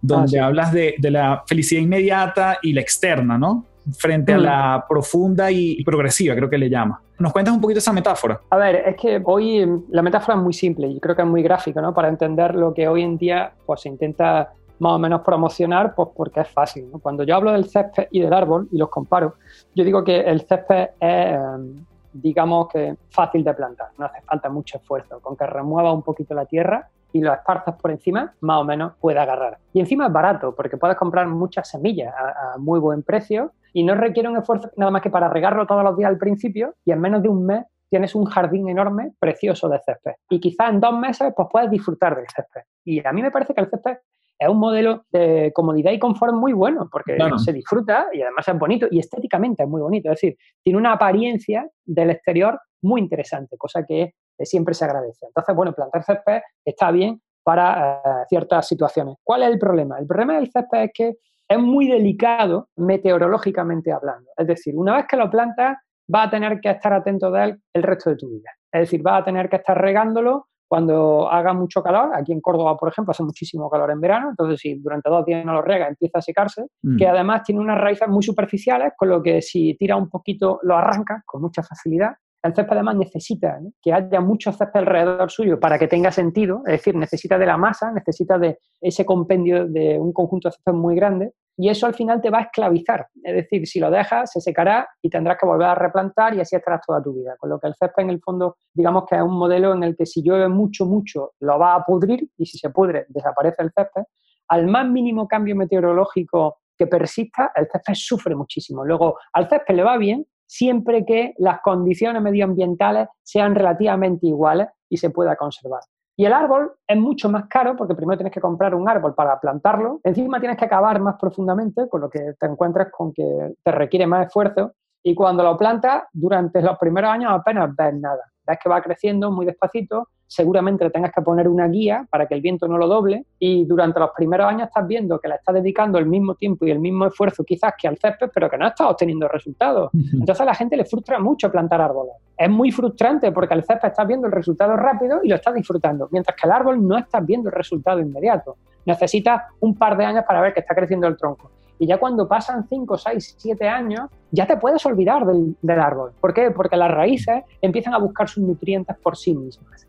donde 0.00 0.38
ah, 0.38 0.46
hablas 0.46 0.72
de, 0.72 0.94
de 0.98 1.10
la 1.10 1.42
felicidad 1.46 1.80
inmediata 1.80 2.58
y 2.62 2.72
la 2.72 2.80
externa, 2.80 3.38
¿no? 3.38 3.66
Frente 3.92 4.32
a 4.32 4.38
mm. 4.38 4.42
la 4.42 4.84
profunda 4.88 5.50
y 5.50 5.82
progresiva, 5.84 6.34
creo 6.34 6.48
que 6.48 6.58
le 6.58 6.70
llama. 6.70 7.00
¿Nos 7.18 7.32
cuentas 7.32 7.54
un 7.54 7.60
poquito 7.60 7.78
esa 7.78 7.92
metáfora? 7.92 8.40
A 8.50 8.56
ver, 8.56 8.76
es 8.86 8.96
que 8.96 9.22
hoy 9.24 9.64
la 9.90 10.02
metáfora 10.02 10.36
es 10.36 10.42
muy 10.42 10.52
simple 10.52 10.88
y 10.88 10.98
creo 10.98 11.14
que 11.14 11.22
es 11.22 11.28
muy 11.28 11.42
gráfica, 11.42 11.80
¿no? 11.80 11.94
Para 11.94 12.08
entender 12.08 12.54
lo 12.54 12.74
que 12.74 12.88
hoy 12.88 13.02
en 13.02 13.16
día 13.16 13.52
pues, 13.66 13.82
se 13.82 13.88
intenta 13.88 14.52
más 14.80 14.92
o 14.92 14.98
menos 14.98 15.20
promocionar, 15.20 15.94
pues 15.94 16.08
porque 16.14 16.40
es 16.40 16.48
fácil. 16.48 16.88
Cuando 17.00 17.22
yo 17.22 17.36
hablo 17.36 17.52
del 17.52 17.66
césped 17.66 18.08
y 18.10 18.20
del 18.20 18.32
árbol 18.32 18.68
y 18.72 18.78
los 18.78 18.88
comparo, 18.88 19.36
yo 19.74 19.84
digo 19.84 20.02
que 20.02 20.20
el 20.20 20.40
césped 20.40 20.90
es, 20.98 21.34
em, 21.34 21.84
digamos 22.12 22.68
que 22.68 22.96
fácil 23.10 23.44
de 23.44 23.54
plantar, 23.54 23.88
no 23.96 24.06
hace 24.06 24.20
falta 24.22 24.48
mucho 24.48 24.78
esfuerzo. 24.78 25.20
Con 25.20 25.36
que 25.36 25.46
remueva 25.46 25.92
un 25.92 26.02
poquito 26.02 26.34
la 26.34 26.46
tierra 26.46 26.88
y 27.14 27.20
lo 27.20 27.32
esparzas 27.32 27.76
por 27.76 27.92
encima, 27.92 28.34
más 28.40 28.60
o 28.60 28.64
menos 28.64 28.94
puede 29.00 29.20
agarrar. 29.20 29.58
Y 29.72 29.78
encima 29.78 30.06
es 30.06 30.12
barato, 30.12 30.52
porque 30.52 30.76
puedes 30.76 30.96
comprar 30.96 31.28
muchas 31.28 31.70
semillas 31.70 32.12
a, 32.12 32.58
muy 32.58 32.80
buen 32.80 33.04
precio 33.04 33.52
y 33.72 33.84
no 33.84 33.94
requiere 33.94 34.28
un 34.28 34.36
esfuerzo 34.36 34.68
nada 34.76 34.90
más 34.90 35.00
que 35.00 35.10
para 35.10 35.28
regarlo 35.28 35.64
todos 35.64 35.84
los 35.84 35.96
días 35.96 36.08
al 36.08 36.18
principio 36.18 36.74
y 36.84 36.90
en 36.90 37.00
menos 37.00 37.22
de 37.22 37.28
un 37.28 37.46
mes 37.46 37.64
tienes 37.88 38.16
un 38.16 38.24
jardín 38.24 38.68
enorme, 38.68 39.12
precioso 39.20 39.68
de 39.68 39.78
césped. 39.78 40.14
Y 40.28 40.40
quizás 40.40 40.70
en 40.70 40.80
dos 40.80 40.98
meses 40.98 41.32
pues 41.36 41.46
puedes 41.52 41.70
disfrutar 41.70 42.16
del 42.16 42.26
césped. 42.26 42.62
Y 42.84 43.06
a 43.06 43.12
mí 43.12 43.22
me 43.22 43.30
parece 43.30 43.54
que 43.54 43.60
el 43.60 43.70
césped 43.70 43.98
es 44.36 44.48
un 44.48 44.58
modelo 44.58 45.04
de 45.12 45.52
comodidad 45.54 45.92
y 45.92 46.00
confort 46.00 46.34
muy 46.34 46.52
bueno, 46.52 46.88
porque 46.90 47.16
se 47.38 47.52
disfruta 47.52 48.08
y 48.12 48.22
además 48.22 48.48
es 48.48 48.58
bonito 48.58 48.88
y 48.90 48.98
estéticamente 48.98 49.62
es 49.62 49.68
muy 49.68 49.80
bonito. 49.80 50.08
Es 50.10 50.20
decir, 50.20 50.36
tiene 50.64 50.80
una 50.80 50.94
apariencia 50.94 51.70
del 51.84 52.10
exterior 52.10 52.58
muy 52.82 53.00
interesante, 53.00 53.56
cosa 53.56 53.84
que 53.86 54.14
siempre 54.40 54.74
se 54.74 54.84
agradece. 54.84 55.26
Entonces, 55.26 55.54
bueno, 55.54 55.72
plantar 55.72 56.04
césped 56.04 56.40
está 56.64 56.90
bien 56.90 57.20
para 57.42 57.96
eh, 57.96 58.24
ciertas 58.28 58.66
situaciones. 58.66 59.16
¿Cuál 59.22 59.42
es 59.42 59.50
el 59.50 59.58
problema? 59.58 59.98
El 59.98 60.06
problema 60.06 60.34
del 60.34 60.50
césped 60.50 60.84
es 60.84 60.90
que 60.94 61.14
es 61.48 61.58
muy 61.58 61.88
delicado 61.88 62.68
meteorológicamente 62.76 63.92
hablando. 63.92 64.30
Es 64.36 64.46
decir, 64.46 64.74
una 64.76 64.96
vez 64.96 65.06
que 65.06 65.16
lo 65.16 65.30
plantas, 65.30 65.76
va 66.12 66.24
a 66.24 66.30
tener 66.30 66.60
que 66.60 66.70
estar 66.70 66.92
atento 66.92 67.30
de 67.30 67.44
él 67.44 67.62
el 67.72 67.82
resto 67.82 68.10
de 68.10 68.16
tu 68.16 68.28
vida. 68.28 68.50
Es 68.72 68.80
decir, 68.82 69.06
va 69.06 69.18
a 69.18 69.24
tener 69.24 69.48
que 69.48 69.56
estar 69.56 69.78
regándolo 69.80 70.48
cuando 70.66 71.30
haga 71.30 71.52
mucho 71.52 71.82
calor. 71.82 72.10
Aquí 72.14 72.32
en 72.32 72.40
Córdoba, 72.40 72.76
por 72.76 72.88
ejemplo, 72.88 73.12
hace 73.12 73.22
muchísimo 73.22 73.70
calor 73.70 73.90
en 73.90 74.00
verano, 74.00 74.30
entonces 74.30 74.60
si 74.60 74.74
durante 74.74 75.08
dos 75.08 75.24
días 75.24 75.44
no 75.44 75.52
lo 75.52 75.62
rega, 75.62 75.86
empieza 75.86 76.18
a 76.18 76.22
secarse, 76.22 76.66
mm. 76.82 76.96
que 76.96 77.06
además 77.06 77.42
tiene 77.44 77.60
unas 77.60 77.78
raíces 77.78 78.08
muy 78.08 78.22
superficiales, 78.22 78.92
con 78.96 79.08
lo 79.08 79.22
que 79.22 79.40
si 79.40 79.76
tira 79.76 79.96
un 79.96 80.08
poquito 80.08 80.58
lo 80.62 80.76
arranca 80.76 81.22
con 81.26 81.42
mucha 81.42 81.62
facilidad 81.62 82.14
el 82.44 82.54
césped 82.54 82.74
además 82.74 82.96
necesita 82.96 83.58
que 83.80 83.94
haya 83.94 84.20
muchos 84.20 84.58
césped 84.58 84.80
alrededor 84.80 85.30
suyo 85.30 85.58
para 85.58 85.78
que 85.78 85.88
tenga 85.88 86.12
sentido, 86.12 86.60
es 86.66 86.72
decir, 86.72 86.94
necesita 86.94 87.38
de 87.38 87.46
la 87.46 87.56
masa, 87.56 87.90
necesita 87.90 88.38
de 88.38 88.58
ese 88.82 89.06
compendio 89.06 89.66
de 89.66 89.98
un 89.98 90.12
conjunto 90.12 90.48
de 90.48 90.52
césped 90.52 90.74
muy 90.74 90.94
grande 90.94 91.32
y 91.56 91.70
eso 91.70 91.86
al 91.86 91.94
final 91.94 92.20
te 92.20 92.28
va 92.28 92.40
a 92.40 92.42
esclavizar. 92.42 93.08
Es 93.22 93.34
decir, 93.34 93.66
si 93.66 93.80
lo 93.80 93.90
dejas, 93.90 94.30
se 94.30 94.42
secará 94.42 94.86
y 95.00 95.08
tendrás 95.08 95.38
que 95.40 95.46
volver 95.46 95.68
a 95.68 95.74
replantar 95.74 96.34
y 96.34 96.40
así 96.40 96.54
estarás 96.54 96.82
toda 96.86 97.02
tu 97.02 97.14
vida. 97.14 97.34
Con 97.38 97.48
lo 97.48 97.58
que 97.58 97.68
el 97.68 97.74
césped 97.76 98.02
en 98.02 98.10
el 98.10 98.20
fondo, 98.20 98.56
digamos 98.74 99.04
que 99.08 99.16
es 99.16 99.22
un 99.22 99.38
modelo 99.38 99.72
en 99.72 99.82
el 99.82 99.96
que 99.96 100.04
si 100.04 100.22
llueve 100.22 100.48
mucho, 100.48 100.84
mucho, 100.84 101.32
lo 101.40 101.58
va 101.58 101.74
a 101.74 101.84
pudrir 101.84 102.28
y 102.36 102.44
si 102.44 102.58
se 102.58 102.68
pudre, 102.68 103.06
desaparece 103.08 103.62
el 103.62 103.72
césped. 103.74 104.02
Al 104.48 104.66
más 104.66 104.86
mínimo 104.86 105.26
cambio 105.26 105.56
meteorológico 105.56 106.58
que 106.76 106.86
persista, 106.86 107.52
el 107.54 107.68
césped 107.72 107.94
sufre 107.94 108.34
muchísimo. 108.34 108.84
Luego, 108.84 109.16
al 109.32 109.48
césped 109.48 109.74
le 109.74 109.82
va 109.82 109.96
bien 109.96 110.26
siempre 110.46 111.04
que 111.04 111.34
las 111.38 111.60
condiciones 111.60 112.22
medioambientales 112.22 113.08
sean 113.22 113.54
relativamente 113.54 114.26
iguales 114.26 114.68
y 114.88 114.96
se 114.96 115.10
pueda 115.10 115.36
conservar. 115.36 115.80
Y 116.16 116.24
el 116.26 116.32
árbol 116.32 116.72
es 116.86 116.96
mucho 116.96 117.28
más 117.28 117.46
caro 117.48 117.76
porque 117.76 117.94
primero 117.94 118.18
tienes 118.18 118.32
que 118.32 118.40
comprar 118.40 118.74
un 118.74 118.88
árbol 118.88 119.14
para 119.14 119.40
plantarlo, 119.40 120.00
encima 120.04 120.38
tienes 120.38 120.56
que 120.56 120.64
acabar 120.64 121.00
más 121.00 121.16
profundamente, 121.20 121.88
con 121.88 122.02
lo 122.02 122.08
que 122.08 122.34
te 122.38 122.46
encuentras 122.46 122.88
con 122.92 123.12
que 123.12 123.54
te 123.62 123.72
requiere 123.72 124.06
más 124.06 124.26
esfuerzo 124.26 124.72
y 125.02 125.14
cuando 125.14 125.42
lo 125.42 125.56
plantas 125.56 126.04
durante 126.12 126.62
los 126.62 126.78
primeros 126.78 127.10
años 127.10 127.32
apenas 127.32 127.74
ves 127.76 127.94
nada. 127.94 128.22
Ves 128.46 128.58
que 128.62 128.68
va 128.68 128.80
creciendo 128.80 129.30
muy 129.32 129.44
despacito 129.44 130.08
seguramente 130.34 130.82
le 130.84 130.90
tengas 130.90 131.12
que 131.12 131.22
poner 131.22 131.46
una 131.48 131.68
guía 131.68 132.06
para 132.10 132.26
que 132.26 132.34
el 132.34 132.40
viento 132.40 132.66
no 132.66 132.76
lo 132.76 132.88
doble 132.88 133.24
y 133.38 133.64
durante 133.66 134.00
los 134.00 134.10
primeros 134.16 134.48
años 134.48 134.66
estás 134.66 134.86
viendo 134.86 135.20
que 135.20 135.28
le 135.28 135.36
estás 135.36 135.54
dedicando 135.54 135.96
el 135.98 136.06
mismo 136.06 136.34
tiempo 136.34 136.66
y 136.66 136.72
el 136.72 136.80
mismo 136.80 137.06
esfuerzo 137.06 137.44
quizás 137.44 137.74
que 137.78 137.86
al 137.86 137.96
césped, 137.98 138.30
pero 138.34 138.50
que 138.50 138.58
no 138.58 138.66
estás 138.66 138.88
obteniendo 138.90 139.28
resultados. 139.28 139.90
Entonces 139.94 140.40
a 140.40 140.44
la 140.44 140.54
gente 140.54 140.76
le 140.76 140.84
frustra 140.84 141.20
mucho 141.20 141.50
plantar 141.52 141.80
árboles. 141.80 142.14
Es 142.36 142.50
muy 142.50 142.72
frustrante 142.72 143.30
porque 143.30 143.54
al 143.54 143.62
césped 143.62 143.88
estás 143.88 144.06
viendo 144.08 144.26
el 144.26 144.32
resultado 144.32 144.76
rápido 144.76 145.20
y 145.22 145.28
lo 145.28 145.36
estás 145.36 145.54
disfrutando, 145.54 146.08
mientras 146.10 146.36
que 146.36 146.48
el 146.48 146.52
árbol 146.52 146.86
no 146.86 146.98
estás 146.98 147.24
viendo 147.24 147.48
el 147.48 147.54
resultado 147.54 148.00
inmediato. 148.00 148.56
Necesitas 148.86 149.42
un 149.60 149.76
par 149.76 149.96
de 149.96 150.04
años 150.04 150.24
para 150.26 150.40
ver 150.40 150.52
que 150.52 150.60
está 150.60 150.74
creciendo 150.74 151.06
el 151.06 151.16
tronco. 151.16 151.52
Y 151.78 151.86
ya 151.86 151.98
cuando 151.98 152.26
pasan 152.26 152.66
5, 152.68 152.98
6, 152.98 153.36
7 153.38 153.68
años, 153.68 154.10
ya 154.32 154.46
te 154.46 154.56
puedes 154.56 154.84
olvidar 154.84 155.24
del, 155.26 155.56
del 155.62 155.80
árbol. 155.80 156.12
¿Por 156.20 156.34
qué? 156.34 156.50
Porque 156.50 156.76
las 156.76 156.90
raíces 156.90 157.44
empiezan 157.60 157.94
a 157.94 157.98
buscar 157.98 158.28
sus 158.28 158.42
nutrientes 158.42 158.96
por 158.98 159.16
sí 159.16 159.34
mismas 159.34 159.86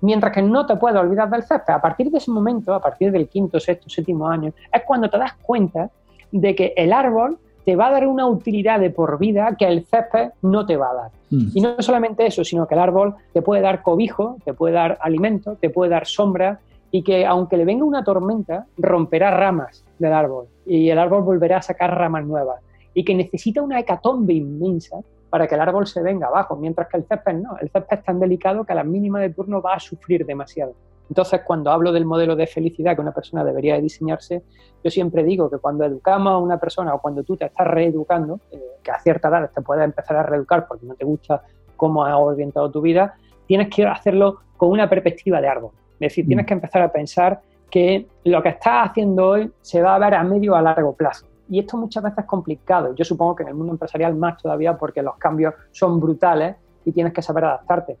mientras 0.00 0.32
que 0.32 0.42
no 0.42 0.66
te 0.66 0.76
puedes 0.76 0.98
olvidar 0.98 1.30
del 1.30 1.42
césped. 1.42 1.74
A 1.74 1.80
partir 1.80 2.10
de 2.10 2.18
ese 2.18 2.30
momento, 2.30 2.74
a 2.74 2.80
partir 2.80 3.12
del 3.12 3.28
quinto, 3.28 3.60
sexto, 3.60 3.88
séptimo 3.88 4.28
año, 4.28 4.52
es 4.72 4.82
cuando 4.84 5.08
te 5.08 5.18
das 5.18 5.34
cuenta 5.42 5.90
de 6.32 6.54
que 6.54 6.72
el 6.76 6.92
árbol 6.92 7.38
te 7.64 7.76
va 7.76 7.88
a 7.88 7.90
dar 7.90 8.06
una 8.06 8.26
utilidad 8.26 8.80
de 8.80 8.90
por 8.90 9.18
vida 9.18 9.54
que 9.58 9.66
el 9.66 9.84
césped 9.84 10.30
no 10.42 10.64
te 10.66 10.76
va 10.76 10.90
a 10.90 10.94
dar. 10.94 11.10
Mm. 11.30 11.48
Y 11.54 11.60
no 11.60 11.76
solamente 11.80 12.26
eso, 12.26 12.44
sino 12.44 12.66
que 12.66 12.74
el 12.74 12.80
árbol 12.80 13.14
te 13.32 13.42
puede 13.42 13.62
dar 13.62 13.82
cobijo, 13.82 14.36
te 14.44 14.54
puede 14.54 14.74
dar 14.74 14.98
alimento, 15.00 15.56
te 15.56 15.70
puede 15.70 15.90
dar 15.90 16.06
sombra 16.06 16.60
y 16.90 17.02
que 17.02 17.26
aunque 17.26 17.56
le 17.56 17.64
venga 17.64 17.84
una 17.84 18.02
tormenta, 18.02 18.66
romperá 18.76 19.30
ramas 19.30 19.84
del 19.98 20.12
árbol 20.12 20.46
y 20.66 20.88
el 20.90 20.98
árbol 20.98 21.22
volverá 21.22 21.58
a 21.58 21.62
sacar 21.62 21.96
ramas 21.96 22.24
nuevas 22.24 22.60
y 22.94 23.04
que 23.04 23.14
necesita 23.14 23.62
una 23.62 23.78
hecatombe 23.78 24.34
inmensa 24.34 24.96
para 25.30 25.46
que 25.46 25.54
el 25.54 25.60
árbol 25.60 25.86
se 25.86 26.02
venga 26.02 26.26
abajo, 26.26 26.56
mientras 26.56 26.88
que 26.88 26.98
el 26.98 27.04
césped 27.04 27.34
no. 27.34 27.56
El 27.60 27.70
césped 27.70 27.98
es 27.98 28.04
tan 28.04 28.18
delicado 28.20 28.64
que 28.64 28.72
a 28.72 28.76
la 28.76 28.84
mínima 28.84 29.20
de 29.20 29.30
turno 29.30 29.62
va 29.62 29.74
a 29.74 29.80
sufrir 29.80 30.26
demasiado. 30.26 30.74
Entonces, 31.08 31.40
cuando 31.44 31.70
hablo 31.70 31.92
del 31.92 32.04
modelo 32.04 32.36
de 32.36 32.46
felicidad 32.46 32.94
que 32.94 33.00
una 33.00 33.12
persona 33.12 33.42
debería 33.42 33.74
de 33.74 33.82
diseñarse, 33.82 34.42
yo 34.82 34.90
siempre 34.90 35.24
digo 35.24 35.50
que 35.50 35.58
cuando 35.58 35.84
educamos 35.84 36.32
a 36.32 36.38
una 36.38 36.58
persona 36.58 36.94
o 36.94 37.00
cuando 37.00 37.24
tú 37.24 37.36
te 37.36 37.46
estás 37.46 37.66
reeducando, 37.66 38.38
eh, 38.52 38.60
que 38.82 38.90
a 38.90 38.98
cierta 39.00 39.28
edad 39.28 39.50
te 39.52 39.60
puedes 39.60 39.84
empezar 39.84 40.16
a 40.16 40.22
reeducar 40.22 40.68
porque 40.68 40.86
no 40.86 40.94
te 40.94 41.04
gusta 41.04 41.42
cómo 41.76 42.04
has 42.04 42.14
orientado 42.14 42.70
tu 42.70 42.80
vida, 42.80 43.14
tienes 43.46 43.68
que 43.74 43.84
hacerlo 43.86 44.40
con 44.56 44.70
una 44.70 44.88
perspectiva 44.88 45.40
de 45.40 45.48
árbol. 45.48 45.72
Es 45.94 46.10
decir, 46.10 46.26
tienes 46.26 46.44
mm. 46.44 46.46
que 46.46 46.54
empezar 46.54 46.82
a 46.82 46.92
pensar 46.92 47.40
que 47.70 48.06
lo 48.24 48.42
que 48.42 48.50
estás 48.50 48.90
haciendo 48.90 49.28
hoy 49.28 49.50
se 49.62 49.82
va 49.82 49.94
a 49.94 49.98
ver 49.98 50.14
a 50.14 50.22
medio 50.22 50.52
o 50.52 50.56
a 50.56 50.62
largo 50.62 50.94
plazo. 50.94 51.26
Y 51.50 51.58
esto 51.58 51.76
muchas 51.76 52.04
veces 52.04 52.20
es 52.20 52.24
complicado. 52.26 52.94
Yo 52.94 53.04
supongo 53.04 53.34
que 53.34 53.42
en 53.42 53.48
el 53.48 53.54
mundo 53.56 53.72
empresarial 53.72 54.14
más 54.14 54.40
todavía 54.40 54.78
porque 54.78 55.02
los 55.02 55.16
cambios 55.16 55.52
son 55.72 56.00
brutales 56.00 56.56
y 56.84 56.92
tienes 56.92 57.12
que 57.12 57.22
saber 57.22 57.44
adaptarte. 57.44 57.98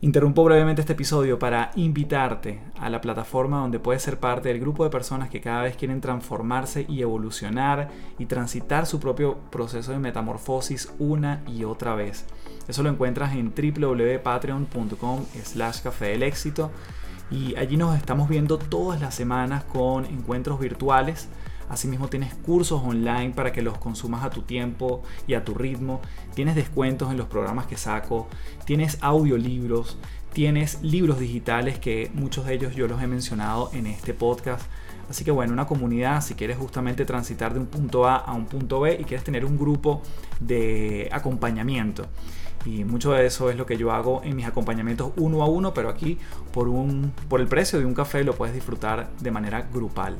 Interrumpo 0.00 0.44
brevemente 0.44 0.80
este 0.80 0.94
episodio 0.94 1.38
para 1.38 1.70
invitarte 1.76 2.60
a 2.78 2.90
la 2.90 3.00
plataforma 3.00 3.60
donde 3.60 3.78
puedes 3.78 4.02
ser 4.02 4.18
parte 4.18 4.48
del 4.48 4.60
grupo 4.60 4.84
de 4.84 4.90
personas 4.90 5.30
que 5.30 5.40
cada 5.40 5.62
vez 5.62 5.76
quieren 5.76 6.00
transformarse 6.00 6.84
y 6.88 7.02
evolucionar 7.02 7.88
y 8.18 8.26
transitar 8.26 8.86
su 8.86 8.98
propio 8.98 9.36
proceso 9.50 9.92
de 9.92 9.98
metamorfosis 9.98 10.92
una 10.98 11.42
y 11.46 11.64
otra 11.64 11.94
vez. 11.94 12.26
Eso 12.66 12.82
lo 12.82 12.90
encuentras 12.90 13.34
en 13.34 13.54
www.patreon.com 13.54 15.24
slash 15.42 15.82
café 15.82 16.06
del 16.06 16.22
éxito 16.22 16.70
y 17.30 17.56
allí 17.56 17.76
nos 17.76 17.96
estamos 17.96 18.28
viendo 18.28 18.58
todas 18.58 19.00
las 19.00 19.14
semanas 19.14 19.64
con 19.64 20.04
encuentros 20.06 20.60
virtuales 20.60 21.28
Asimismo 21.68 22.08
tienes 22.08 22.34
cursos 22.34 22.82
online 22.84 23.30
para 23.30 23.52
que 23.52 23.62
los 23.62 23.78
consumas 23.78 24.24
a 24.24 24.30
tu 24.30 24.42
tiempo 24.42 25.02
y 25.26 25.34
a 25.34 25.44
tu 25.44 25.54
ritmo. 25.54 26.00
Tienes 26.34 26.54
descuentos 26.54 27.10
en 27.10 27.16
los 27.16 27.26
programas 27.26 27.66
que 27.66 27.76
saco. 27.76 28.28
Tienes 28.64 28.98
audiolibros. 29.00 29.98
Tienes 30.32 30.82
libros 30.82 31.20
digitales 31.20 31.78
que 31.78 32.10
muchos 32.14 32.46
de 32.46 32.54
ellos 32.54 32.74
yo 32.74 32.88
los 32.88 33.00
he 33.02 33.06
mencionado 33.06 33.70
en 33.72 33.86
este 33.86 34.14
podcast. 34.14 34.62
Así 35.08 35.24
que 35.24 35.30
bueno, 35.30 35.52
una 35.52 35.66
comunidad, 35.66 36.22
si 36.22 36.34
quieres 36.34 36.56
justamente 36.56 37.04
transitar 37.04 37.52
de 37.54 37.60
un 37.60 37.66
punto 37.66 38.06
A 38.06 38.16
a 38.16 38.32
un 38.32 38.46
punto 38.46 38.80
B 38.80 38.98
y 39.00 39.04
quieres 39.04 39.24
tener 39.24 39.44
un 39.44 39.58
grupo 39.58 40.02
de 40.40 41.08
acompañamiento. 41.12 42.06
Y 42.64 42.84
mucho 42.84 43.12
de 43.12 43.26
eso 43.26 43.50
es 43.50 43.56
lo 43.56 43.66
que 43.66 43.76
yo 43.76 43.92
hago 43.92 44.22
en 44.24 44.36
mis 44.36 44.46
acompañamientos 44.46 45.12
uno 45.16 45.42
a 45.42 45.46
uno, 45.46 45.74
pero 45.74 45.88
aquí 45.88 46.18
por, 46.52 46.68
un, 46.68 47.12
por 47.28 47.40
el 47.40 47.46
precio 47.46 47.78
de 47.78 47.84
un 47.84 47.94
café 47.94 48.24
lo 48.24 48.34
puedes 48.34 48.54
disfrutar 48.54 49.08
de 49.20 49.30
manera 49.30 49.66
grupal. 49.72 50.16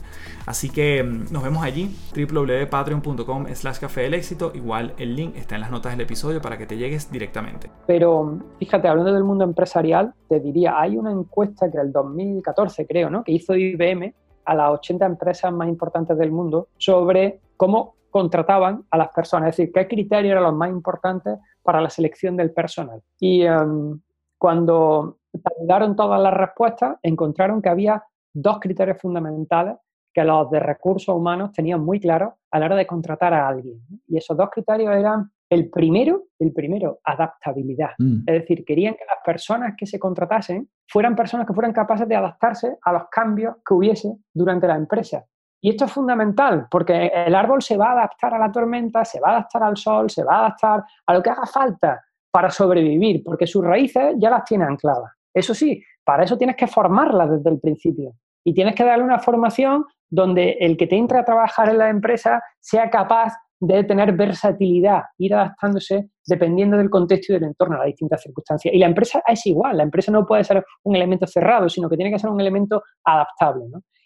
Así 0.47 0.71
que 0.71 1.03
mm, 1.03 1.33
nos 1.33 1.43
vemos 1.43 1.65
allí, 1.65 1.95
www.patreon.com 2.15 3.47
slash 3.55 3.79
café 3.79 4.03
del 4.03 4.15
éxito. 4.15 4.53
Igual 4.55 4.95
el 4.99 5.17
link 5.17 5.37
está 5.37 5.55
en 5.55 5.63
las 5.63 5.71
notas 5.71 5.93
del 5.93 6.03
episodio 6.03 6.41
para 6.41 6.59
que 6.59 6.67
te 6.67 6.77
llegues 6.77 7.11
directamente. 7.11 7.71
Pero 7.87 8.39
fíjate, 8.59 8.89
hablando 8.89 9.13
del 9.13 9.25
mundo 9.25 9.45
empresarial, 9.45 10.13
te 10.29 10.41
diría, 10.41 10.79
hay 10.79 10.97
una 10.97 11.13
encuesta 11.13 11.71
que 11.71 11.79
el 11.79 11.93
2014 11.93 12.87
creo, 12.87 13.11
¿no? 13.11 13.25
que 13.25 13.33
hizo 13.33 13.55
IBM 13.55 14.13
a 14.45 14.55
las 14.55 14.71
80 14.73 15.07
empresas 15.07 15.53
más 15.53 15.69
importantes 15.69 16.17
del 16.19 16.31
mundo 16.31 16.69
sobre 16.77 17.41
cómo 17.57 17.95
contrataban 18.11 18.85
a 18.91 18.99
las 18.99 19.09
personas, 19.09 19.49
es 19.51 19.57
decir, 19.57 19.73
qué 19.73 19.89
criterios 19.89 20.33
eran 20.33 20.45
los 20.45 20.55
más 20.55 20.71
importantes 20.71 21.39
para 21.65 21.81
la 21.81 21.91
selección 21.91 22.37
del 22.37 22.53
personal. 22.53 23.03
Y 23.19 23.43
em, 23.43 24.01
cuando 24.39 25.19
validaron 25.33 25.97
todas 25.97 26.21
las 26.21 26.35
respuestas, 26.35 26.99
encontraron 27.03 27.61
que 27.61 27.71
había 27.71 28.05
dos 28.33 28.61
criterios 28.61 28.99
fundamentales 29.01 29.77
que 30.13 30.23
los 30.23 30.49
de 30.51 30.61
recursos 30.61 31.15
humanos 31.15 31.53
tenían 31.53 31.85
muy 31.85 31.99
claros 31.99 32.35
a 32.53 32.61
la 32.61 32.67
hora 32.67 32.77
de 32.77 32.87
contratar 32.87 33.35
a 33.35 33.49
alguien. 33.49 33.81
Y 34.07 34.17
esos 34.17 34.37
dos 34.37 34.49
criterios 34.51 34.95
eran 34.95 35.33
el 35.51 35.69
primero, 35.71 36.25
el 36.39 36.53
primero, 36.53 37.01
adaptabilidad. 37.05 37.91
Mm. 37.99 38.21
Es 38.27 38.41
decir, 38.41 38.65
querían 38.65 38.95
que 38.95 39.05
las 39.07 39.19
personas 39.25 39.75
que 39.77 39.87
se 39.87 39.99
contratasen 39.99 40.69
fueran 40.89 41.17
personas 41.17 41.47
que 41.47 41.53
fueran 41.53 41.73
capaces 41.73 42.07
de 42.07 42.15
adaptarse 42.15 42.79
a 42.83 42.93
los 42.93 43.03
cambios 43.11 43.57
que 43.67 43.75
hubiese 43.75 44.17
durante 44.33 44.69
la 44.69 44.77
empresa. 44.77 45.25
Y 45.65 45.71
esto 45.71 45.87
es 45.87 45.93
fundamental 45.93 46.67
porque 46.71 47.07
el 47.07 47.35
árbol 47.35 47.63
se 47.63 47.79
va 47.79 47.87
a 47.87 47.93
adaptar 47.93 48.35
a 48.35 48.39
la 48.39 48.53
tormenta, 48.53 49.03
se 49.03 49.19
va 49.19 49.29
a 49.29 49.31
adaptar 49.37 49.63
al 49.63 49.79
sol, 49.79 50.11
se 50.11 50.23
va 50.23 50.35
a 50.35 50.39
adaptar 50.41 50.85
a 51.07 51.15
lo 51.15 51.23
que 51.23 51.31
haga 51.31 51.47
falta 51.47 52.05
para 52.31 52.51
sobrevivir, 52.51 53.23
porque 53.25 53.47
sus 53.47 53.65
raíces 53.65 54.15
ya 54.19 54.29
las 54.29 54.45
tiene 54.45 54.65
ancladas. 54.65 55.11
Eso 55.33 55.55
sí, 55.55 55.83
para 56.05 56.25
eso 56.25 56.37
tienes 56.37 56.57
que 56.57 56.67
formarlas 56.67 57.31
desde 57.31 57.49
el 57.49 57.61
principio 57.61 58.13
y 58.45 58.53
tienes 58.53 58.75
que 58.75 58.85
darle 58.85 59.05
una 59.05 59.19
formación 59.19 59.87
donde 60.11 60.59
el 60.61 60.77
que 60.77 60.87
te 60.87 60.97
entra 60.97 61.21
a 61.21 61.25
trabajar 61.25 61.71
en 61.71 61.79
la 61.79 61.89
empresa 61.89 62.43
sea 62.61 62.91
capaz 62.91 63.33
de 63.59 63.85
tener 63.85 64.13
versatilidad, 64.13 65.05
ir 65.17 65.35
adaptándose 65.35 66.11
dependiendo 66.27 66.77
del 66.77 66.91
contexto 66.91 67.33
y 67.33 67.37
del 67.37 67.45
entorno 67.45 67.77
a 67.77 67.79
las 67.79 67.87
distintas 67.87 68.21
circunstancias. 68.21 68.75
Y 68.75 68.79
la 68.79 68.87
empresa 68.87 69.23
es 69.27 69.47
igual, 69.47 69.79
la 69.79 69.85
empresa 69.85 70.13
no 70.13 70.27
puede 70.27 70.45
ser 70.45 70.63
un 70.83 70.95
elemento 70.95 71.27
cerrado, 71.27 71.71
sino 71.71 71.89
que 71.89 71.97
tiene 71.97 72.13
que 72.13 72.19
ser 72.19 72.29
un 72.29 72.39
elemento 72.39 72.83
adaptable. 73.03 73.65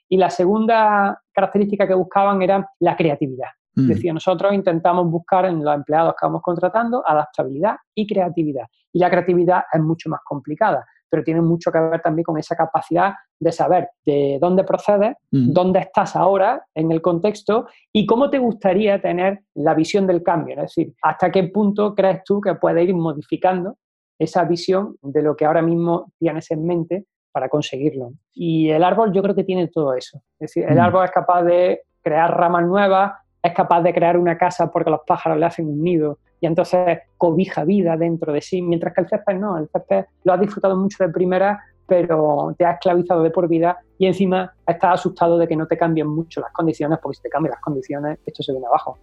Y 0.08 0.16
la 0.16 0.30
segunda 0.30 1.20
característica 1.32 1.86
que 1.86 1.94
buscaban 1.94 2.40
era 2.42 2.68
la 2.80 2.96
creatividad. 2.96 3.48
Es 3.76 3.86
decir, 3.86 4.12
nosotros 4.12 4.52
intentamos 4.54 5.08
buscar 5.08 5.44
en 5.44 5.64
los 5.64 5.72
empleados 5.72 6.14
que 6.18 6.26
vamos 6.26 6.42
contratando 6.42 7.00
adaptabilidad 7.06 7.76
y 7.94 8.08
creatividad. 8.08 8.64
Y 8.92 8.98
la 8.98 9.08
creatividad 9.08 9.62
es 9.72 9.80
mucho 9.80 10.10
más 10.10 10.18
complicada, 10.24 10.84
pero 11.08 11.22
tiene 11.22 11.40
mucho 11.40 11.70
que 11.70 11.78
ver 11.78 12.00
también 12.00 12.24
con 12.24 12.36
esa 12.38 12.56
capacidad 12.56 13.14
de 13.38 13.52
saber 13.52 13.90
de 14.04 14.38
dónde 14.40 14.64
procedes, 14.64 15.14
mm. 15.30 15.52
dónde 15.52 15.78
estás 15.78 16.16
ahora 16.16 16.66
en 16.74 16.90
el 16.90 17.00
contexto 17.00 17.68
y 17.92 18.04
cómo 18.04 18.30
te 18.30 18.38
gustaría 18.38 19.00
tener 19.00 19.42
la 19.54 19.74
visión 19.74 20.08
del 20.08 20.24
cambio. 20.24 20.56
Es 20.56 20.74
decir, 20.74 20.94
hasta 21.02 21.30
qué 21.30 21.44
punto 21.44 21.94
crees 21.94 22.24
tú 22.24 22.40
que 22.40 22.56
puedes 22.56 22.88
ir 22.88 22.94
modificando 22.94 23.76
esa 24.18 24.44
visión 24.44 24.96
de 25.02 25.22
lo 25.22 25.36
que 25.36 25.44
ahora 25.44 25.62
mismo 25.62 26.12
tienes 26.18 26.50
en 26.50 26.66
mente 26.66 27.04
para 27.38 27.48
conseguirlo. 27.48 28.14
Y 28.34 28.68
el 28.70 28.82
árbol 28.82 29.12
yo 29.12 29.22
creo 29.22 29.32
que 29.32 29.44
tiene 29.44 29.68
todo 29.68 29.94
eso. 29.94 30.18
Es 30.40 30.52
decir, 30.52 30.64
el 30.68 30.76
mm. 30.76 30.80
árbol 30.80 31.04
es 31.04 31.12
capaz 31.12 31.44
de 31.44 31.82
crear 32.02 32.36
ramas 32.36 32.66
nuevas, 32.66 33.12
es 33.40 33.52
capaz 33.54 33.80
de 33.82 33.94
crear 33.94 34.18
una 34.18 34.36
casa 34.36 34.72
porque 34.72 34.90
los 34.90 35.02
pájaros 35.06 35.38
le 35.38 35.46
hacen 35.46 35.68
un 35.68 35.80
nido 35.80 36.18
y 36.40 36.46
entonces 36.46 36.98
cobija 37.16 37.62
vida 37.62 37.96
dentro 37.96 38.32
de 38.32 38.40
sí, 38.40 38.60
mientras 38.60 38.92
que 38.92 39.02
el 39.02 39.08
césped 39.08 39.36
no, 39.36 39.56
el 39.56 39.68
césped 39.68 40.06
lo 40.24 40.32
has 40.32 40.40
disfrutado 40.40 40.76
mucho 40.76 41.04
de 41.04 41.12
primera, 41.12 41.62
pero 41.86 42.52
te 42.58 42.64
ha 42.64 42.72
esclavizado 42.72 43.22
de 43.22 43.30
por 43.30 43.46
vida 43.46 43.78
y 43.96 44.06
encima 44.06 44.52
estás 44.66 44.94
asustado 44.94 45.38
de 45.38 45.46
que 45.46 45.54
no 45.54 45.68
te 45.68 45.78
cambien 45.78 46.08
mucho 46.08 46.40
las 46.40 46.52
condiciones, 46.52 46.98
porque 47.00 47.18
si 47.18 47.22
te 47.22 47.28
cambian 47.28 47.52
las 47.52 47.60
condiciones, 47.60 48.18
esto 48.26 48.42
se 48.42 48.50
viene 48.50 48.66
abajo. 48.66 48.98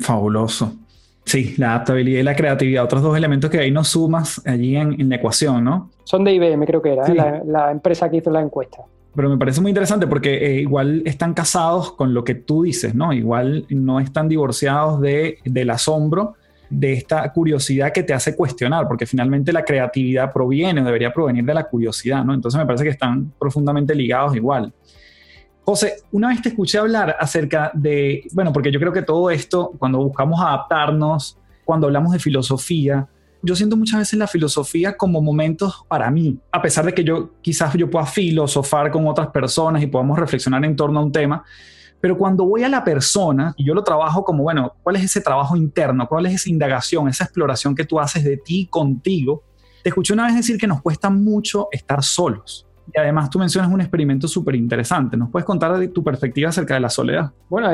Fabuloso. 0.00 0.72
Sí, 1.24 1.54
la 1.56 1.74
adaptabilidad 1.74 2.20
y 2.20 2.22
la 2.22 2.36
creatividad, 2.36 2.84
otros 2.84 3.02
dos 3.02 3.16
elementos 3.16 3.50
que 3.50 3.58
ahí 3.58 3.70
nos 3.70 3.88
sumas 3.88 4.44
allí 4.46 4.76
en, 4.76 5.08
la 5.08 5.16
ecuación, 5.16 5.64
¿no? 5.64 5.90
Son 6.04 6.24
de 6.24 6.34
IBM, 6.34 6.66
creo 6.66 6.82
que 6.82 6.92
era, 6.92 7.06
¿eh? 7.06 7.42
la, 7.46 7.70
empresa 7.70 8.10
que 8.10 8.18
hizo 8.18 8.30
la 8.30 8.40
encuesta. 8.40 8.78
Pero 9.14 9.28
me 9.28 9.36
parece 9.36 9.60
muy 9.60 9.70
interesante 9.70 10.06
porque 10.06 10.34
eh, 10.44 10.60
igual 10.60 11.02
están 11.04 11.34
casados 11.34 11.92
con 11.92 12.12
lo 12.12 12.24
que 12.24 12.34
tú 12.34 12.64
dices, 12.64 12.94
¿no? 12.94 13.12
Igual 13.12 13.66
no 13.70 14.00
están 14.00 14.28
divorciados 14.28 15.00
de, 15.00 15.38
del 15.44 15.70
asombro, 15.70 16.34
de 16.72 16.94
esta 16.94 17.30
curiosidad 17.32 17.92
que 17.92 18.02
te 18.02 18.14
hace 18.14 18.34
cuestionar, 18.34 18.88
porque 18.88 19.04
finalmente 19.04 19.52
la 19.52 19.62
creatividad 19.62 20.32
proviene 20.32 20.80
o 20.80 20.84
debería 20.84 21.12
provenir 21.12 21.44
de 21.44 21.52
la 21.52 21.64
curiosidad, 21.64 22.24
¿no? 22.24 22.32
Entonces 22.32 22.58
me 22.58 22.64
parece 22.64 22.84
que 22.84 22.90
están 22.90 23.30
profundamente 23.38 23.94
ligados 23.94 24.34
igual. 24.34 24.72
José, 25.64 26.02
una 26.10 26.28
vez 26.28 26.42
te 26.42 26.48
escuché 26.48 26.78
hablar 26.78 27.16
acerca 27.20 27.70
de, 27.72 28.24
bueno, 28.32 28.52
porque 28.52 28.72
yo 28.72 28.80
creo 28.80 28.92
que 28.92 29.02
todo 29.02 29.30
esto, 29.30 29.72
cuando 29.78 29.98
buscamos 29.98 30.40
adaptarnos, 30.40 31.38
cuando 31.64 31.86
hablamos 31.86 32.12
de 32.12 32.18
filosofía, 32.18 33.08
yo 33.42 33.54
siento 33.54 33.76
muchas 33.76 34.00
veces 34.00 34.18
la 34.18 34.26
filosofía 34.26 34.96
como 34.96 35.20
momentos 35.20 35.84
para 35.88 36.10
mí, 36.10 36.38
a 36.50 36.60
pesar 36.60 36.84
de 36.84 36.92
que 36.92 37.04
yo 37.04 37.30
quizás 37.42 37.74
yo 37.74 37.88
pueda 37.88 38.06
filosofar 38.06 38.90
con 38.90 39.06
otras 39.06 39.28
personas 39.28 39.82
y 39.82 39.86
podamos 39.86 40.18
reflexionar 40.18 40.64
en 40.64 40.74
torno 40.74 40.98
a 40.98 41.04
un 41.04 41.12
tema, 41.12 41.44
pero 42.00 42.18
cuando 42.18 42.44
voy 42.44 42.64
a 42.64 42.68
la 42.68 42.82
persona 42.82 43.54
y 43.56 43.64
yo 43.64 43.74
lo 43.74 43.84
trabajo 43.84 44.24
como, 44.24 44.42
bueno, 44.42 44.74
¿cuál 44.82 44.96
es 44.96 45.04
ese 45.04 45.20
trabajo 45.20 45.56
interno? 45.56 46.08
¿Cuál 46.08 46.26
es 46.26 46.34
esa 46.34 46.50
indagación, 46.50 47.08
esa 47.08 47.24
exploración 47.24 47.76
que 47.76 47.84
tú 47.84 48.00
haces 48.00 48.24
de 48.24 48.36
ti 48.36 48.66
contigo? 48.66 49.44
Te 49.84 49.90
escuché 49.90 50.12
una 50.12 50.26
vez 50.26 50.34
decir 50.34 50.58
que 50.58 50.66
nos 50.66 50.82
cuesta 50.82 51.10
mucho 51.10 51.68
estar 51.70 52.02
solos. 52.02 52.66
Y 52.94 52.98
además 52.98 53.30
tú 53.30 53.38
mencionas 53.38 53.70
un 53.70 53.80
experimento 53.80 54.26
súper 54.26 54.54
interesante. 54.54 55.16
¿Nos 55.16 55.30
puedes 55.30 55.46
contar 55.46 55.76
de 55.78 55.88
tu 55.88 56.02
perspectiva 56.02 56.48
acerca 56.48 56.74
de 56.74 56.80
la 56.80 56.90
soledad? 56.90 57.30
Bueno, 57.48 57.68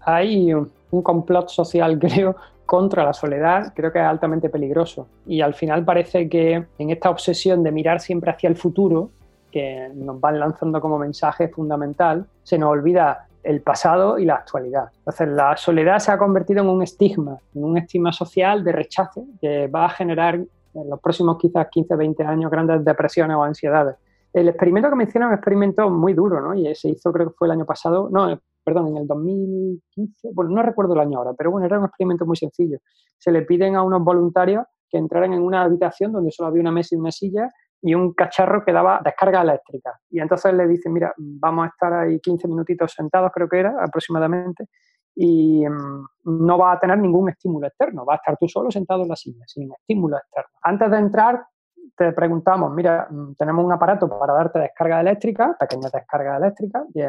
hay 0.00 0.54
un 0.54 1.02
complot 1.02 1.48
social, 1.48 1.98
creo, 2.00 2.36
contra 2.64 3.04
la 3.04 3.12
soledad, 3.12 3.72
creo 3.74 3.92
que 3.92 4.00
es 4.00 4.04
altamente 4.04 4.48
peligroso. 4.48 5.06
Y 5.26 5.40
al 5.40 5.54
final 5.54 5.84
parece 5.84 6.28
que 6.28 6.66
en 6.78 6.90
esta 6.90 7.10
obsesión 7.10 7.62
de 7.62 7.70
mirar 7.70 8.00
siempre 8.00 8.30
hacia 8.30 8.48
el 8.48 8.56
futuro, 8.56 9.10
que 9.50 9.88
nos 9.94 10.20
van 10.20 10.40
lanzando 10.40 10.80
como 10.80 10.98
mensaje 10.98 11.48
fundamental, 11.48 12.26
se 12.42 12.58
nos 12.58 12.70
olvida 12.70 13.26
el 13.44 13.62
pasado 13.62 14.18
y 14.18 14.24
la 14.24 14.34
actualidad. 14.34 14.88
Entonces, 14.98 15.28
la 15.28 15.56
soledad 15.56 16.00
se 16.00 16.10
ha 16.10 16.18
convertido 16.18 16.62
en 16.62 16.68
un 16.68 16.82
estigma, 16.82 17.38
en 17.54 17.64
un 17.64 17.78
estigma 17.78 18.12
social 18.12 18.64
de 18.64 18.72
rechazo 18.72 19.24
que 19.40 19.68
va 19.68 19.86
a 19.86 19.90
generar 19.90 20.34
en 20.34 20.90
los 20.90 21.00
próximos 21.00 21.38
quizás 21.38 21.68
15, 21.70 21.94
20 21.94 22.24
años 22.24 22.50
grandes 22.50 22.84
depresiones 22.84 23.36
o 23.36 23.44
ansiedades. 23.44 23.94
El 24.36 24.48
experimento 24.48 24.90
que 24.90 24.96
menciona 24.96 25.26
es 25.26 25.30
un 25.30 25.34
experimento 25.34 25.88
muy 25.88 26.12
duro, 26.12 26.42
¿no? 26.42 26.54
Y 26.54 26.74
se 26.74 26.90
hizo, 26.90 27.10
creo 27.10 27.28
que 27.28 27.34
fue 27.38 27.48
el 27.48 27.52
año 27.52 27.64
pasado, 27.64 28.10
no, 28.12 28.38
perdón, 28.62 28.88
en 28.88 28.98
el 28.98 29.06
2015, 29.06 30.28
bueno, 30.34 30.50
no 30.50 30.62
recuerdo 30.62 30.92
el 30.92 31.00
año 31.00 31.16
ahora, 31.16 31.32
pero 31.32 31.50
bueno, 31.50 31.64
era 31.64 31.78
un 31.78 31.86
experimento 31.86 32.26
muy 32.26 32.36
sencillo. 32.36 32.78
Se 33.16 33.32
le 33.32 33.42
piden 33.42 33.76
a 33.76 33.82
unos 33.82 34.04
voluntarios 34.04 34.66
que 34.90 34.98
entraran 34.98 35.32
en 35.32 35.40
una 35.40 35.62
habitación 35.62 36.12
donde 36.12 36.30
solo 36.30 36.48
había 36.48 36.60
una 36.60 36.70
mesa 36.70 36.94
y 36.94 36.98
una 36.98 37.12
silla 37.12 37.50
y 37.80 37.94
un 37.94 38.12
cacharro 38.12 38.62
que 38.62 38.72
daba 38.72 39.00
descarga 39.02 39.40
eléctrica. 39.40 39.98
Y 40.10 40.20
entonces 40.20 40.52
le 40.52 40.68
dicen, 40.68 40.92
mira, 40.92 41.14
vamos 41.16 41.64
a 41.64 41.68
estar 41.68 41.94
ahí 41.94 42.20
15 42.20 42.46
minutitos 42.46 42.92
sentados, 42.92 43.30
creo 43.32 43.48
que 43.48 43.60
era 43.60 43.74
aproximadamente, 43.82 44.68
y 45.14 45.66
mm, 45.66 46.06
no 46.24 46.58
va 46.58 46.72
a 46.72 46.78
tener 46.78 46.98
ningún 46.98 47.30
estímulo 47.30 47.68
externo, 47.68 48.04
va 48.04 48.14
a 48.14 48.16
estar 48.16 48.36
tú 48.38 48.46
solo 48.48 48.70
sentado 48.70 49.02
en 49.02 49.08
la 49.08 49.16
silla, 49.16 49.44
sin 49.46 49.72
estímulo 49.72 50.18
externo. 50.18 50.50
Antes 50.60 50.90
de 50.90 50.98
entrar, 50.98 51.46
te 51.96 52.12
preguntamos, 52.12 52.72
mira, 52.72 53.06
mm, 53.10 53.34
tenemos 53.34 53.64
un 53.64 53.72
aparato 53.72 54.08
para 54.08 54.32
darte 54.32 54.58
descarga 54.58 55.00
eléctrica, 55.00 55.56
pequeña 55.58 55.88
descarga 55.92 56.36
eléctrica, 56.36 56.84
y, 56.94 57.00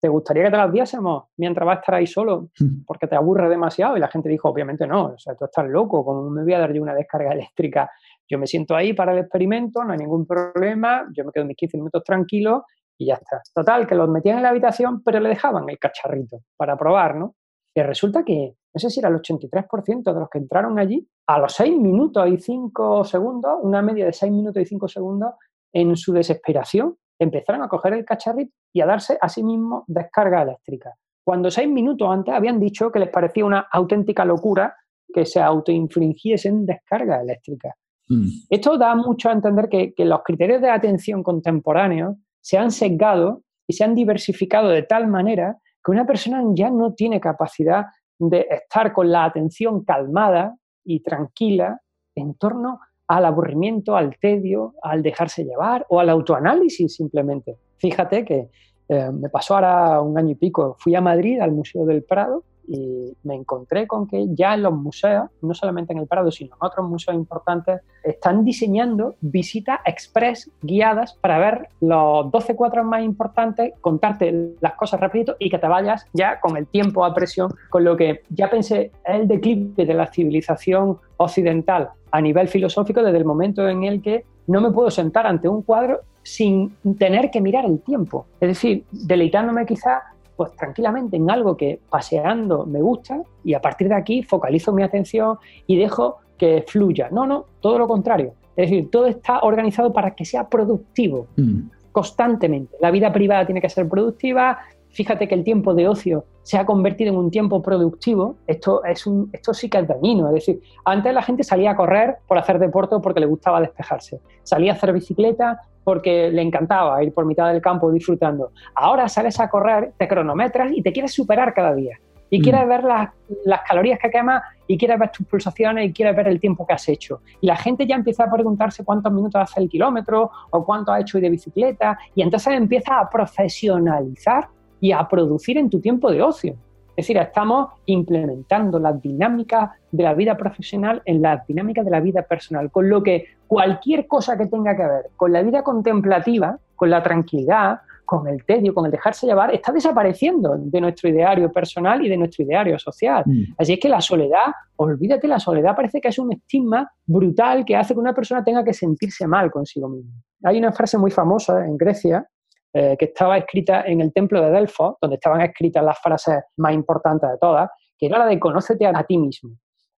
¿te 0.00 0.08
gustaría 0.08 0.44
que 0.44 0.50
te 0.50 0.56
las 0.56 0.72
diésemos 0.72 1.24
mientras 1.36 1.66
vas 1.66 1.76
a 1.76 1.80
estar 1.80 1.94
ahí 1.96 2.06
solo 2.06 2.48
porque 2.86 3.06
te 3.06 3.16
aburre 3.16 3.48
demasiado? 3.48 3.96
Y 3.96 4.00
la 4.00 4.08
gente 4.08 4.28
dijo, 4.28 4.48
obviamente 4.48 4.86
no, 4.86 5.06
o 5.06 5.18
sea, 5.18 5.34
tú 5.34 5.44
estás 5.44 5.66
loco, 5.68 6.04
¿cómo 6.04 6.30
me 6.30 6.42
voy 6.42 6.54
a 6.54 6.58
dar 6.58 6.72
yo 6.72 6.82
una 6.82 6.94
descarga 6.94 7.32
eléctrica? 7.32 7.90
Yo 8.28 8.38
me 8.38 8.46
siento 8.46 8.74
ahí 8.74 8.92
para 8.92 9.12
el 9.12 9.18
experimento, 9.18 9.84
no 9.84 9.92
hay 9.92 9.98
ningún 9.98 10.26
problema, 10.26 11.06
yo 11.12 11.24
me 11.24 11.32
quedo 11.32 11.44
mis 11.44 11.56
15 11.56 11.76
minutos 11.76 12.02
tranquilo 12.04 12.64
y 12.96 13.06
ya 13.06 13.14
está. 13.14 13.42
Total, 13.54 13.86
que 13.86 13.94
los 13.94 14.08
metían 14.08 14.36
en 14.36 14.42
la 14.44 14.50
habitación, 14.50 15.02
pero 15.02 15.20
le 15.20 15.30
dejaban 15.30 15.68
el 15.68 15.78
cacharrito 15.78 16.40
para 16.56 16.76
probar, 16.76 17.16
¿no? 17.16 17.34
Resulta 17.82 18.24
que, 18.24 18.54
no 18.74 18.78
sé 18.78 18.90
si 18.90 19.00
era 19.00 19.08
el 19.08 19.16
83% 19.16 20.12
de 20.12 20.20
los 20.20 20.28
que 20.28 20.38
entraron 20.38 20.78
allí, 20.78 21.06
a 21.26 21.38
los 21.38 21.52
6 21.54 21.76
minutos 21.78 22.28
y 22.28 22.38
5 22.38 23.04
segundos, 23.04 23.58
una 23.62 23.82
media 23.82 24.06
de 24.06 24.12
6 24.12 24.32
minutos 24.32 24.62
y 24.62 24.66
5 24.66 24.88
segundos, 24.88 25.34
en 25.72 25.96
su 25.96 26.12
desesperación, 26.12 26.96
empezaron 27.18 27.62
a 27.62 27.68
coger 27.68 27.92
el 27.92 28.04
cacharrito 28.04 28.52
y 28.72 28.80
a 28.80 28.86
darse 28.86 29.16
a 29.20 29.28
sí 29.28 29.42
mismos 29.42 29.84
descarga 29.86 30.42
eléctrica. 30.42 30.94
Cuando 31.24 31.50
seis 31.50 31.68
minutos 31.68 32.08
antes 32.10 32.34
habían 32.34 32.58
dicho 32.58 32.90
que 32.90 32.98
les 32.98 33.10
parecía 33.10 33.44
una 33.44 33.66
auténtica 33.70 34.24
locura 34.24 34.74
que 35.12 35.26
se 35.26 35.40
autoinfligiesen 35.40 36.64
descarga 36.64 37.20
eléctrica. 37.20 37.74
Mm. 38.08 38.26
Esto 38.48 38.78
da 38.78 38.94
mucho 38.94 39.28
a 39.28 39.32
entender 39.32 39.68
que, 39.68 39.92
que 39.94 40.04
los 40.04 40.22
criterios 40.24 40.62
de 40.62 40.70
atención 40.70 41.22
contemporáneos 41.22 42.16
se 42.40 42.58
han 42.58 42.70
sesgado 42.70 43.42
y 43.68 43.74
se 43.74 43.84
han 43.84 43.94
diversificado 43.94 44.70
de 44.70 44.82
tal 44.82 45.06
manera 45.08 45.58
que 45.84 45.90
una 45.90 46.06
persona 46.06 46.42
ya 46.54 46.70
no 46.70 46.94
tiene 46.94 47.20
capacidad 47.20 47.86
de 48.18 48.46
estar 48.50 48.92
con 48.92 49.10
la 49.10 49.24
atención 49.24 49.84
calmada 49.84 50.56
y 50.84 51.00
tranquila 51.00 51.80
en 52.14 52.34
torno 52.34 52.80
al 53.08 53.24
aburrimiento, 53.24 53.96
al 53.96 54.16
tedio, 54.18 54.74
al 54.82 55.02
dejarse 55.02 55.44
llevar 55.44 55.86
o 55.88 56.00
al 56.00 56.10
autoanálisis 56.10 56.94
simplemente. 56.94 57.56
Fíjate 57.78 58.24
que 58.24 58.50
eh, 58.88 59.10
me 59.10 59.28
pasó 59.28 59.54
ahora 59.54 60.00
un 60.00 60.16
año 60.18 60.30
y 60.30 60.34
pico, 60.34 60.76
fui 60.78 60.94
a 60.94 61.00
Madrid 61.00 61.40
al 61.40 61.52
Museo 61.52 61.84
del 61.86 62.04
Prado 62.04 62.44
y 62.66 63.16
me 63.24 63.34
encontré 63.34 63.86
con 63.86 64.06
que 64.06 64.26
ya 64.34 64.54
en 64.54 64.62
los 64.62 64.72
museos, 64.72 65.28
no 65.42 65.54
solamente 65.54 65.92
en 65.92 65.98
el 65.98 66.06
Prado, 66.06 66.30
sino 66.30 66.54
en 66.54 66.66
otros 66.66 66.88
museos 66.88 67.16
importantes, 67.16 67.80
están 68.02 68.44
diseñando 68.44 69.14
visitas 69.20 69.80
express 69.84 70.50
guiadas 70.62 71.14
para 71.20 71.38
ver 71.38 71.68
los 71.80 72.30
12 72.30 72.56
cuadros 72.56 72.84
más 72.84 73.02
importantes, 73.02 73.72
contarte 73.80 74.56
las 74.60 74.74
cosas 74.74 75.00
rapidito 75.00 75.36
y 75.38 75.50
que 75.50 75.58
te 75.58 75.66
vayas 75.66 76.06
ya 76.12 76.40
con 76.40 76.56
el 76.56 76.66
tiempo 76.66 77.04
a 77.04 77.14
presión, 77.14 77.52
con 77.70 77.84
lo 77.84 77.96
que 77.96 78.22
ya 78.30 78.48
pensé, 78.48 78.92
el 79.04 79.26
declive 79.26 79.84
de 79.84 79.94
la 79.94 80.06
civilización 80.06 80.98
occidental 81.16 81.90
a 82.10 82.20
nivel 82.20 82.48
filosófico 82.48 83.02
desde 83.02 83.18
el 83.18 83.24
momento 83.24 83.68
en 83.68 83.84
el 83.84 84.02
que 84.02 84.24
no 84.46 84.60
me 84.60 84.70
puedo 84.70 84.90
sentar 84.90 85.26
ante 85.26 85.48
un 85.48 85.62
cuadro 85.62 86.00
sin 86.22 86.74
tener 86.98 87.30
que 87.30 87.40
mirar 87.40 87.64
el 87.64 87.80
tiempo. 87.80 88.26
Es 88.40 88.48
decir, 88.48 88.84
deleitándome 88.90 89.64
quizá 89.64 90.02
pues 90.40 90.56
tranquilamente 90.56 91.18
en 91.18 91.30
algo 91.30 91.54
que 91.54 91.80
paseando 91.90 92.64
me 92.64 92.80
gusta 92.80 93.20
y 93.44 93.52
a 93.52 93.60
partir 93.60 93.90
de 93.90 93.94
aquí 93.94 94.22
focalizo 94.22 94.72
mi 94.72 94.82
atención 94.82 95.36
y 95.66 95.76
dejo 95.76 96.16
que 96.38 96.64
fluya. 96.66 97.10
No, 97.10 97.26
no, 97.26 97.44
todo 97.60 97.78
lo 97.78 97.86
contrario. 97.86 98.32
Es 98.56 98.70
decir, 98.70 98.90
todo 98.90 99.04
está 99.04 99.40
organizado 99.40 99.92
para 99.92 100.14
que 100.14 100.24
sea 100.24 100.48
productivo 100.48 101.26
mm. 101.36 101.60
constantemente. 101.92 102.74
La 102.80 102.90
vida 102.90 103.12
privada 103.12 103.44
tiene 103.44 103.60
que 103.60 103.68
ser 103.68 103.86
productiva, 103.86 104.60
fíjate 104.88 105.28
que 105.28 105.34
el 105.34 105.44
tiempo 105.44 105.74
de 105.74 105.88
ocio 105.88 106.24
se 106.42 106.56
ha 106.56 106.64
convertido 106.64 107.12
en 107.12 107.18
un 107.18 107.30
tiempo 107.30 107.60
productivo, 107.60 108.36
esto, 108.46 108.82
es 108.84 109.06
un, 109.06 109.28
esto 109.34 109.52
sí 109.52 109.68
que 109.68 109.76
es 109.76 109.86
dañino. 109.86 110.28
Es 110.28 110.34
decir, 110.36 110.62
antes 110.86 111.12
la 111.12 111.20
gente 111.20 111.44
salía 111.44 111.72
a 111.72 111.76
correr 111.76 112.16
por 112.26 112.38
hacer 112.38 112.58
deporte 112.58 112.94
o 112.94 113.02
porque 113.02 113.20
le 113.20 113.26
gustaba 113.26 113.60
despejarse. 113.60 114.22
Salía 114.42 114.72
a 114.72 114.76
hacer 114.76 114.90
bicicleta 114.94 115.60
porque 115.90 116.30
le 116.30 116.40
encantaba 116.40 117.02
ir 117.02 117.12
por 117.12 117.26
mitad 117.26 117.52
del 117.52 117.60
campo 117.60 117.90
disfrutando. 117.90 118.52
Ahora 118.76 119.08
sales 119.08 119.40
a 119.40 119.50
correr, 119.50 119.92
te 119.98 120.06
cronometras 120.06 120.70
y 120.72 120.82
te 120.82 120.92
quieres 120.92 121.12
superar 121.12 121.52
cada 121.52 121.74
día. 121.74 121.98
Y 122.30 122.38
mm. 122.38 122.42
quieres 122.44 122.68
ver 122.68 122.84
las, 122.84 123.08
las, 123.44 123.62
calorías 123.62 123.98
que 123.98 124.08
quemas 124.08 124.40
y 124.68 124.78
quieres 124.78 125.00
ver 125.00 125.10
tus 125.10 125.26
pulsaciones 125.26 125.90
y 125.90 125.92
quieres 125.92 126.14
ver 126.14 126.28
el 126.28 126.38
tiempo 126.38 126.64
que 126.64 126.74
has 126.74 126.88
hecho. 126.88 127.22
Y 127.40 127.48
la 127.48 127.56
gente 127.56 127.88
ya 127.88 127.96
empieza 127.96 128.22
a 128.22 128.30
preguntarse 128.30 128.84
cuántos 128.84 129.12
minutos 129.12 129.42
hace 129.42 129.58
el 129.58 129.68
kilómetro 129.68 130.30
o 130.50 130.64
cuánto 130.64 130.92
ha 130.92 131.00
hecho 131.00 131.18
hoy 131.18 131.22
de 131.22 131.30
bicicleta. 131.30 131.98
Y 132.14 132.22
entonces 132.22 132.54
empieza 132.54 133.00
a 133.00 133.10
profesionalizar 133.10 134.46
y 134.80 134.92
a 134.92 135.08
producir 135.08 135.58
en 135.58 135.68
tu 135.68 135.80
tiempo 135.80 136.08
de 136.12 136.22
ocio. 136.22 136.54
Es 136.96 137.06
decir, 137.06 137.16
estamos 137.16 137.70
implementando 137.86 138.78
las 138.78 139.00
dinámicas 139.00 139.70
de 139.90 140.02
la 140.02 140.14
vida 140.14 140.36
profesional 140.36 141.02
en 141.04 141.22
las 141.22 141.46
dinámicas 141.46 141.84
de 141.84 141.90
la 141.90 142.00
vida 142.00 142.22
personal, 142.22 142.70
con 142.70 142.88
lo 142.88 143.02
que 143.02 143.26
cualquier 143.46 144.06
cosa 144.06 144.36
que 144.36 144.46
tenga 144.46 144.76
que 144.76 144.86
ver 144.86 145.10
con 145.16 145.32
la 145.32 145.42
vida 145.42 145.62
contemplativa, 145.62 146.58
con 146.76 146.90
la 146.90 147.02
tranquilidad, 147.02 147.80
con 148.10 148.26
el 148.26 148.44
tedio, 148.44 148.74
con 148.74 148.86
el 148.86 148.90
dejarse 148.90 149.24
llevar, 149.24 149.54
está 149.54 149.70
desapareciendo 149.70 150.56
de 150.58 150.80
nuestro 150.80 151.08
ideario 151.08 151.52
personal 151.52 152.04
y 152.04 152.08
de 152.08 152.16
nuestro 152.16 152.44
ideario 152.44 152.76
social. 152.76 153.22
Mm. 153.24 153.54
Así 153.56 153.74
es 153.74 153.78
que 153.78 153.88
la 153.88 154.00
soledad, 154.00 154.46
olvídate, 154.74 155.28
la 155.28 155.38
soledad 155.38 155.76
parece 155.76 156.00
que 156.00 156.08
es 156.08 156.18
un 156.18 156.32
estigma 156.32 156.90
brutal 157.06 157.64
que 157.64 157.76
hace 157.76 157.94
que 157.94 158.00
una 158.00 158.12
persona 158.12 158.42
tenga 158.42 158.64
que 158.64 158.74
sentirse 158.74 159.28
mal 159.28 159.48
consigo 159.52 159.88
misma. 159.88 160.10
Hay 160.42 160.58
una 160.58 160.72
frase 160.72 160.98
muy 160.98 161.12
famosa 161.12 161.64
en 161.64 161.76
Grecia 161.76 162.26
eh, 162.72 162.96
que 162.96 163.06
estaba 163.06 163.36
escrita 163.36 163.82
en 163.86 164.00
el 164.00 164.12
templo 164.12 164.40
de 164.40 164.50
Delfos, 164.50 164.94
donde 165.00 165.16
estaban 165.16 165.40
escritas 165.40 165.82
las 165.82 165.98
frases 165.98 166.44
más 166.56 166.72
importantes 166.72 167.28
de 167.28 167.36
todas, 167.38 167.68
que 167.98 168.06
era 168.06 168.18
la 168.18 168.26
de 168.26 168.38
conócete 168.38 168.86
a, 168.86 169.02
ti 169.02 169.18
mismo. 169.18 169.50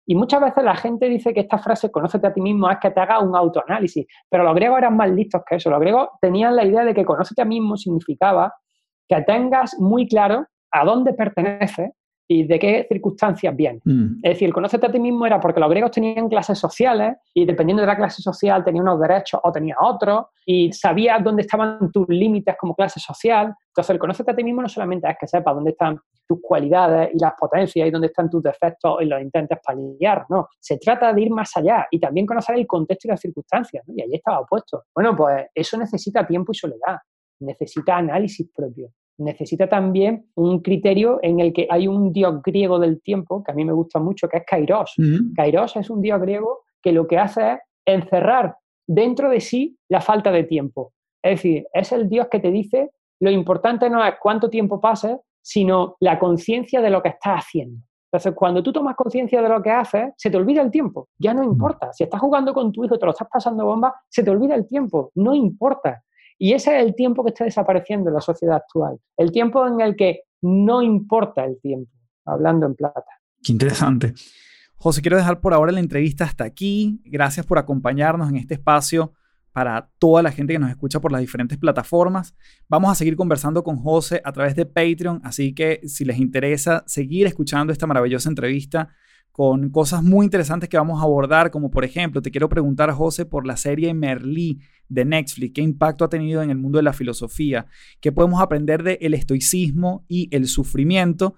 Y 0.07 0.15
muchas 0.15 0.41
veces 0.41 0.65
la 0.65 0.75
gente 0.75 1.09
dice 1.09 1.35
que 1.35 1.41
esta 1.41 1.59
frase, 1.59 1.91
conócete 1.91 2.27
a 2.27 2.33
ti 2.33 2.41
mismo, 2.41 2.71
es 2.71 2.79
que 2.79 2.91
te 2.91 2.99
haga 2.99 3.21
un 3.21 3.37
autoanálisis, 3.37 4.07
pero 4.29 4.43
los 4.43 4.55
griegos 4.55 4.79
eran 4.79 4.97
más 4.97 5.11
listos 5.11 5.43
que 5.47 5.57
eso. 5.57 5.69
Los 5.69 5.81
griegos 5.81 6.09
tenían 6.21 6.57
la 6.57 6.65
idea 6.65 6.85
de 6.85 6.95
que 6.95 7.05
conócete 7.05 7.43
a 7.43 7.45
ti 7.45 7.51
mismo 7.51 7.77
significaba 7.77 8.55
que 9.07 9.21
tengas 9.23 9.79
muy 9.79 10.09
claro 10.09 10.47
a 10.71 10.85
dónde 10.85 11.13
perteneces 11.13 11.91
y 12.33 12.45
de 12.45 12.59
qué 12.59 12.87
circunstancias 12.89 13.55
bien. 13.55 13.81
Mm. 13.85 14.17
Es 14.23 14.33
decir, 14.33 14.49
el 14.49 14.55
conocerte 14.55 14.87
a 14.87 14.93
ti 14.93 14.99
mismo 14.99 15.27
era 15.27 15.39
porque 15.39 15.61
los 15.61 15.69
griegos 15.69 15.91
tenían 15.91 16.29
clases 16.29 16.59
sociales 16.59 17.17
y 17.35 17.45
dependiendo 17.45 17.83
de 17.83 17.87
la 17.87 17.97
clase 17.97 18.23
social 18.23 18.65
tenía 18.65 18.83
unos 18.83 19.01
derechos 19.01 19.41
o 19.43 19.53
tenía 19.53 19.77
otros 19.81 20.27
y 20.47 20.73
sabías 20.73 21.23
dónde 21.23 21.43
estaban 21.43 21.91
tus 21.93 22.09
límites 22.09 22.57
como 22.59 22.75
clase 22.75 23.01
social. 23.01 23.55
Entonces, 23.69 23.91
el 23.91 23.99
conocerte 23.99 24.33
a 24.33 24.37
ti 24.37 24.45
mismo 24.45 24.63
no 24.63 24.69
solamente 24.69 25.09
es 25.09 25.17
que 25.21 25.27
sepas 25.27 25.55
dónde 25.55 25.71
están 25.71 25.99
tus 26.27 26.39
cualidades 26.41 27.11
y 27.15 27.19
las 27.19 27.35
potencias 27.39 27.87
y 27.87 27.91
dónde 27.91 28.07
están 28.07 28.31
tus 28.31 28.43
defectos 28.43 29.03
y 29.03 29.05
los 29.05 29.21
intentes 29.21 29.59
paliar, 29.65 30.25
no. 30.29 30.49
Se 30.59 30.79
trata 30.79 31.13
de 31.13 31.23
ir 31.23 31.31
más 31.31 31.55
allá 31.57 31.87
y 31.91 32.01
también 32.01 32.27
conocer 32.27 32.57
el 32.57 32.67
contexto 32.67 33.09
y 33.09 33.11
las 33.11 33.21
circunstancias, 33.21 33.85
Y 33.89 34.01
ahí 34.01 34.15
estaba 34.15 34.45
puesto. 34.47 34.85
Bueno, 34.95 35.15
pues 35.15 35.47
eso 35.55 35.77
necesita 35.77 36.27
tiempo 36.27 36.53
y 36.53 36.55
soledad, 36.55 36.99
necesita 37.41 37.97
análisis 37.97 38.49
propio 38.55 38.93
necesita 39.19 39.69
también 39.69 40.27
un 40.35 40.61
criterio 40.61 41.19
en 41.23 41.41
el 41.41 41.53
que 41.53 41.67
hay 41.71 41.87
un 41.89 42.13
dios 42.13 42.43
griego 42.43 42.79
del 42.79 43.01
tiempo, 43.03 43.43
que 43.45 43.53
a 43.53 43.55
mí 43.55 43.65
me 43.65 43.73
gusta 43.73 43.99
mucho, 43.99 44.29
que 44.29 44.39
es 44.39 44.45
Kairos. 44.47 44.95
Kairos 45.37 45.77
es 45.77 45.91
un 45.91 46.01
dios 46.01 46.21
griego 46.21 46.61
que 46.83 46.93
lo 46.93 47.07
que 47.07 47.19
hace 47.19 47.53
es 47.53 47.59
encerrar 47.85 48.57
dentro 48.87 49.29
de 49.29 49.41
sí 49.41 49.77
la 49.89 50.01
falta 50.01 50.31
de 50.33 50.45
tiempo. 50.45 50.93
Es 51.23 51.39
decir, 51.39 51.67
es 51.73 51.93
el 51.93 52.09
dios 52.09 52.29
que 52.31 52.41
te 52.41 52.51
dice 52.51 52.91
lo 53.23 53.31
importante 53.31 53.89
no 53.89 54.05
es 54.05 54.15
cuánto 54.21 54.51
tiempo 54.51 54.81
pase, 54.81 55.21
sino 55.41 55.95
la 56.01 56.19
conciencia 56.19 56.81
de 56.81 56.91
lo 56.91 57.01
que 57.01 57.11
estás 57.11 57.45
haciendo. 57.45 57.81
Entonces, 58.11 58.35
cuando 58.35 58.65
tú 58.65 58.73
tomas 58.73 58.97
conciencia 58.97 59.41
de 59.41 59.49
lo 59.49 59.63
que 59.63 59.71
haces, 59.71 60.13
se 60.17 60.29
te 60.29 60.37
olvida 60.37 60.61
el 60.61 60.73
tiempo. 60.73 61.09
Ya 61.19 61.33
no 61.33 61.45
importa. 61.45 61.93
Si 61.93 62.03
estás 62.03 62.21
jugando 62.21 62.53
con 62.53 62.73
tu 62.73 62.85
hijo 62.85 62.99
te 62.99 63.07
lo 63.07 63.13
estás 63.13 63.29
pasando 63.33 63.65
bomba, 63.65 63.95
se 64.09 64.25
te 64.25 64.31
olvida 64.31 64.57
el 64.57 64.67
tiempo. 64.67 65.13
No 65.15 65.35
importa. 65.35 66.03
Y 66.39 66.53
ese 66.53 66.77
es 66.77 66.85
el 66.85 66.95
tiempo 66.95 67.25
que 67.25 67.31
está 67.31 67.45
desapareciendo 67.45 68.11
en 68.11 68.15
la 68.15 68.21
sociedad 68.21 68.57
actual. 68.57 68.99
El 69.17 69.33
tiempo 69.33 69.67
en 69.67 69.81
el 69.81 69.97
que 69.97 70.23
no 70.43 70.83
importa 70.83 71.45
el 71.45 71.61
tiempo, 71.61 71.91
hablando 72.25 72.67
en 72.67 72.75
plata. 72.75 73.05
Qué 73.43 73.53
interesante. 73.53 74.15
José, 74.77 75.01
quiero 75.01 75.17
dejar 75.17 75.41
por 75.41 75.55
ahora 75.55 75.71
la 75.71 75.81
entrevista 75.81 76.25
hasta 76.25 76.45
aquí. 76.45 77.01
Gracias 77.05 77.47
por 77.47 77.59
acompañarnos 77.59 78.29
en 78.29 78.37
este 78.37 78.55
espacio 78.55 79.13
para 79.53 79.91
toda 79.99 80.23
la 80.23 80.33
gente 80.33 80.55
que 80.55 80.59
nos 80.59 80.71
escucha 80.71 81.01
por 81.01 81.13
las 81.13 81.21
diferentes 81.21 81.59
plataformas. 81.59 82.35
Vamos 82.69 82.91
a 82.91 82.95
seguir 82.95 83.17
conversando 83.17 83.63
con 83.63 83.77
José 83.77 84.21
a 84.25 84.33
través 84.33 84.57
de 84.57 84.67
Patreon, 84.67 85.21
así 85.25 85.55
que 85.55 85.81
si 85.87 86.05
les 86.05 86.19
interesa 86.19 86.83
seguir 86.87 87.27
escuchando 87.27 87.73
esta 87.73 87.87
maravillosa 87.87 88.29
entrevista, 88.29 88.89
con 89.33 89.71
cosas 89.71 90.03
muy 90.03 90.25
interesantes 90.25 90.69
que 90.69 90.77
vamos 90.77 91.01
a 91.01 91.05
abordar, 91.05 91.51
como 91.51 91.71
por 91.71 91.85
ejemplo, 91.85 92.23
te 92.23 92.31
quiero 92.31 92.49
preguntar, 92.49 92.91
José, 92.93 93.25
por 93.25 93.47
la 93.47 93.57
serie 93.57 93.93
Merlí 93.95 94.61
de 94.89 95.07
Netflix, 95.07 95.53
qué 95.55 95.63
impacto 95.63 96.05
ha 96.05 96.11
tenido 96.11 96.43
en 96.43 96.51
el 96.51 96.59
mundo 96.59 96.77
de 96.77 96.83
la 96.83 96.93
filosofía, 96.93 97.67
qué 98.01 98.13
podemos 98.13 98.43
aprender 98.43 98.83
del 98.83 98.99
el 99.01 99.15
estoicismo 99.15 100.05
y 100.07 100.29
el 100.31 100.47
sufrimiento, 100.47 101.35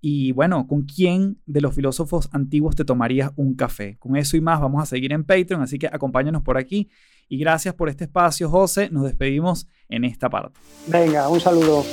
y 0.00 0.32
bueno, 0.32 0.66
¿con 0.68 0.82
quién 0.82 1.40
de 1.46 1.60
los 1.60 1.74
filósofos 1.74 2.28
antiguos 2.32 2.76
te 2.76 2.84
tomarías 2.84 3.32
un 3.34 3.56
café? 3.56 3.96
Con 3.98 4.16
eso 4.16 4.36
y 4.36 4.40
más 4.40 4.60
vamos 4.60 4.82
a 4.82 4.86
seguir 4.86 5.12
en 5.12 5.24
Patreon, 5.24 5.62
así 5.62 5.78
que 5.78 5.88
acompáñanos 5.88 6.42
por 6.42 6.58
aquí. 6.58 6.88
Y 7.28 7.38
gracias 7.38 7.74
por 7.74 7.88
este 7.88 8.04
espacio, 8.04 8.48
José. 8.48 8.88
Nos 8.90 9.04
despedimos 9.04 9.66
en 9.88 10.04
esta 10.04 10.30
parte. 10.30 10.60
Venga, 10.86 11.28
un 11.28 11.40
saludo. 11.40 11.84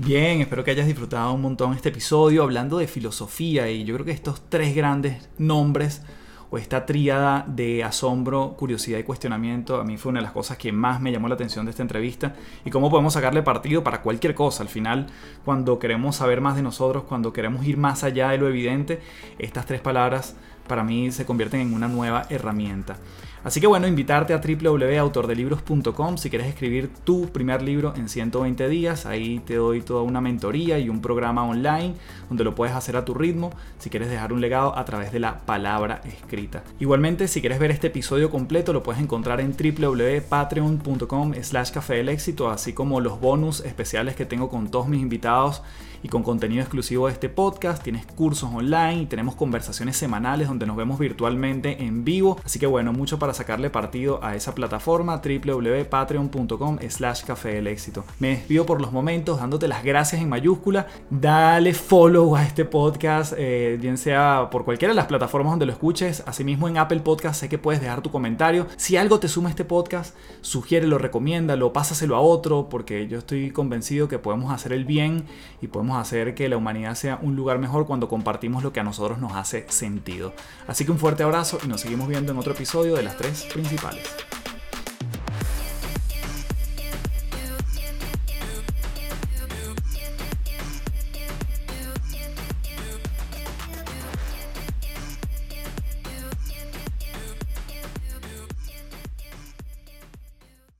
Bien, 0.00 0.40
espero 0.40 0.62
que 0.62 0.70
hayas 0.70 0.86
disfrutado 0.86 1.32
un 1.32 1.42
montón 1.42 1.74
este 1.74 1.88
episodio 1.88 2.44
hablando 2.44 2.78
de 2.78 2.86
filosofía 2.86 3.68
y 3.68 3.82
yo 3.82 3.94
creo 3.94 4.06
que 4.06 4.12
estos 4.12 4.48
tres 4.48 4.72
grandes 4.76 5.28
nombres 5.38 6.02
o 6.50 6.56
esta 6.56 6.86
tríada 6.86 7.44
de 7.48 7.82
asombro, 7.82 8.54
curiosidad 8.56 9.00
y 9.00 9.02
cuestionamiento 9.02 9.80
a 9.80 9.84
mí 9.84 9.96
fue 9.96 10.10
una 10.10 10.20
de 10.20 10.26
las 10.26 10.32
cosas 10.32 10.56
que 10.56 10.70
más 10.70 11.00
me 11.00 11.10
llamó 11.10 11.26
la 11.26 11.34
atención 11.34 11.64
de 11.64 11.72
esta 11.72 11.82
entrevista 11.82 12.36
y 12.64 12.70
cómo 12.70 12.90
podemos 12.90 13.14
sacarle 13.14 13.42
partido 13.42 13.82
para 13.82 14.00
cualquier 14.00 14.36
cosa. 14.36 14.62
Al 14.62 14.68
final, 14.68 15.08
cuando 15.44 15.80
queremos 15.80 16.14
saber 16.14 16.40
más 16.40 16.54
de 16.54 16.62
nosotros, 16.62 17.02
cuando 17.02 17.32
queremos 17.32 17.66
ir 17.66 17.76
más 17.76 18.04
allá 18.04 18.28
de 18.28 18.38
lo 18.38 18.48
evidente, 18.48 19.00
estas 19.40 19.66
tres 19.66 19.80
palabras 19.80 20.36
para 20.68 20.84
mí 20.84 21.10
se 21.10 21.26
convierten 21.26 21.60
en 21.60 21.74
una 21.74 21.88
nueva 21.88 22.26
herramienta. 22.30 22.96
Así 23.44 23.60
que 23.60 23.66
bueno, 23.66 23.86
invitarte 23.86 24.34
a 24.34 24.40
www.autordelibros.com 24.40 26.18
si 26.18 26.28
quieres 26.28 26.48
escribir 26.48 26.90
tu 27.04 27.28
primer 27.28 27.62
libro 27.62 27.94
en 27.96 28.08
120 28.08 28.68
días. 28.68 29.06
Ahí 29.06 29.38
te 29.40 29.54
doy 29.54 29.80
toda 29.80 30.02
una 30.02 30.20
mentoría 30.20 30.78
y 30.78 30.88
un 30.88 31.00
programa 31.00 31.44
online 31.44 31.94
donde 32.28 32.44
lo 32.44 32.54
puedes 32.54 32.74
hacer 32.74 32.96
a 32.96 33.04
tu 33.04 33.14
ritmo 33.14 33.50
si 33.78 33.90
quieres 33.90 34.10
dejar 34.10 34.32
un 34.32 34.40
legado 34.40 34.76
a 34.76 34.84
través 34.84 35.12
de 35.12 35.20
la 35.20 35.38
palabra 35.40 36.00
escrita. 36.04 36.64
Igualmente, 36.80 37.28
si 37.28 37.40
quieres 37.40 37.58
ver 37.58 37.70
este 37.70 37.86
episodio 37.86 38.30
completo, 38.30 38.72
lo 38.72 38.82
puedes 38.82 39.00
encontrar 39.00 39.40
en 39.40 39.54
www.patreon.com 39.56 41.34
slash 41.40 41.70
café 41.70 41.94
del 41.94 42.08
éxito, 42.08 42.50
así 42.50 42.72
como 42.72 43.00
los 43.00 43.20
bonus 43.20 43.60
especiales 43.60 44.16
que 44.16 44.26
tengo 44.26 44.50
con 44.50 44.70
todos 44.70 44.88
mis 44.88 45.00
invitados 45.00 45.62
y 46.02 46.08
con 46.08 46.22
contenido 46.22 46.62
exclusivo 46.62 47.06
de 47.06 47.12
este 47.12 47.28
podcast. 47.28 47.82
Tienes 47.82 48.06
cursos 48.06 48.50
online 48.52 49.02
y 49.02 49.06
tenemos 49.06 49.34
conversaciones 49.34 49.96
semanales 49.96 50.48
donde 50.48 50.66
nos 50.66 50.76
vemos 50.76 50.98
virtualmente 50.98 51.82
en 51.84 52.04
vivo. 52.04 52.38
Así 52.44 52.58
que 52.58 52.66
bueno, 52.66 52.92
mucho 52.92 53.18
para 53.18 53.34
sacarle 53.34 53.70
partido 53.70 54.22
a 54.22 54.34
esa 54.34 54.54
plataforma 54.54 55.20
www.patreon.com 55.22 56.78
slash 56.88 57.24
café 57.24 57.54
del 57.54 57.66
éxito. 57.66 58.04
Me 58.18 58.30
despido 58.30 58.66
por 58.66 58.80
los 58.80 58.92
momentos 58.92 59.40
dándote 59.40 59.68
las 59.68 59.84
gracias 59.84 60.22
en 60.22 60.28
mayúscula. 60.28 60.86
Dale 61.10 61.74
follow 61.74 62.36
a 62.36 62.44
este 62.44 62.64
podcast, 62.64 63.34
eh, 63.36 63.78
bien 63.80 63.98
sea 63.98 64.48
por 64.50 64.64
cualquiera 64.64 64.92
de 64.92 64.96
las 64.96 65.06
plataformas 65.06 65.52
donde 65.52 65.66
lo 65.66 65.72
escuches. 65.72 66.22
Asimismo 66.26 66.68
en 66.68 66.78
Apple 66.78 67.00
Podcast 67.00 67.40
sé 67.40 67.48
que 67.48 67.58
puedes 67.58 67.80
dejar 67.80 68.02
tu 68.02 68.10
comentario. 68.10 68.66
Si 68.76 68.96
algo 68.96 69.18
te 69.20 69.28
suma 69.28 69.50
este 69.50 69.64
podcast, 69.64 70.14
sugiérelo, 70.40 70.98
recomiéndalo, 70.98 71.72
pásaselo 71.72 72.16
a 72.16 72.20
otro 72.20 72.68
porque 72.68 73.08
yo 73.08 73.18
estoy 73.18 73.50
convencido 73.50 74.08
que 74.08 74.18
podemos 74.18 74.52
hacer 74.52 74.72
el 74.72 74.84
bien 74.84 75.24
y 75.60 75.68
podemos 75.68 75.87
hacer 75.96 76.34
que 76.34 76.48
la 76.48 76.56
humanidad 76.56 76.94
sea 76.94 77.18
un 77.22 77.36
lugar 77.36 77.58
mejor 77.58 77.86
cuando 77.86 78.08
compartimos 78.08 78.62
lo 78.62 78.72
que 78.72 78.80
a 78.80 78.84
nosotros 78.84 79.18
nos 79.18 79.32
hace 79.32 79.64
sentido. 79.68 80.34
Así 80.66 80.84
que 80.84 80.90
un 80.90 80.98
fuerte 80.98 81.22
abrazo 81.22 81.58
y 81.64 81.68
nos 81.68 81.80
seguimos 81.80 82.08
viendo 82.08 82.32
en 82.32 82.38
otro 82.38 82.52
episodio 82.52 82.96
de 82.96 83.02
las 83.02 83.16
tres 83.16 83.44
principales. 83.44 84.04